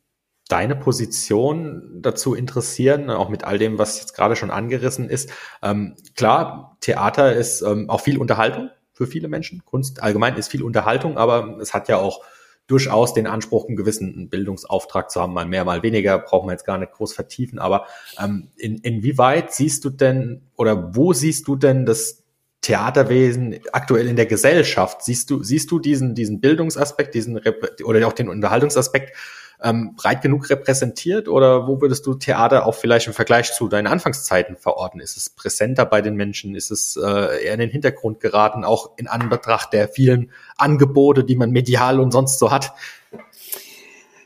deine 0.49 0.75
Position 0.75 2.01
dazu 2.01 2.33
interessieren, 2.33 3.09
auch 3.09 3.29
mit 3.29 3.45
all 3.45 3.57
dem, 3.57 3.77
was 3.77 3.99
jetzt 3.99 4.13
gerade 4.13 4.35
schon 4.35 4.49
angerissen 4.49 5.09
ist. 5.09 5.31
Ähm, 5.61 5.95
klar, 6.15 6.75
Theater 6.81 7.33
ist 7.33 7.61
ähm, 7.61 7.89
auch 7.89 8.01
viel 8.01 8.17
Unterhaltung 8.17 8.69
für 8.91 9.07
viele 9.07 9.29
Menschen. 9.29 9.63
Kunst 9.63 10.03
allgemein 10.03 10.35
ist 10.35 10.49
viel 10.49 10.63
Unterhaltung, 10.63 11.17
aber 11.17 11.57
es 11.61 11.73
hat 11.73 11.87
ja 11.87 11.97
auch 11.97 12.25
durchaus 12.65 13.13
den 13.13 13.27
Anspruch, 13.27 13.67
einen 13.67 13.77
gewissen 13.77 14.29
Bildungsauftrag 14.29 15.09
zu 15.11 15.21
haben, 15.21 15.33
mal 15.33 15.45
mehr, 15.45 15.65
mal 15.65 15.83
weniger, 15.83 16.19
brauchen 16.19 16.47
wir 16.47 16.53
jetzt 16.53 16.65
gar 16.65 16.77
nicht 16.77 16.93
groß 16.93 17.13
vertiefen. 17.13 17.59
Aber 17.59 17.85
ähm, 18.19 18.49
in, 18.57 18.77
inwieweit 18.79 19.53
siehst 19.53 19.85
du 19.85 19.91
denn 19.91 20.41
oder 20.55 20.95
wo 20.95 21.13
siehst 21.13 21.47
du 21.47 21.55
denn 21.55 21.85
das 21.85 22.23
Theaterwesen 22.61 23.59
aktuell 23.71 24.07
in 24.07 24.15
der 24.15 24.25
Gesellschaft? 24.25 25.03
Siehst 25.03 25.29
du, 25.29 25.43
siehst 25.43 25.71
du 25.71 25.79
diesen, 25.79 26.15
diesen 26.15 26.41
Bildungsaspekt, 26.41 27.15
diesen 27.15 27.39
oder 27.83 28.07
auch 28.07 28.13
den 28.13 28.29
Unterhaltungsaspekt 28.29 29.15
ähm, 29.61 29.95
breit 29.95 30.21
genug 30.21 30.49
repräsentiert 30.49 31.27
oder 31.27 31.67
wo 31.67 31.81
würdest 31.81 32.05
du 32.05 32.13
Theater 32.13 32.65
auch 32.65 32.75
vielleicht 32.75 33.07
im 33.07 33.13
Vergleich 33.13 33.53
zu 33.53 33.67
deinen 33.67 33.87
Anfangszeiten 33.87 34.55
verorten? 34.55 35.01
Ist 35.01 35.17
es 35.17 35.29
präsenter 35.29 35.85
bei 35.85 36.01
den 36.01 36.15
Menschen? 36.15 36.55
Ist 36.55 36.71
es 36.71 36.95
äh, 36.95 37.43
eher 37.43 37.53
in 37.53 37.59
den 37.59 37.69
Hintergrund 37.69 38.19
geraten, 38.19 38.63
auch 38.63 38.91
in 38.97 39.07
Anbetracht 39.07 39.73
der 39.73 39.89
vielen 39.89 40.31
Angebote, 40.57 41.23
die 41.23 41.35
man 41.35 41.51
medial 41.51 41.99
und 41.99 42.11
sonst 42.11 42.39
so 42.39 42.51
hat? 42.51 42.73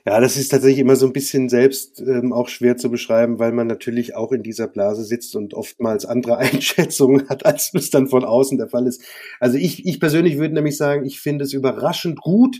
Ja, 0.05 0.19
das 0.19 0.35
ist 0.35 0.49
tatsächlich 0.49 0.79
immer 0.79 0.97
so 0.97 1.05
ein 1.05 1.13
bisschen 1.13 1.47
selbst 1.47 2.01
ähm, 2.01 2.33
auch 2.33 2.49
schwer 2.49 2.75
zu 2.75 2.91
beschreiben, 2.91 3.39
weil 3.39 3.53
man 3.53 3.67
natürlich 3.67 4.15
auch 4.15 4.33
in 4.33 4.43
dieser 4.43 4.67
Blase 4.67 5.03
sitzt 5.05 5.33
und 5.35 5.53
oftmals 5.53 6.05
andere 6.05 6.37
Einschätzungen 6.39 7.29
hat, 7.29 7.45
als 7.45 7.71
es 7.73 7.89
dann 7.89 8.07
von 8.07 8.25
außen 8.25 8.57
der 8.57 8.67
Fall 8.67 8.85
ist. 8.85 9.01
Also 9.39 9.57
ich, 9.57 9.85
ich 9.85 10.01
persönlich 10.01 10.37
würde 10.37 10.55
nämlich 10.55 10.75
sagen, 10.75 11.05
ich 11.05 11.21
finde 11.21 11.45
es 11.45 11.53
überraschend 11.53 12.19
gut, 12.19 12.57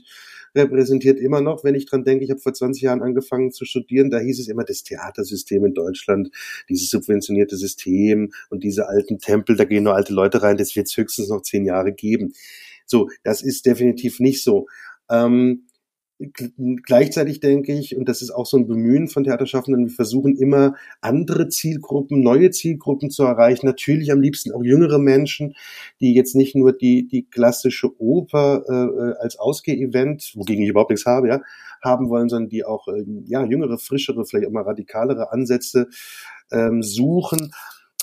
repräsentiert 0.56 1.19
immer 1.19 1.41
noch, 1.41 1.65
wenn 1.65 1.75
ich 1.75 1.86
dran 1.86 2.06
denke, 2.06 2.23
ich 2.23 2.29
habe 2.32 2.39
vor 2.39 2.53
20 2.53 2.82
Jahren 2.84 3.01
angefangen 3.01 3.51
zu 3.51 3.65
studieren, 3.65 4.10
da 4.10 4.19
hieß 4.19 4.39
es 4.39 4.47
immer 4.47 4.63
das 4.63 4.84
Theatersystem 4.84 5.65
in 5.65 5.73
Deutschland, 5.73 6.29
dieses 6.69 6.89
subventionierte 6.91 7.58
System 7.58 8.32
und 8.51 8.63
diese 8.63 8.88
alten 8.88 9.19
Tempel, 9.19 9.58
da 9.58 9.65
gehen 9.65 9.84
nur 9.84 9.95
alte 9.95 10.13
Leute 10.13 10.43
rein, 10.43 10.56
das 10.58 10.75
wird 10.77 10.88
höchstens 10.95 11.27
noch 11.27 11.41
zehn 11.41 11.65
Jahre 11.65 11.91
geben. 11.91 12.32
So, 12.86 13.10
das 13.23 13.41
ist 13.41 13.65
definitiv 13.65 14.19
nicht 14.19 14.43
so. 14.43 14.67
Ähm, 15.10 15.65
gleichzeitig 16.86 17.39
denke 17.39 17.73
ich, 17.73 17.95
und 17.97 18.07
das 18.07 18.21
ist 18.21 18.31
auch 18.31 18.45
so 18.45 18.57
ein 18.57 18.67
Bemühen 18.67 19.07
von 19.07 19.23
Theaterschaffenden, 19.23 19.88
wir 19.88 19.93
versuchen 19.93 20.36
immer 20.36 20.75
andere 21.01 21.49
Zielgruppen, 21.49 22.21
neue 22.21 22.51
Zielgruppen 22.51 23.09
zu 23.09 23.23
erreichen. 23.23 23.65
Natürlich 23.65 24.12
am 24.12 24.21
liebsten 24.21 24.51
auch 24.51 24.63
jüngere 24.63 24.99
Menschen, 24.99 25.55
die 25.99 26.13
jetzt 26.13 26.36
nicht 26.36 26.55
nur 26.55 26.73
die, 26.73 27.07
die 27.07 27.23
klassische 27.23 27.89
Oper 27.99 28.63
äh, 28.67 29.21
als 29.21 29.38
Ausgeh-Event, 29.38 30.33
wogegen 30.36 30.63
ich 30.63 30.69
überhaupt 30.69 30.91
nichts 30.91 31.05
habe, 31.05 31.27
ja, 31.27 31.41
haben 31.81 32.09
wollen, 32.09 32.29
sondern 32.29 32.49
die 32.49 32.65
auch 32.65 32.88
äh, 32.88 33.03
ja, 33.25 33.43
jüngere, 33.45 33.77
frischere, 33.77 34.25
vielleicht 34.25 34.47
auch 34.47 34.51
mal 34.51 34.63
radikalere 34.63 35.31
Ansätze 35.31 35.88
ähm, 36.51 36.83
suchen. 36.83 37.51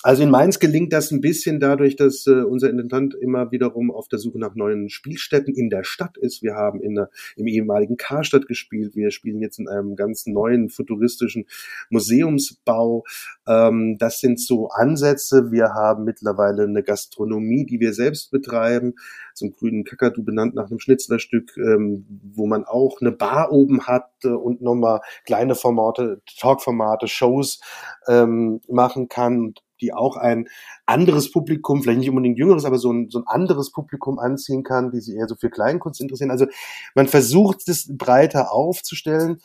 Also 0.03 0.23
in 0.23 0.31
Mainz 0.31 0.59
gelingt 0.59 0.95
das 0.95 1.11
ein 1.11 1.21
bisschen 1.21 1.61
dadurch, 1.61 1.95
dass 1.95 2.27
äh, 2.27 2.31
unser 2.43 2.71
Intendant 2.71 3.15
immer 3.15 3.53
wiederum 3.53 3.91
auf 3.91 4.09
der 4.09 4.19
Suche 4.19 4.39
nach 4.39 4.55
neuen 4.55 4.89
Spielstätten 4.89 5.55
in 5.55 5.69
der 5.69 5.85
Stadt 5.85 6.17
ist. 6.17 6.43
Wir 6.43 6.55
haben 6.55 6.81
in 6.81 6.95
der, 6.95 7.11
im 7.37 7.47
ehemaligen 7.47 7.99
Karstadt 7.99 8.47
gespielt. 8.47 8.97
Wir 8.97 9.11
spielen 9.11 9.43
jetzt 9.43 9.59
in 9.59 9.69
einem 9.69 9.97
ganz 9.97 10.25
neuen 10.25 10.71
futuristischen 10.71 11.45
Museumsbau. 11.91 13.05
Ähm, 13.47 13.99
das 13.99 14.21
sind 14.21 14.41
so 14.41 14.69
Ansätze. 14.69 15.53
Wir 15.53 15.75
haben 15.75 16.05
mittlerweile 16.05 16.63
eine 16.63 16.83
Gastronomie, 16.83 17.67
die 17.67 17.79
wir 17.79 17.93
selbst 17.93 18.31
betreiben. 18.31 18.95
Einen 19.43 19.53
grünen 19.53 19.85
Kakadu 19.85 20.23
benannt 20.23 20.55
nach 20.55 20.71
einem 20.71 20.81
Schnitzlerstück, 20.81 21.57
ähm, 21.59 22.07
wo 22.35 22.47
man 22.47 22.65
auch 22.65 23.03
eine 23.03 23.13
Bar 23.13 23.53
oben 23.53 23.87
hat 23.87 24.11
äh, 24.25 24.29
und 24.29 24.63
nochmal 24.63 25.01
kleine 25.27 25.55
Formate, 25.55 26.23
Talkformate, 26.39 27.07
Shows 27.07 27.61
ähm, 28.09 28.63
machen 28.67 29.09
kann 29.09 29.55
die 29.81 29.93
auch 29.93 30.17
ein 30.17 30.49
anderes 30.87 31.31
Publikum, 31.31 31.83
vielleicht 31.83 32.01
nicht 32.01 32.11
unbedingt 32.11 32.39
jüngeres, 32.39 32.65
aber 32.65 32.79
so 32.79 32.93
ein, 32.93 33.11
so 33.11 33.19
ein 33.19 33.27
anderes 33.27 33.73
Publikum 33.73 34.19
anziehen 34.19 34.63
kann, 34.63 34.91
die 34.91 35.01
sich 35.01 35.17
eher 35.17 35.29
so 35.29 35.37
für 35.37 35.51
Kleinkunst 35.51 36.01
interessieren. 36.01 36.31
Also 36.31 36.47
man 36.95 37.09
versucht 37.09 37.69
es 37.69 37.97
breiter 37.97 38.53
aufzustellen. 38.53 39.41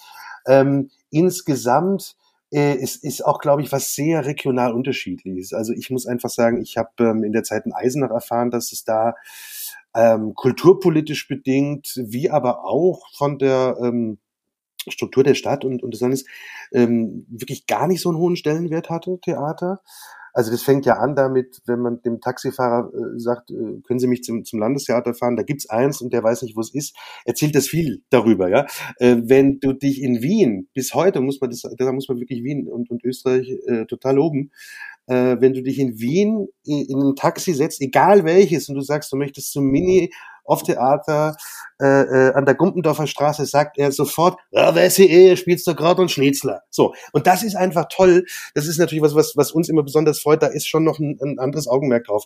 Ähm, 0.47 0.89
insgesamt 1.09 2.16
äh, 2.51 2.76
ist, 2.76 3.03
ist 3.03 3.26
auch, 3.26 3.39
glaube 3.39 3.62
ich, 3.62 3.72
was 3.72 3.95
sehr 3.95 4.26
regional 4.26 4.74
unterschiedliches. 4.74 5.53
Also 5.53 5.74
ich 5.74 5.89
muss 5.89 6.05
einfach 6.05 6.30
sagen, 6.30 6.62
ich 6.62 6.78
habe 6.78 6.91
ähm, 6.99 7.24
in 7.24 7.32
der 7.32 7.43
Zeit 7.43 7.66
in 7.66 7.74
Eisenach 7.74 8.12
erfahren, 8.12 8.51
dass 8.51 8.72
es 8.72 8.84
da 8.84 9.16
ähm, 9.95 10.36
kulturpolitisch 10.36 11.28
bedingt, 11.28 11.93
wie 11.95 12.30
aber 12.30 12.66
auch 12.66 13.01
von 13.14 13.39
der 13.39 13.78
ähm, 13.82 14.20
Struktur 14.88 15.24
der 15.24 15.36
Stadt 15.36 15.66
und, 15.66 15.84
und 15.84 15.91
des 15.91 16.01
Landes 16.01 16.26
ähm, 16.72 17.26
wirklich 17.30 17.66
gar 17.66 17.88
nicht 17.88 18.01
so 18.01 18.09
einen 18.09 18.20
hohen 18.20 18.36
Stellenwert 18.36 18.89
hatte, 18.89 19.20
Theater. 19.22 19.82
Also 20.36 20.51
das 20.51 20.63
fängt 20.63 20.86
ja 20.86 20.97
an 20.97 21.15
damit, 21.15 21.61
wenn 21.65 21.79
man 21.79 22.01
dem 22.01 22.19
Taxifahrer 22.19 22.91
äh, 22.93 23.17
sagt, 23.19 23.51
äh, 23.51 23.81
können 23.88 23.99
Sie 23.99 24.07
mich 24.07 24.21
zum, 24.21 24.43
zum 24.43 24.59
Landestheater 24.59 25.13
fahren, 25.13 25.38
da 25.38 25.43
gibt's 25.43 25.69
eins 25.69 26.01
und 26.01 26.11
der 26.11 26.23
weiß 26.23 26.41
nicht, 26.41 26.57
wo 26.57 26.59
es 26.59 26.73
ist, 26.73 26.95
erzählt 27.23 27.55
das 27.55 27.69
viel 27.69 28.03
darüber. 28.09 28.49
Ja, 28.49 28.65
äh, 28.99 29.15
Wenn 29.23 29.61
du 29.61 29.71
dich 29.71 30.01
in 30.01 30.21
Wien, 30.21 30.67
bis 30.73 30.93
heute 30.93 31.21
muss 31.21 31.39
man 31.39 31.51
das, 31.51 31.61
da 31.61 31.91
muss 31.93 32.09
man 32.09 32.19
wirklich 32.19 32.43
Wien 32.43 32.67
und, 32.67 32.91
und 32.91 33.03
Österreich 33.05 33.49
äh, 33.65 33.86
total 33.86 34.15
loben, 34.15 34.51
äh, 35.07 35.38
wenn 35.39 35.53
du 35.53 35.63
dich 35.63 35.79
in 35.79 35.99
Wien 35.99 36.47
in, 36.65 36.86
in 36.86 37.01
ein 37.01 37.15
Taxi 37.15 37.53
setzt, 37.53 37.81
egal 37.81 38.25
welches, 38.25 38.67
und 38.67 38.75
du 38.75 38.81
sagst, 38.81 39.13
du 39.13 39.15
möchtest 39.15 39.53
zum 39.53 39.65
Mini 39.67 40.11
auf 40.43 40.63
Theater 40.63 41.38
äh, 41.82 41.86
äh, 41.86 42.34
an 42.34 42.45
der 42.45 42.55
Gumpendorfer 42.55 43.07
Straße, 43.07 43.45
sagt 43.45 43.78
er 43.78 43.91
sofort, 43.91 44.39
ja, 44.51 44.73
weiß 44.73 44.99
ich 44.99 45.11
eh, 45.11 45.36
spielst 45.36 45.67
du 45.67 45.76
gerade 45.76 46.01
und 46.01 46.11
Schnetzler. 46.11 46.61
So, 46.69 46.93
und 47.11 47.28
das 47.28 47.43
ist 47.43 47.55
einfach 47.55 47.88
toll. 47.89 48.26
Das 48.53 48.67
ist 48.67 48.78
natürlich 48.78 49.01
was, 49.01 49.15
was, 49.15 49.36
was 49.36 49.51
uns 49.51 49.69
immer 49.69 49.84
besonders 49.84 50.19
freut. 50.19 50.41
Da 50.41 50.47
ist 50.47 50.67
schon 50.67 50.84
noch 50.84 50.99
ein, 50.99 51.17
ein 51.21 51.39
anderes 51.39 51.67
Augenmerk 51.67 52.05
drauf. 52.05 52.26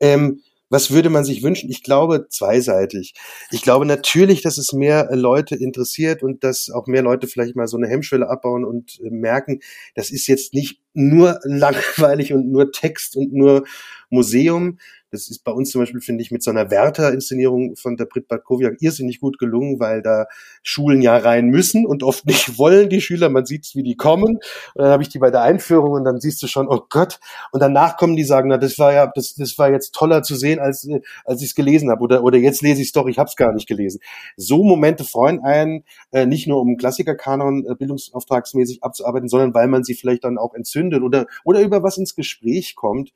Ähm, 0.00 0.42
was 0.72 0.90
würde 0.90 1.10
man 1.10 1.22
sich 1.22 1.42
wünschen? 1.42 1.68
Ich 1.68 1.82
glaube 1.82 2.28
zweiseitig. 2.30 3.12
Ich 3.50 3.60
glaube 3.60 3.84
natürlich, 3.84 4.40
dass 4.40 4.56
es 4.56 4.72
mehr 4.72 5.10
äh, 5.10 5.16
Leute 5.16 5.54
interessiert 5.54 6.22
und 6.22 6.44
dass 6.44 6.70
auch 6.70 6.86
mehr 6.86 7.02
Leute 7.02 7.26
vielleicht 7.26 7.56
mal 7.56 7.68
so 7.68 7.76
eine 7.76 7.88
Hemmschwelle 7.88 8.30
abbauen 8.30 8.64
und 8.64 8.98
äh, 9.00 9.10
merken, 9.10 9.60
das 9.94 10.10
ist 10.10 10.26
jetzt 10.28 10.54
nicht 10.54 10.80
nur 10.94 11.40
langweilig 11.44 12.32
und 12.32 12.50
nur 12.50 12.72
Text 12.72 13.18
und 13.18 13.34
nur 13.34 13.64
Museum, 14.08 14.78
das 15.12 15.28
ist 15.28 15.44
bei 15.44 15.52
uns 15.52 15.70
zum 15.70 15.82
Beispiel, 15.82 16.00
finde 16.00 16.22
ich, 16.22 16.30
mit 16.30 16.42
so 16.42 16.50
einer 16.50 16.70
Werther-Inszenierung 16.70 17.76
von 17.76 17.98
der 17.98 18.06
Brit 18.06 18.28
Bartkowiak 18.28 18.78
irrsinnig 18.80 19.20
gut 19.20 19.38
gelungen, 19.38 19.78
weil 19.78 20.00
da 20.00 20.24
Schulen 20.62 21.02
ja 21.02 21.18
rein 21.18 21.48
müssen 21.48 21.84
und 21.84 22.02
oft 22.02 22.24
nicht 22.24 22.58
wollen, 22.58 22.88
die 22.88 23.02
Schüler. 23.02 23.28
Man 23.28 23.44
sieht, 23.44 23.70
wie 23.74 23.82
die 23.82 23.94
kommen. 23.94 24.36
Und 24.36 24.40
dann 24.74 24.88
habe 24.88 25.02
ich 25.02 25.10
die 25.10 25.18
bei 25.18 25.30
der 25.30 25.42
Einführung 25.42 25.92
und 25.92 26.04
dann 26.04 26.18
siehst 26.18 26.42
du 26.42 26.46
schon, 26.46 26.66
oh 26.66 26.80
Gott. 26.88 27.20
Und 27.52 27.60
danach 27.60 27.98
kommen 27.98 28.16
die 28.16 28.24
sagen, 28.24 28.48
na, 28.48 28.56
das 28.56 28.78
war 28.78 28.94
ja, 28.94 29.12
das, 29.14 29.34
das 29.34 29.58
war 29.58 29.70
jetzt 29.70 29.94
toller 29.94 30.22
zu 30.22 30.34
sehen, 30.34 30.58
als, 30.58 30.88
als 31.26 31.42
ich 31.42 31.50
es 31.50 31.54
gelesen 31.54 31.90
habe. 31.90 32.02
Oder, 32.02 32.24
oder 32.24 32.38
jetzt 32.38 32.62
lese 32.62 32.80
ich 32.80 32.88
es 32.88 32.92
doch, 32.92 33.06
ich 33.06 33.18
habe 33.18 33.28
es 33.28 33.36
gar 33.36 33.52
nicht 33.52 33.68
gelesen. 33.68 34.00
So 34.38 34.64
Momente 34.64 35.04
freuen 35.04 35.44
einen, 35.44 35.84
äh, 36.12 36.24
nicht 36.24 36.48
nur 36.48 36.58
um 36.62 36.78
Klassikerkanon 36.78 37.66
äh, 37.66 37.74
bildungsauftragsmäßig 37.74 38.82
abzuarbeiten, 38.82 39.28
sondern 39.28 39.52
weil 39.52 39.68
man 39.68 39.84
sie 39.84 39.94
vielleicht 39.94 40.24
dann 40.24 40.38
auch 40.38 40.54
entzündet 40.54 41.02
oder, 41.02 41.26
oder 41.44 41.60
über 41.60 41.82
was 41.82 41.98
ins 41.98 42.14
Gespräch 42.14 42.76
kommt. 42.76 43.12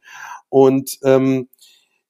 Und 0.50 0.98
ähm, 1.04 1.48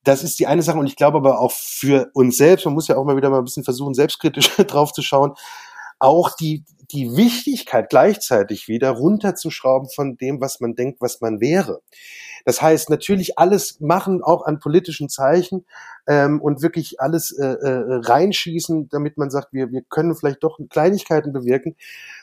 das 0.06 0.22
ist 0.22 0.38
die 0.38 0.46
eine 0.46 0.62
Sache 0.62 0.78
und 0.78 0.86
ich 0.86 0.94
glaube 0.94 1.18
aber 1.18 1.40
auch 1.40 1.50
für 1.50 2.10
uns 2.14 2.36
selbst, 2.36 2.64
man 2.64 2.74
muss 2.74 2.86
ja 2.86 2.96
auch 2.96 3.04
mal 3.04 3.16
wieder 3.16 3.28
mal 3.28 3.38
ein 3.38 3.44
bisschen 3.44 3.64
versuchen, 3.64 3.92
selbstkritisch 3.92 4.54
drauf 4.68 4.92
zu 4.92 5.02
schauen, 5.02 5.34
auch 5.98 6.30
die, 6.36 6.64
die 6.92 7.16
Wichtigkeit 7.16 7.88
gleichzeitig 7.90 8.68
wieder 8.68 8.90
runterzuschrauben 8.90 9.88
von 9.92 10.16
dem, 10.16 10.40
was 10.40 10.60
man 10.60 10.76
denkt, 10.76 11.00
was 11.00 11.20
man 11.20 11.40
wäre. 11.40 11.80
Das 12.46 12.62
heißt, 12.62 12.90
natürlich 12.90 13.38
alles 13.38 13.80
machen, 13.80 14.22
auch 14.22 14.46
an 14.46 14.60
politischen 14.60 15.08
Zeichen 15.08 15.66
ähm, 16.06 16.40
und 16.40 16.62
wirklich 16.62 17.00
alles 17.00 17.32
äh, 17.32 17.44
äh, 17.44 18.00
reinschießen, 18.02 18.88
damit 18.88 19.18
man 19.18 19.30
sagt, 19.30 19.52
wir, 19.52 19.72
wir 19.72 19.82
können 19.82 20.14
vielleicht 20.14 20.44
doch 20.44 20.58
Kleinigkeiten 20.70 21.32
bewirken 21.32 21.76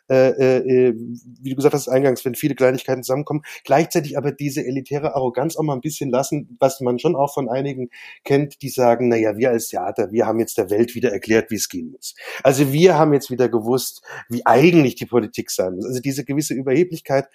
äh, 0.10 0.88
äh, 0.90 0.94
wie 1.42 1.50
du 1.52 1.56
gesagt 1.56 1.74
hast 1.74 1.88
eingangs, 1.88 2.26
wenn 2.26 2.36
viele 2.36 2.56
Kleinigkeiten 2.56 3.04
zusammenkommen, 3.04 3.44
gleichzeitig 3.64 4.18
aber 4.18 4.32
diese 4.32 4.66
elitäre 4.66 5.16
Arroganz 5.16 5.56
auch 5.56 5.64
mal 5.64 5.74
ein 5.74 5.82
bisschen 5.82 6.10
lassen, 6.10 6.58
was 6.60 6.82
man 6.82 7.00
schon 7.00 7.16
auch 7.16 7.34
von 7.34 7.50
einigen 7.50 7.90
kennt, 8.26 8.62
die 8.62 8.70
sagen, 8.70 9.08
na 9.08 9.16
ja, 9.16 9.38
wir 9.38 9.52
als 9.52 9.70
Theater, 9.70 10.12
wir 10.12 10.26
haben 10.26 10.40
jetzt 10.40 10.58
der 10.58 10.70
Welt 10.70 10.96
wieder 10.96 11.12
erklärt, 11.12 11.52
wie 11.52 11.56
es 11.56 11.70
gehen 11.70 11.92
muss. 11.92 12.16
Also 12.44 12.74
wir 12.74 12.98
haben 12.98 13.14
jetzt 13.14 13.32
wieder 13.32 13.48
gewusst, 13.48 14.02
wie 14.28 14.46
eigentlich 14.46 14.96
die 14.96 15.06
Politik 15.06 15.50
sein 15.52 15.76
muss. 15.76 15.86
Also 15.86 16.02
diese 16.02 16.26
gewisse 16.26 16.54
Überheblichkeit, 16.54 17.28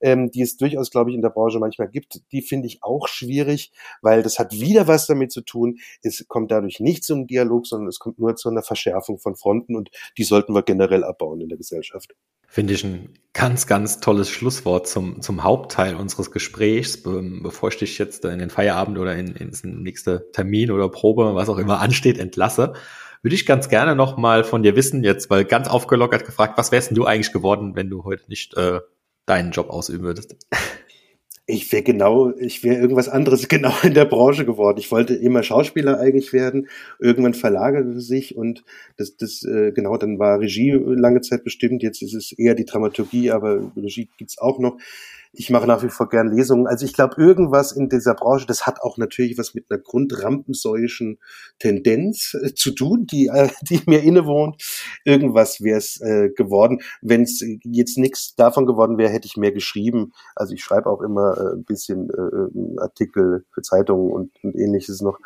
ähm, 0.00 0.30
die 0.30 0.42
es 0.42 0.56
durchaus, 0.56 0.90
glaube 0.90 1.10
ich, 1.10 1.16
in 1.16 1.22
der 1.22 1.30
Branche 1.30 1.58
manchmal 1.58 1.88
gibt, 1.88 2.22
die 2.34 2.42
finde 2.42 2.66
ich 2.66 2.82
auch 2.82 3.08
schwierig, 3.08 3.72
weil 4.02 4.22
das 4.22 4.38
hat 4.38 4.52
wieder 4.52 4.86
was 4.86 5.06
damit 5.06 5.32
zu 5.32 5.40
tun, 5.40 5.78
es 6.02 6.26
kommt 6.28 6.50
dadurch 6.50 6.80
nicht 6.80 7.04
zum 7.04 7.26
Dialog, 7.26 7.66
sondern 7.66 7.88
es 7.88 7.98
kommt 7.98 8.18
nur 8.18 8.36
zu 8.36 8.50
einer 8.50 8.62
Verschärfung 8.62 9.18
von 9.18 9.36
Fronten 9.36 9.76
und 9.76 9.90
die 10.18 10.24
sollten 10.24 10.54
wir 10.54 10.62
generell 10.62 11.04
abbauen 11.04 11.40
in 11.40 11.48
der 11.48 11.58
Gesellschaft. 11.58 12.14
Finde 12.46 12.74
ich 12.74 12.84
ein 12.84 13.08
ganz, 13.32 13.66
ganz 13.66 13.98
tolles 13.98 14.30
Schlusswort 14.30 14.86
zum, 14.86 15.20
zum 15.22 15.42
Hauptteil 15.42 15.96
unseres 15.96 16.30
Gesprächs, 16.30 17.02
bevor 17.02 17.70
ich 17.70 17.78
dich 17.78 17.98
jetzt 17.98 18.24
in 18.24 18.38
den 18.38 18.50
Feierabend 18.50 18.98
oder 18.98 19.16
in, 19.16 19.34
in 19.34 19.50
den 19.50 19.82
nächsten 19.82 20.20
Termin 20.32 20.70
oder 20.70 20.88
Probe, 20.88 21.34
was 21.34 21.48
auch 21.48 21.58
immer 21.58 21.80
ansteht, 21.80 22.18
entlasse. 22.18 22.74
Würde 23.22 23.34
ich 23.34 23.46
ganz 23.46 23.68
gerne 23.68 23.96
noch 23.96 24.18
mal 24.18 24.44
von 24.44 24.62
dir 24.62 24.76
wissen, 24.76 25.02
jetzt 25.02 25.30
weil 25.30 25.44
ganz 25.46 25.66
aufgelockert 25.66 26.26
gefragt, 26.26 26.58
was 26.58 26.72
wärst 26.72 26.90
denn 26.90 26.94
du 26.94 27.06
eigentlich 27.06 27.32
geworden, 27.32 27.74
wenn 27.74 27.88
du 27.88 28.04
heute 28.04 28.24
nicht 28.28 28.54
äh, 28.56 28.80
deinen 29.26 29.50
Job 29.50 29.70
ausüben 29.70 30.04
würdest? 30.04 30.36
Ich 31.46 31.70
wäre 31.72 31.82
genau, 31.82 32.32
ich 32.38 32.64
wäre 32.64 32.80
irgendwas 32.80 33.08
anderes 33.08 33.48
genau 33.48 33.72
in 33.82 33.94
der 33.94 34.06
Branche 34.06 34.44
geworden. 34.44 34.78
Ich 34.78 34.90
wollte 34.90 35.14
immer 35.14 35.42
Schauspieler 35.42 35.98
eigentlich 36.00 36.32
werden. 36.32 36.68
Irgendwann 36.98 37.34
verlagerte 37.34 38.00
sich 38.00 38.36
und 38.36 38.64
das, 38.96 39.16
das 39.16 39.42
äh, 39.44 39.72
genau, 39.72 39.96
dann 39.96 40.18
war 40.18 40.40
Regie 40.40 40.72
lange 40.72 41.20
Zeit 41.20 41.44
bestimmt. 41.44 41.82
Jetzt 41.82 42.02
ist 42.02 42.14
es 42.14 42.32
eher 42.32 42.54
die 42.54 42.64
Dramaturgie, 42.64 43.30
aber 43.30 43.72
Regie 43.76 44.08
gibt's 44.16 44.38
auch 44.38 44.58
noch. 44.58 44.78
Ich 45.36 45.50
mache 45.50 45.66
nach 45.66 45.82
wie 45.82 45.88
vor 45.88 46.08
gern 46.08 46.30
Lesungen. 46.30 46.66
Also 46.66 46.84
ich 46.84 46.92
glaube, 46.92 47.20
irgendwas 47.20 47.72
in 47.72 47.88
dieser 47.88 48.14
Branche, 48.14 48.46
das 48.46 48.66
hat 48.66 48.80
auch 48.82 48.98
natürlich 48.98 49.36
was 49.36 49.54
mit 49.54 49.70
einer 49.70 49.80
grundrampensäuischen 49.80 51.18
Tendenz 51.58 52.34
äh, 52.40 52.54
zu 52.54 52.70
tun, 52.70 53.06
die, 53.06 53.26
äh, 53.26 53.48
die 53.62 53.82
mir 53.86 54.02
innewohnt. 54.02 54.62
Irgendwas 55.04 55.60
wäre 55.60 55.78
es 55.78 56.00
äh, 56.00 56.30
geworden. 56.30 56.80
Wenn 57.02 57.22
es 57.22 57.44
jetzt 57.64 57.98
nichts 57.98 58.34
davon 58.36 58.66
geworden 58.66 58.96
wäre, 58.96 59.10
hätte 59.10 59.26
ich 59.26 59.36
mehr 59.36 59.52
geschrieben. 59.52 60.12
Also 60.36 60.54
ich 60.54 60.62
schreibe 60.62 60.88
auch 60.88 61.02
immer 61.02 61.36
äh, 61.36 61.56
ein 61.56 61.64
bisschen 61.64 62.10
äh, 62.10 62.14
äh 62.14 62.80
Artikel 62.80 63.44
für 63.52 63.62
Zeitungen 63.62 64.12
und, 64.12 64.32
und 64.42 64.54
ähnliches 64.54 65.00
noch. 65.00 65.18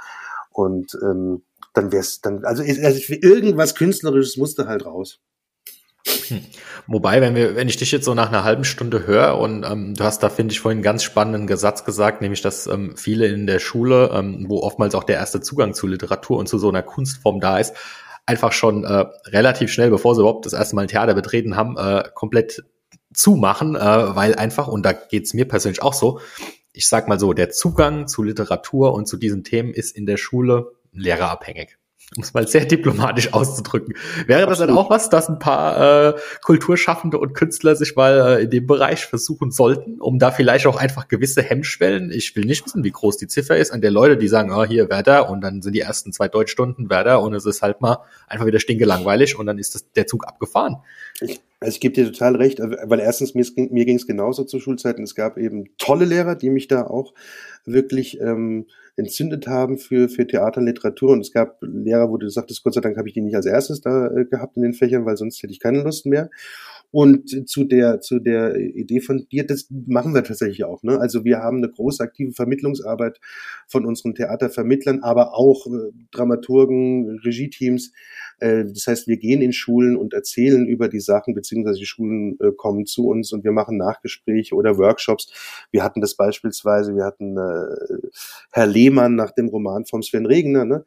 Und 0.51 0.99
ähm, 1.03 1.43
dann 1.75 1.93
wäre 1.93 2.01
es 2.01 2.21
dann, 2.21 2.45
also, 2.45 2.63
also 2.63 3.13
irgendwas 3.13 3.75
Künstlerisches 3.75 4.37
musste 4.37 4.67
halt 4.67 4.85
raus. 4.85 5.21
Hm. 6.29 6.45
Wobei, 6.87 7.21
wenn 7.21 7.35
wir, 7.35 7.57
wenn 7.57 7.69
ich 7.69 7.77
dich 7.77 7.93
jetzt 7.93 8.05
so 8.05 8.15
nach 8.15 8.29
einer 8.29 8.45
halben 8.45 8.65
Stunde 8.65 9.07
höre 9.07 9.39
und 9.39 9.65
ähm, 9.65 9.95
du 9.95 10.05
hast 10.05 10.23
da, 10.23 10.29
finde 10.29 10.53
ich, 10.53 10.61
vorhin 10.61 10.79
einen 10.79 10.83
ganz 10.85 11.03
spannenden 11.03 11.57
Satz 11.57 11.85
gesagt, 11.85 12.21
nämlich, 12.21 12.43
dass 12.43 12.67
ähm, 12.67 12.97
viele 12.97 13.27
in 13.27 13.47
der 13.47 13.59
Schule, 13.59 14.11
ähm, 14.13 14.47
wo 14.49 14.61
oftmals 14.61 14.95
auch 14.95 15.05
der 15.05 15.17
erste 15.17 15.41
Zugang 15.41 15.75
zu 15.75 15.87
Literatur 15.87 16.39
und 16.39 16.49
zu 16.49 16.59
so 16.59 16.69
einer 16.69 16.83
Kunstform 16.83 17.41
da 17.41 17.59
ist, 17.59 17.75
einfach 18.27 18.53
schon 18.53 18.85
äh, 18.85 19.07
relativ 19.27 19.73
schnell, 19.73 19.91
bevor 19.91 20.15
sie 20.15 20.21
überhaupt 20.21 20.47
das 20.47 20.53
erste 20.53 20.77
Mal 20.77 20.83
ein 20.83 20.89
Theater 20.89 21.15
betreten 21.15 21.57
haben, 21.57 21.77
äh, 21.77 22.05
komplett 22.15 22.63
zumachen, 23.13 23.75
äh, 23.75 23.81
weil 23.81 24.35
einfach, 24.35 24.69
und 24.69 24.85
da 24.85 24.93
geht's 24.93 25.35
mir 25.35 25.49
persönlich 25.49 25.83
auch 25.83 25.95
so, 25.95 26.21
ich 26.73 26.87
sag 26.89 27.09
mal 27.09 27.19
so, 27.19 27.33
der 27.33 27.51
Zugang 27.51 28.07
zu 28.07 28.23
Literatur 28.23 28.93
und 28.93 29.07
zu 29.07 29.17
diesen 29.17 29.45
Themen 29.45 29.73
ist 29.73 29.97
in 29.97 30.07
der 30.07 30.17
Schule 30.17 30.73
lehrerabhängig 30.93 31.79
um 32.17 32.23
es 32.23 32.33
mal 32.33 32.49
sehr 32.49 32.65
diplomatisch 32.65 33.35
auszudrücken. 33.35 33.95
Wäre 34.27 34.47
das 34.47 34.59
dann 34.59 34.71
auch 34.71 34.89
was, 34.89 35.11
dass 35.11 35.29
ein 35.29 35.39
paar 35.39 36.15
äh, 36.15 36.19
Kulturschaffende 36.43 37.19
und 37.19 37.35
Künstler 37.35 37.77
sich 37.77 37.97
mal 37.97 38.39
äh, 38.39 38.45
in 38.45 38.51
dem 38.51 38.67
Bereich 38.67 39.05
versuchen 39.05 39.51
sollten, 39.51 40.01
um 40.01 40.19
da 40.19 40.31
vielleicht 40.31 40.67
auch 40.67 40.77
einfach 40.77 41.09
gewisse 41.09 41.43
Hemmschwellen, 41.43 42.11
ich 42.11 42.35
will 42.35 42.47
nicht 42.47 42.65
wissen, 42.65 42.83
wie 42.83 42.91
groß 42.91 43.19
die 43.19 43.27
Ziffer 43.27 43.59
ist, 43.59 43.73
an 43.73 43.83
der 43.83 43.91
Leute, 43.91 44.17
die 44.17 44.29
sagen, 44.29 44.51
ah, 44.51 44.65
hier 44.65 44.89
Werder 44.89 45.29
und 45.29 45.43
dann 45.43 45.61
sind 45.61 45.75
die 45.75 45.81
ersten 45.81 46.13
zwei 46.13 46.29
Deutschstunden 46.29 46.89
Werder 46.89 47.21
und 47.21 47.35
es 47.35 47.45
ist 47.45 47.61
halt 47.61 47.83
mal 47.83 47.99
einfach 48.27 48.47
wieder 48.47 48.59
stinke 48.59 48.87
langweilig 48.87 49.39
und 49.39 49.45
dann 49.45 49.59
ist 49.59 49.75
das, 49.75 49.93
der 49.93 50.07
Zug 50.07 50.27
abgefahren. 50.27 50.77
Ich 51.21 51.41
Also 51.61 51.75
ich 51.75 51.81
gebe 51.81 51.95
dir 51.95 52.07
total 52.07 52.37
recht, 52.37 52.61
äh, 52.61 52.77
weil 52.85 53.01
erstens 53.01 53.35
mir, 53.35 53.45
mir 53.71 53.85
ging 53.85 53.97
es 53.97 54.07
genauso 54.07 54.45
zu 54.45 54.61
Schulzeiten. 54.61 55.03
Es 55.03 55.15
gab 55.15 55.37
eben 55.37 55.69
tolle 55.77 56.05
Lehrer, 56.05 56.37
die 56.37 56.51
mich 56.51 56.69
da 56.69 56.87
auch 56.87 57.13
wirklich 57.65 58.21
ähm, 58.21 58.67
entzündet 58.99 59.47
haben 59.47 59.79
für, 59.79 60.09
für 60.09 60.27
Theater 60.27 60.61
und 60.61 60.67
Literatur. 60.67 61.11
Und 61.11 61.21
es 61.21 61.33
gab 61.33 61.59
Lehrer, 61.63 62.11
wo 62.11 62.17
du 62.17 62.29
sagtest, 62.29 62.63
Gott 62.63 62.75
sei 62.75 62.81
Dank 62.81 62.97
habe 62.97 63.09
ich 63.09 63.15
die 63.15 63.21
nicht 63.21 63.37
als 63.37 63.47
erstes 63.47 63.81
da 63.81 64.09
äh, 64.09 64.25
gehabt 64.25 64.57
in 64.57 64.63
den 64.63 64.73
Fächern, 64.73 65.07
weil 65.07 65.17
sonst 65.17 65.43
hätte 65.43 65.53
ich 65.53 65.61
keine 65.61 65.83
Lust 65.83 66.07
mehr. 66.07 66.31
Und 66.91 67.49
zu 67.49 67.65
der, 67.65 68.01
zu 68.01 68.19
der 68.19 68.57
Idee 68.57 69.01
von 69.01 69.27
dir, 69.31 69.47
das 69.47 69.69
machen 69.71 70.15
wir 70.15 70.25
tatsächlich 70.25 70.65
auch. 70.65 70.83
Ne? 70.83 70.99
Also 70.99 71.25
wir 71.25 71.39
haben 71.39 71.59
eine 71.59 71.71
große 71.71 72.03
aktive 72.03 72.33
Vermittlungsarbeit 72.33 73.21
von 73.67 73.85
unseren 73.85 74.15
Theatervermittlern, 74.15 75.01
aber 75.01 75.35
auch 75.35 75.67
äh, 75.67 75.93
Dramaturgen, 76.11 77.21
Regieteams. 77.25 77.93
Äh, 78.41 78.65
das 78.65 78.87
heißt, 78.87 79.09
wir 79.09 79.17
gehen 79.17 79.43
in 79.43 79.53
Schulen 79.53 79.97
und 79.97 80.15
erzählen 80.15 80.67
über 80.67 80.89
die 80.89 81.01
Sachen, 81.01 81.35
beziehungsweise 81.35 81.79
die 81.79 81.87
Schulen 81.87 82.39
äh, 82.41 82.53
kommen 82.53 82.87
zu 82.87 83.09
uns 83.09 83.33
und 83.33 83.45
wir 83.45 83.53
machen 83.53 83.77
Nachgespräche 83.77 84.55
oder 84.55 84.79
Workshops. 84.79 85.33
Wir 85.71 85.83
hatten 85.83 86.01
das 86.01 86.15
beispielsweise, 86.15 86.95
wir 86.95 87.05
hatten 87.05 87.37
äh, 87.37 88.09
Herr 88.53 88.67
Lehmann 88.67 89.15
nach 89.15 89.33
dem 89.33 89.49
Roman 89.49 89.87
vom 89.87 90.03
Sven 90.03 90.27
Regner, 90.27 90.65
ne? 90.65 90.85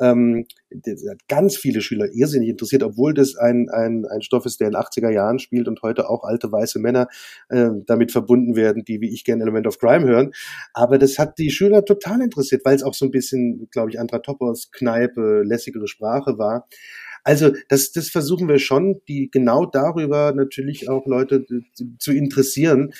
Ähm, 0.00 0.46
das 0.70 1.04
hat 1.08 1.28
ganz 1.28 1.56
viele 1.56 1.80
Schüler 1.80 2.06
irrsinnig 2.12 2.48
interessiert, 2.48 2.82
obwohl 2.82 3.14
das 3.14 3.36
ein, 3.36 3.68
ein, 3.70 4.04
ein 4.06 4.22
Stoff 4.22 4.44
ist, 4.46 4.60
der 4.60 4.68
in 4.68 4.72
den 4.72 4.80
80er 4.80 5.10
Jahren 5.10 5.38
spielt 5.38 5.68
und 5.68 5.82
heute 5.82 6.08
auch 6.08 6.24
alte 6.24 6.50
weiße 6.50 6.78
Männer 6.78 7.08
äh, 7.48 7.70
damit 7.86 8.12
verbunden 8.12 8.56
werden, 8.56 8.84
die 8.84 9.00
wie 9.00 9.12
ich 9.12 9.24
gerne 9.24 9.42
Element 9.42 9.66
of 9.66 9.78
Crime 9.78 10.06
hören. 10.06 10.32
Aber 10.72 10.98
das 10.98 11.18
hat 11.18 11.38
die 11.38 11.50
Schüler 11.50 11.84
total 11.84 12.22
interessiert, 12.22 12.64
weil 12.64 12.74
es 12.74 12.82
auch 12.82 12.94
so 12.94 13.04
ein 13.04 13.10
bisschen, 13.10 13.68
glaube 13.70 13.90
ich, 13.90 14.00
Andra 14.00 14.18
Toppers 14.18 14.70
Kneipe, 14.72 15.42
lässigere 15.44 15.86
Sprache 15.86 16.38
war. 16.38 16.66
Also 17.24 17.52
das, 17.68 17.92
das 17.92 18.10
versuchen 18.10 18.48
wir 18.48 18.58
schon, 18.58 19.00
die 19.08 19.30
genau 19.30 19.66
darüber 19.66 20.32
natürlich 20.32 20.88
auch 20.88 21.06
Leute 21.06 21.44
zu 21.98 22.12
interessieren 22.12 22.92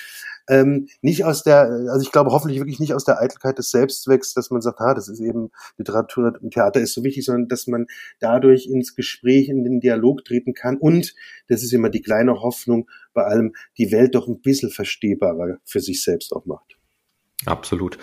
ähm, 0.48 0.88
nicht 1.00 1.24
aus 1.24 1.42
der, 1.42 1.62
also 1.90 2.02
ich 2.02 2.12
glaube 2.12 2.30
hoffentlich 2.30 2.58
wirklich 2.58 2.80
nicht 2.80 2.94
aus 2.94 3.04
der 3.04 3.20
Eitelkeit 3.20 3.58
des 3.58 3.70
Selbstzwecks, 3.70 4.34
dass 4.34 4.50
man 4.50 4.60
sagt, 4.60 4.78
ha, 4.80 4.94
das 4.94 5.08
ist 5.08 5.20
eben 5.20 5.50
Literatur 5.78 6.38
und 6.40 6.52
Theater 6.52 6.80
ist 6.80 6.94
so 6.94 7.02
wichtig, 7.02 7.24
sondern 7.24 7.48
dass 7.48 7.66
man 7.66 7.86
dadurch 8.20 8.66
ins 8.66 8.94
Gespräch, 8.94 9.48
in 9.48 9.64
den 9.64 9.80
Dialog 9.80 10.24
treten 10.24 10.54
kann 10.54 10.76
und, 10.76 11.14
das 11.48 11.62
ist 11.62 11.72
immer 11.72 11.88
die 11.88 12.02
kleine 12.02 12.42
Hoffnung, 12.42 12.90
bei 13.12 13.24
allem 13.24 13.54
die 13.78 13.90
Welt 13.90 14.14
doch 14.14 14.28
ein 14.28 14.40
bisschen 14.40 14.70
verstehbarer 14.70 15.58
für 15.64 15.80
sich 15.80 16.02
selbst 16.02 16.32
auch 16.32 16.46
macht. 16.46 16.76
Absolut. 17.46 17.98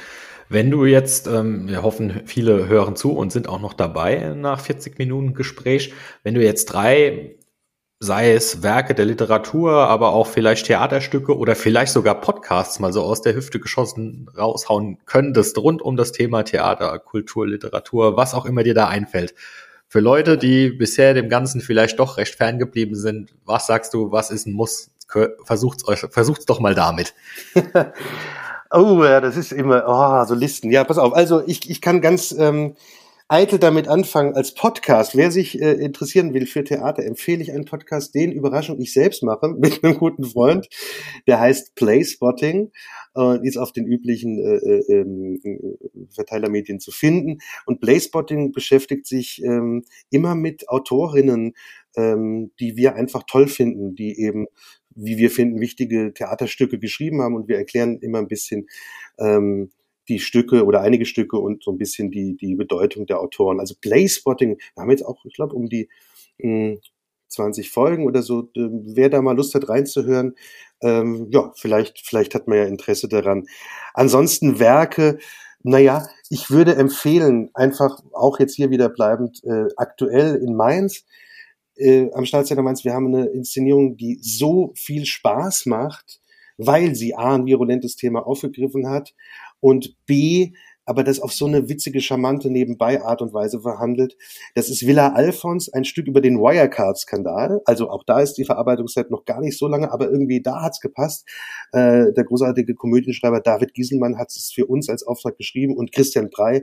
Wenn 0.52 0.70
du 0.70 0.84
jetzt, 0.84 1.28
ähm, 1.28 1.70
wir 1.70 1.82
hoffen, 1.82 2.24
viele 2.26 2.68
hören 2.68 2.98
zu 2.98 3.14
und 3.14 3.32
sind 3.32 3.48
auch 3.48 3.62
noch 3.62 3.74
dabei 3.74 4.34
nach 4.36 4.60
40 4.60 5.00
Minuten 5.00 5.34
Gespräch, 5.34 5.94
wenn 6.24 6.34
du 6.34 6.44
jetzt 6.44 6.66
drei 6.66 7.38
sei 8.04 8.34
es 8.34 8.62
Werke 8.62 8.94
der 8.94 9.06
Literatur, 9.06 9.72
aber 9.72 10.12
auch 10.12 10.28
vielleicht 10.28 10.66
Theaterstücke 10.66 11.38
oder 11.38 11.56
vielleicht 11.56 11.94
sogar 11.94 12.20
Podcasts 12.20 12.80
mal 12.80 12.92
so 12.92 13.02
aus 13.04 13.22
der 13.22 13.34
Hüfte 13.34 13.62
geschossen 13.62 14.30
raushauen 14.38 14.98
könntest 15.06 15.58
rund 15.58 15.82
um 15.82 15.96
das 15.96 16.12
Thema 16.12 16.44
Theater, 16.44 17.00
Kultur, 17.00 17.48
Literatur, 17.48 18.18
was 18.18 18.34
auch 18.34 18.46
immer 18.46 18.64
dir 18.64 18.74
da 18.74 18.88
einfällt. 18.88 19.34
Für 19.88 20.02
Leute, 20.02 20.38
die 20.38 20.70
bisher 20.70 21.14
dem 21.14 21.30
Ganzen 21.30 21.62
vielleicht 21.62 21.98
doch 21.98 22.18
recht 22.18 22.36
ferngeblieben 22.36 22.96
sind, 22.96 23.34
was 23.46 23.68
sagst 23.68 23.94
du, 23.94 24.12
was 24.12 24.32
ist 24.32 24.48
ein 24.48 24.54
Muss? 24.54 24.92
Versucht's 25.46 25.88
euch, 25.88 26.00
versucht's 26.10 26.46
doch 26.46 26.60
mal 26.60 26.76
damit. 26.76 27.14
oh, 28.72 29.04
ja, 29.04 29.22
das 29.22 29.38
ist 29.38 29.52
immer, 29.52 29.84
oh, 29.88 30.26
so 30.26 30.36
Listen. 30.36 30.72
Ja, 30.72 30.84
pass 30.84 30.98
auf. 30.98 31.14
Also 31.14 31.42
ich, 31.46 31.70
ich 31.70 31.82
kann 31.82 32.02
ganz, 32.02 32.32
ähm, 32.38 32.76
eitel 33.32 33.60
damit 33.60 33.88
anfangen 33.88 34.36
als 34.36 34.54
Podcast. 34.54 35.16
Wer 35.16 35.32
sich 35.32 35.62
äh, 35.62 35.72
interessieren 35.72 36.34
will 36.34 36.46
für 36.46 36.66
Theater, 36.66 37.06
empfehle 37.06 37.42
ich 37.42 37.54
einen 37.54 37.64
Podcast, 37.64 38.14
den 38.14 38.34
Überraschung 38.34 38.78
ich 38.82 38.92
selbst 38.92 39.24
mache 39.24 39.48
mit 39.58 39.84
einem 39.84 39.98
guten 39.98 40.26
Freund. 40.26 40.68
Der 41.28 41.40
heißt 41.40 41.76
Playspotting 41.76 42.72
und 43.14 43.46
ist 43.46 43.56
auf 43.56 43.72
den 43.72 43.86
üblichen 43.86 44.38
äh, 44.38 44.56
äh, 44.56 45.00
ähm, 45.00 45.40
Verteilermedien 46.10 46.82
zu 46.82 46.92
finden. 46.92 47.38
Und 47.66 47.80
Playspotting 47.80 48.52
beschäftigt 48.52 49.08
sich 49.08 49.42
ähm, 49.44 49.86
immer 50.10 50.36
mit 50.36 50.68
Autorinnen, 50.68 51.54
ähm, 51.96 52.52
die 52.60 52.76
wir 52.76 52.96
einfach 52.96 53.24
toll 53.28 53.48
finden, 53.48 53.96
die 53.96 54.20
eben 54.20 54.48
wie 54.94 55.18
wir 55.18 55.32
finden, 55.32 55.62
wichtige 55.62 56.14
Theaterstücke 56.14 56.78
geschrieben 56.78 57.22
haben 57.22 57.36
und 57.36 57.48
wir 57.48 57.58
erklären 57.58 58.00
immer 58.00 58.20
ein 58.20 58.28
bisschen, 58.28 58.68
ähm, 59.20 59.72
die 60.10 60.20
Stücke 60.20 60.66
oder 60.66 60.82
einige 60.82 61.06
Stücke 61.06 61.38
und 61.38 61.64
so 61.64 61.72
ein 61.72 61.78
bisschen 61.78 62.12
die, 62.12 62.36
die 62.36 62.56
Bedeutung 62.56 63.06
der 63.06 63.20
Autoren. 63.20 63.60
Also 63.60 63.76
Playspotting, 63.80 64.58
wir 64.58 64.82
haben 64.82 64.92
jetzt 64.92 65.06
auch, 65.06 65.24
ich 65.26 65.36
glaube, 65.36 65.56
um 65.56 65.70
die 65.70 65.90
mh, 66.40 66.72
hm, 66.72 66.80
20 67.30 67.70
Folgen 67.72 68.06
oder 68.06 68.22
so. 68.22 68.50
Wer 68.56 69.10
da 69.10 69.22
mal 69.22 69.38
Lust 69.38 69.56
hat 69.56 69.70
reinzuhören, 69.70 70.36
ähm, 70.82 71.28
ja, 71.32 71.54
vielleicht, 71.56 72.02
vielleicht 72.06 72.36
hat 72.36 72.48
man 72.48 72.58
ja 72.58 72.66
Interesse 72.66 73.08
daran. 73.08 73.46
Ansonsten 73.94 74.60
Werke, 74.60 75.18
naja, 75.64 76.08
ich 76.30 76.50
würde 76.50 76.76
empfehlen, 76.76 77.50
einfach 77.54 78.00
auch 78.12 78.40
jetzt 78.40 78.56
hier 78.56 78.70
wieder 78.70 78.90
bleibend, 78.90 79.42
äh, 79.46 79.68
aktuell 79.78 80.36
in 80.36 80.56
Mainz, 80.56 81.06
äh, 81.82 82.12
am 82.14 82.26
Staatstheater 82.26 82.62
Mainz, 82.62 82.84
wir 82.84 82.94
haben 82.94 83.08
eine 83.08 83.26
Inszenierung, 83.26 83.98
die 83.98 84.20
so 84.22 84.72
viel 84.76 85.06
Spaß 85.06 85.66
macht, 85.66 86.22
weil 86.58 86.96
sie 86.96 87.16
A, 87.16 87.36
ein 87.36 87.46
virulentes 87.46 87.96
Thema 87.96 88.26
aufgegriffen 88.26 88.88
hat 88.88 89.14
und 89.60 89.96
B, 90.06 90.52
aber 90.92 91.06
das 91.06 91.22
auf 91.22 91.32
so 91.32 91.46
eine 91.46 91.70
witzige, 91.70 92.02
charmante 92.02 92.50
nebenbei 92.50 93.02
Art 93.02 93.22
und 93.22 93.34
Weise 93.34 93.62
verhandelt. 93.62 94.18
Das 94.56 94.70
ist 94.70 94.86
Villa 94.86 95.14
Alphons, 95.14 95.72
ein 95.72 95.86
Stück 95.86 96.06
über 96.06 96.20
den 96.20 96.38
Wirecard-Skandal. 96.38 97.62
Also 97.64 97.90
auch 97.90 98.04
da 98.04 98.20
ist 98.20 98.34
die 98.34 98.44
Verarbeitungszeit 98.44 99.10
noch 99.10 99.24
gar 99.24 99.40
nicht 99.40 99.58
so 99.58 99.70
lange, 99.70 99.90
aber 99.90 100.12
irgendwie 100.12 100.42
da 100.42 100.62
hat's 100.62 100.82
gepasst. 100.82 101.26
Äh, 101.72 102.12
der 102.12 102.26
großartige 102.26 102.76
Komödienschreiber 102.76 103.40
David 103.40 103.74
Gieselmann 103.74 104.18
hat 104.18 104.32
es 104.32 104.52
für 104.54 104.66
uns 104.66 104.90
als 104.90 105.08
Auftrag 105.08 105.38
geschrieben 105.38 105.78
und 105.78 105.94
Christian 105.94 106.30
Prey, 106.30 106.62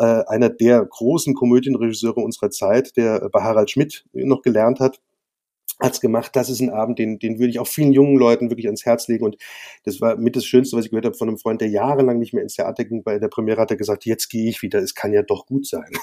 äh, 0.00 0.24
einer 0.26 0.50
der 0.50 0.84
großen 0.84 1.34
Komödienregisseure 1.34 2.20
unserer 2.20 2.50
Zeit, 2.50 2.96
der 2.96 3.28
bei 3.30 3.40
Harald 3.40 3.70
Schmidt 3.70 4.04
noch 4.12 4.42
gelernt 4.42 4.80
hat, 4.80 4.98
hat's 5.80 6.00
gemacht. 6.00 6.34
Das 6.34 6.48
ist 6.50 6.60
ein 6.60 6.70
Abend, 6.70 6.98
den, 6.98 7.18
den 7.18 7.38
würde 7.38 7.50
ich 7.50 7.58
auch 7.58 7.66
vielen 7.66 7.92
jungen 7.92 8.16
Leuten 8.16 8.50
wirklich 8.50 8.66
ans 8.66 8.84
Herz 8.84 9.08
legen. 9.08 9.24
Und 9.24 9.36
das 9.84 10.00
war 10.00 10.16
mit 10.16 10.36
das 10.36 10.44
Schönste, 10.44 10.76
was 10.76 10.84
ich 10.84 10.90
gehört 10.90 11.06
habe 11.06 11.16
von 11.16 11.28
einem 11.28 11.38
Freund, 11.38 11.60
der 11.60 11.68
jahrelang 11.68 12.18
nicht 12.18 12.32
mehr 12.32 12.42
ins 12.42 12.54
Theater 12.54 12.84
ging. 12.84 13.02
Bei 13.02 13.18
der 13.18 13.28
Premiere 13.28 13.60
hat 13.60 13.70
er 13.70 13.76
gesagt, 13.76 14.04
jetzt 14.04 14.28
gehe 14.28 14.48
ich 14.48 14.62
wieder. 14.62 14.80
Es 14.80 14.94
kann 14.94 15.12
ja 15.12 15.22
doch 15.22 15.46
gut 15.46 15.66
sein. 15.66 15.90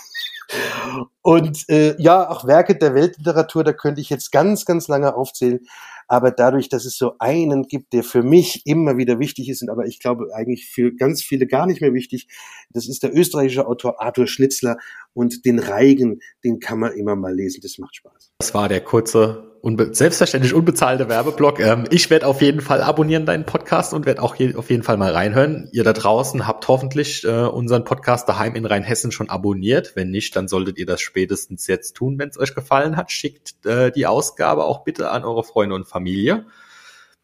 Und 1.21 1.67
äh, 1.69 1.95
ja, 2.01 2.29
auch 2.29 2.47
Werke 2.47 2.77
der 2.77 2.95
Weltliteratur, 2.95 3.63
da 3.63 3.73
könnte 3.73 3.99
ich 3.99 4.09
jetzt 4.09 4.31
ganz, 4.31 4.65
ganz 4.65 4.87
lange 4.87 5.13
aufzählen. 5.15 5.59
Aber 6.07 6.31
dadurch, 6.31 6.69
dass 6.69 6.85
es 6.85 6.97
so 6.97 7.15
einen 7.19 7.63
gibt, 7.63 7.91
der 7.91 8.03
für 8.03 8.23
mich 8.23 8.65
immer 8.65 8.95
wieder 8.95 9.19
wichtig 9.19 9.49
ist, 9.49 9.61
und 9.61 9.69
aber 9.69 9.85
ich 9.85 9.99
glaube 9.99 10.27
eigentlich 10.33 10.69
für 10.69 10.95
ganz 10.95 11.21
viele 11.21 11.47
gar 11.47 11.65
nicht 11.65 11.81
mehr 11.81 11.93
wichtig, 11.93 12.27
das 12.69 12.87
ist 12.87 13.03
der 13.03 13.13
österreichische 13.13 13.67
Autor 13.67 14.01
Arthur 14.01 14.27
Schnitzler 14.27 14.77
und 15.13 15.43
den 15.45 15.59
Reigen, 15.59 16.21
den 16.45 16.59
kann 16.59 16.79
man 16.79 16.93
immer 16.93 17.17
mal 17.17 17.35
lesen. 17.35 17.59
Das 17.61 17.77
macht 17.77 17.97
Spaß. 17.97 18.31
Das 18.39 18.53
war 18.53 18.69
der 18.69 18.81
kurze 18.81 19.59
unbe 19.67 19.93
selbstverständlich 19.93 20.53
unbezahlte 20.53 21.09
Werbeblock. 21.09 21.59
Ähm, 21.59 21.85
ich 21.91 22.09
werde 22.09 22.25
auf 22.25 22.41
jeden 22.41 22.61
Fall 22.61 22.81
abonnieren 22.81 23.25
deinen 23.25 23.45
Podcast 23.45 23.93
und 23.93 24.05
werde 24.05 24.21
auch 24.23 24.33
je 24.35 24.55
auf 24.55 24.69
jeden 24.69 24.81
Fall 24.81 24.95
mal 24.95 25.11
reinhören. 25.11 25.67
Ihr 25.73 25.83
da 25.83 25.91
draußen 25.91 26.47
habt 26.47 26.65
hoffentlich 26.69 27.25
äh, 27.25 27.43
unseren 27.43 27.83
Podcast 27.83 28.29
daheim 28.29 28.55
in 28.55 28.65
Rheinhessen 28.65 29.11
schon 29.11 29.29
abonniert. 29.29 29.97
Wenn 29.97 30.09
nicht, 30.09 30.37
dann 30.37 30.47
solltet 30.47 30.77
ihr 30.77 30.85
das 30.85 31.01
spätestens 31.01 31.67
jetzt 31.67 31.97
tun, 31.97 32.17
wenn 32.17 32.29
es 32.29 32.39
euch 32.39 32.55
gefallen 32.55 32.95
hat. 32.95 33.11
Schickt 33.11 33.65
äh, 33.65 33.91
die 33.91 34.07
Ausgabe 34.07 34.63
auch 34.63 34.85
bitte 34.85 35.11
an 35.11 35.25
eure 35.25 35.43
Freunde 35.43 35.75
und 35.75 35.85
Familie. 35.85 36.45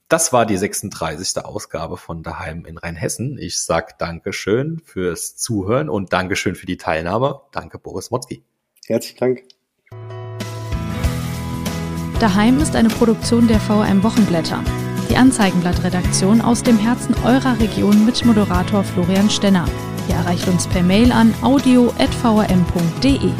Das 0.09 0.33
war 0.33 0.45
die 0.45 0.57
36. 0.57 1.45
Ausgabe 1.45 1.95
von 1.95 2.23
Daheim 2.23 2.65
in 2.65 2.77
Rheinhessen. 2.77 3.37
Ich 3.37 3.61
sag 3.61 3.97
Dankeschön 3.99 4.81
fürs 4.83 5.37
Zuhören 5.37 5.87
und 5.87 6.11
Dankeschön 6.11 6.55
für 6.55 6.65
die 6.65 6.77
Teilnahme. 6.77 7.39
Danke, 7.53 7.79
Boris 7.79 8.11
Motzki. 8.11 8.43
Herzlichen 8.85 9.17
Dank. 9.17 9.52
Daheim 12.19 12.59
ist 12.59 12.75
eine 12.75 12.89
Produktion 12.89 13.47
der 13.47 13.59
VRM 13.59 14.03
Wochenblätter. 14.03 14.63
Die 15.09 15.17
Anzeigenblattredaktion 15.17 16.41
aus 16.41 16.63
dem 16.63 16.77
Herzen 16.77 17.15
eurer 17.25 17.59
Region 17.59 18.05
mit 18.05 18.23
Moderator 18.25 18.83
Florian 18.83 19.29
Stenner. 19.29 19.65
Ihr 20.07 20.15
erreicht 20.15 20.47
uns 20.47 20.67
per 20.67 20.83
Mail 20.83 21.11
an 21.11 21.33
audio.vrm.de. 21.41 23.31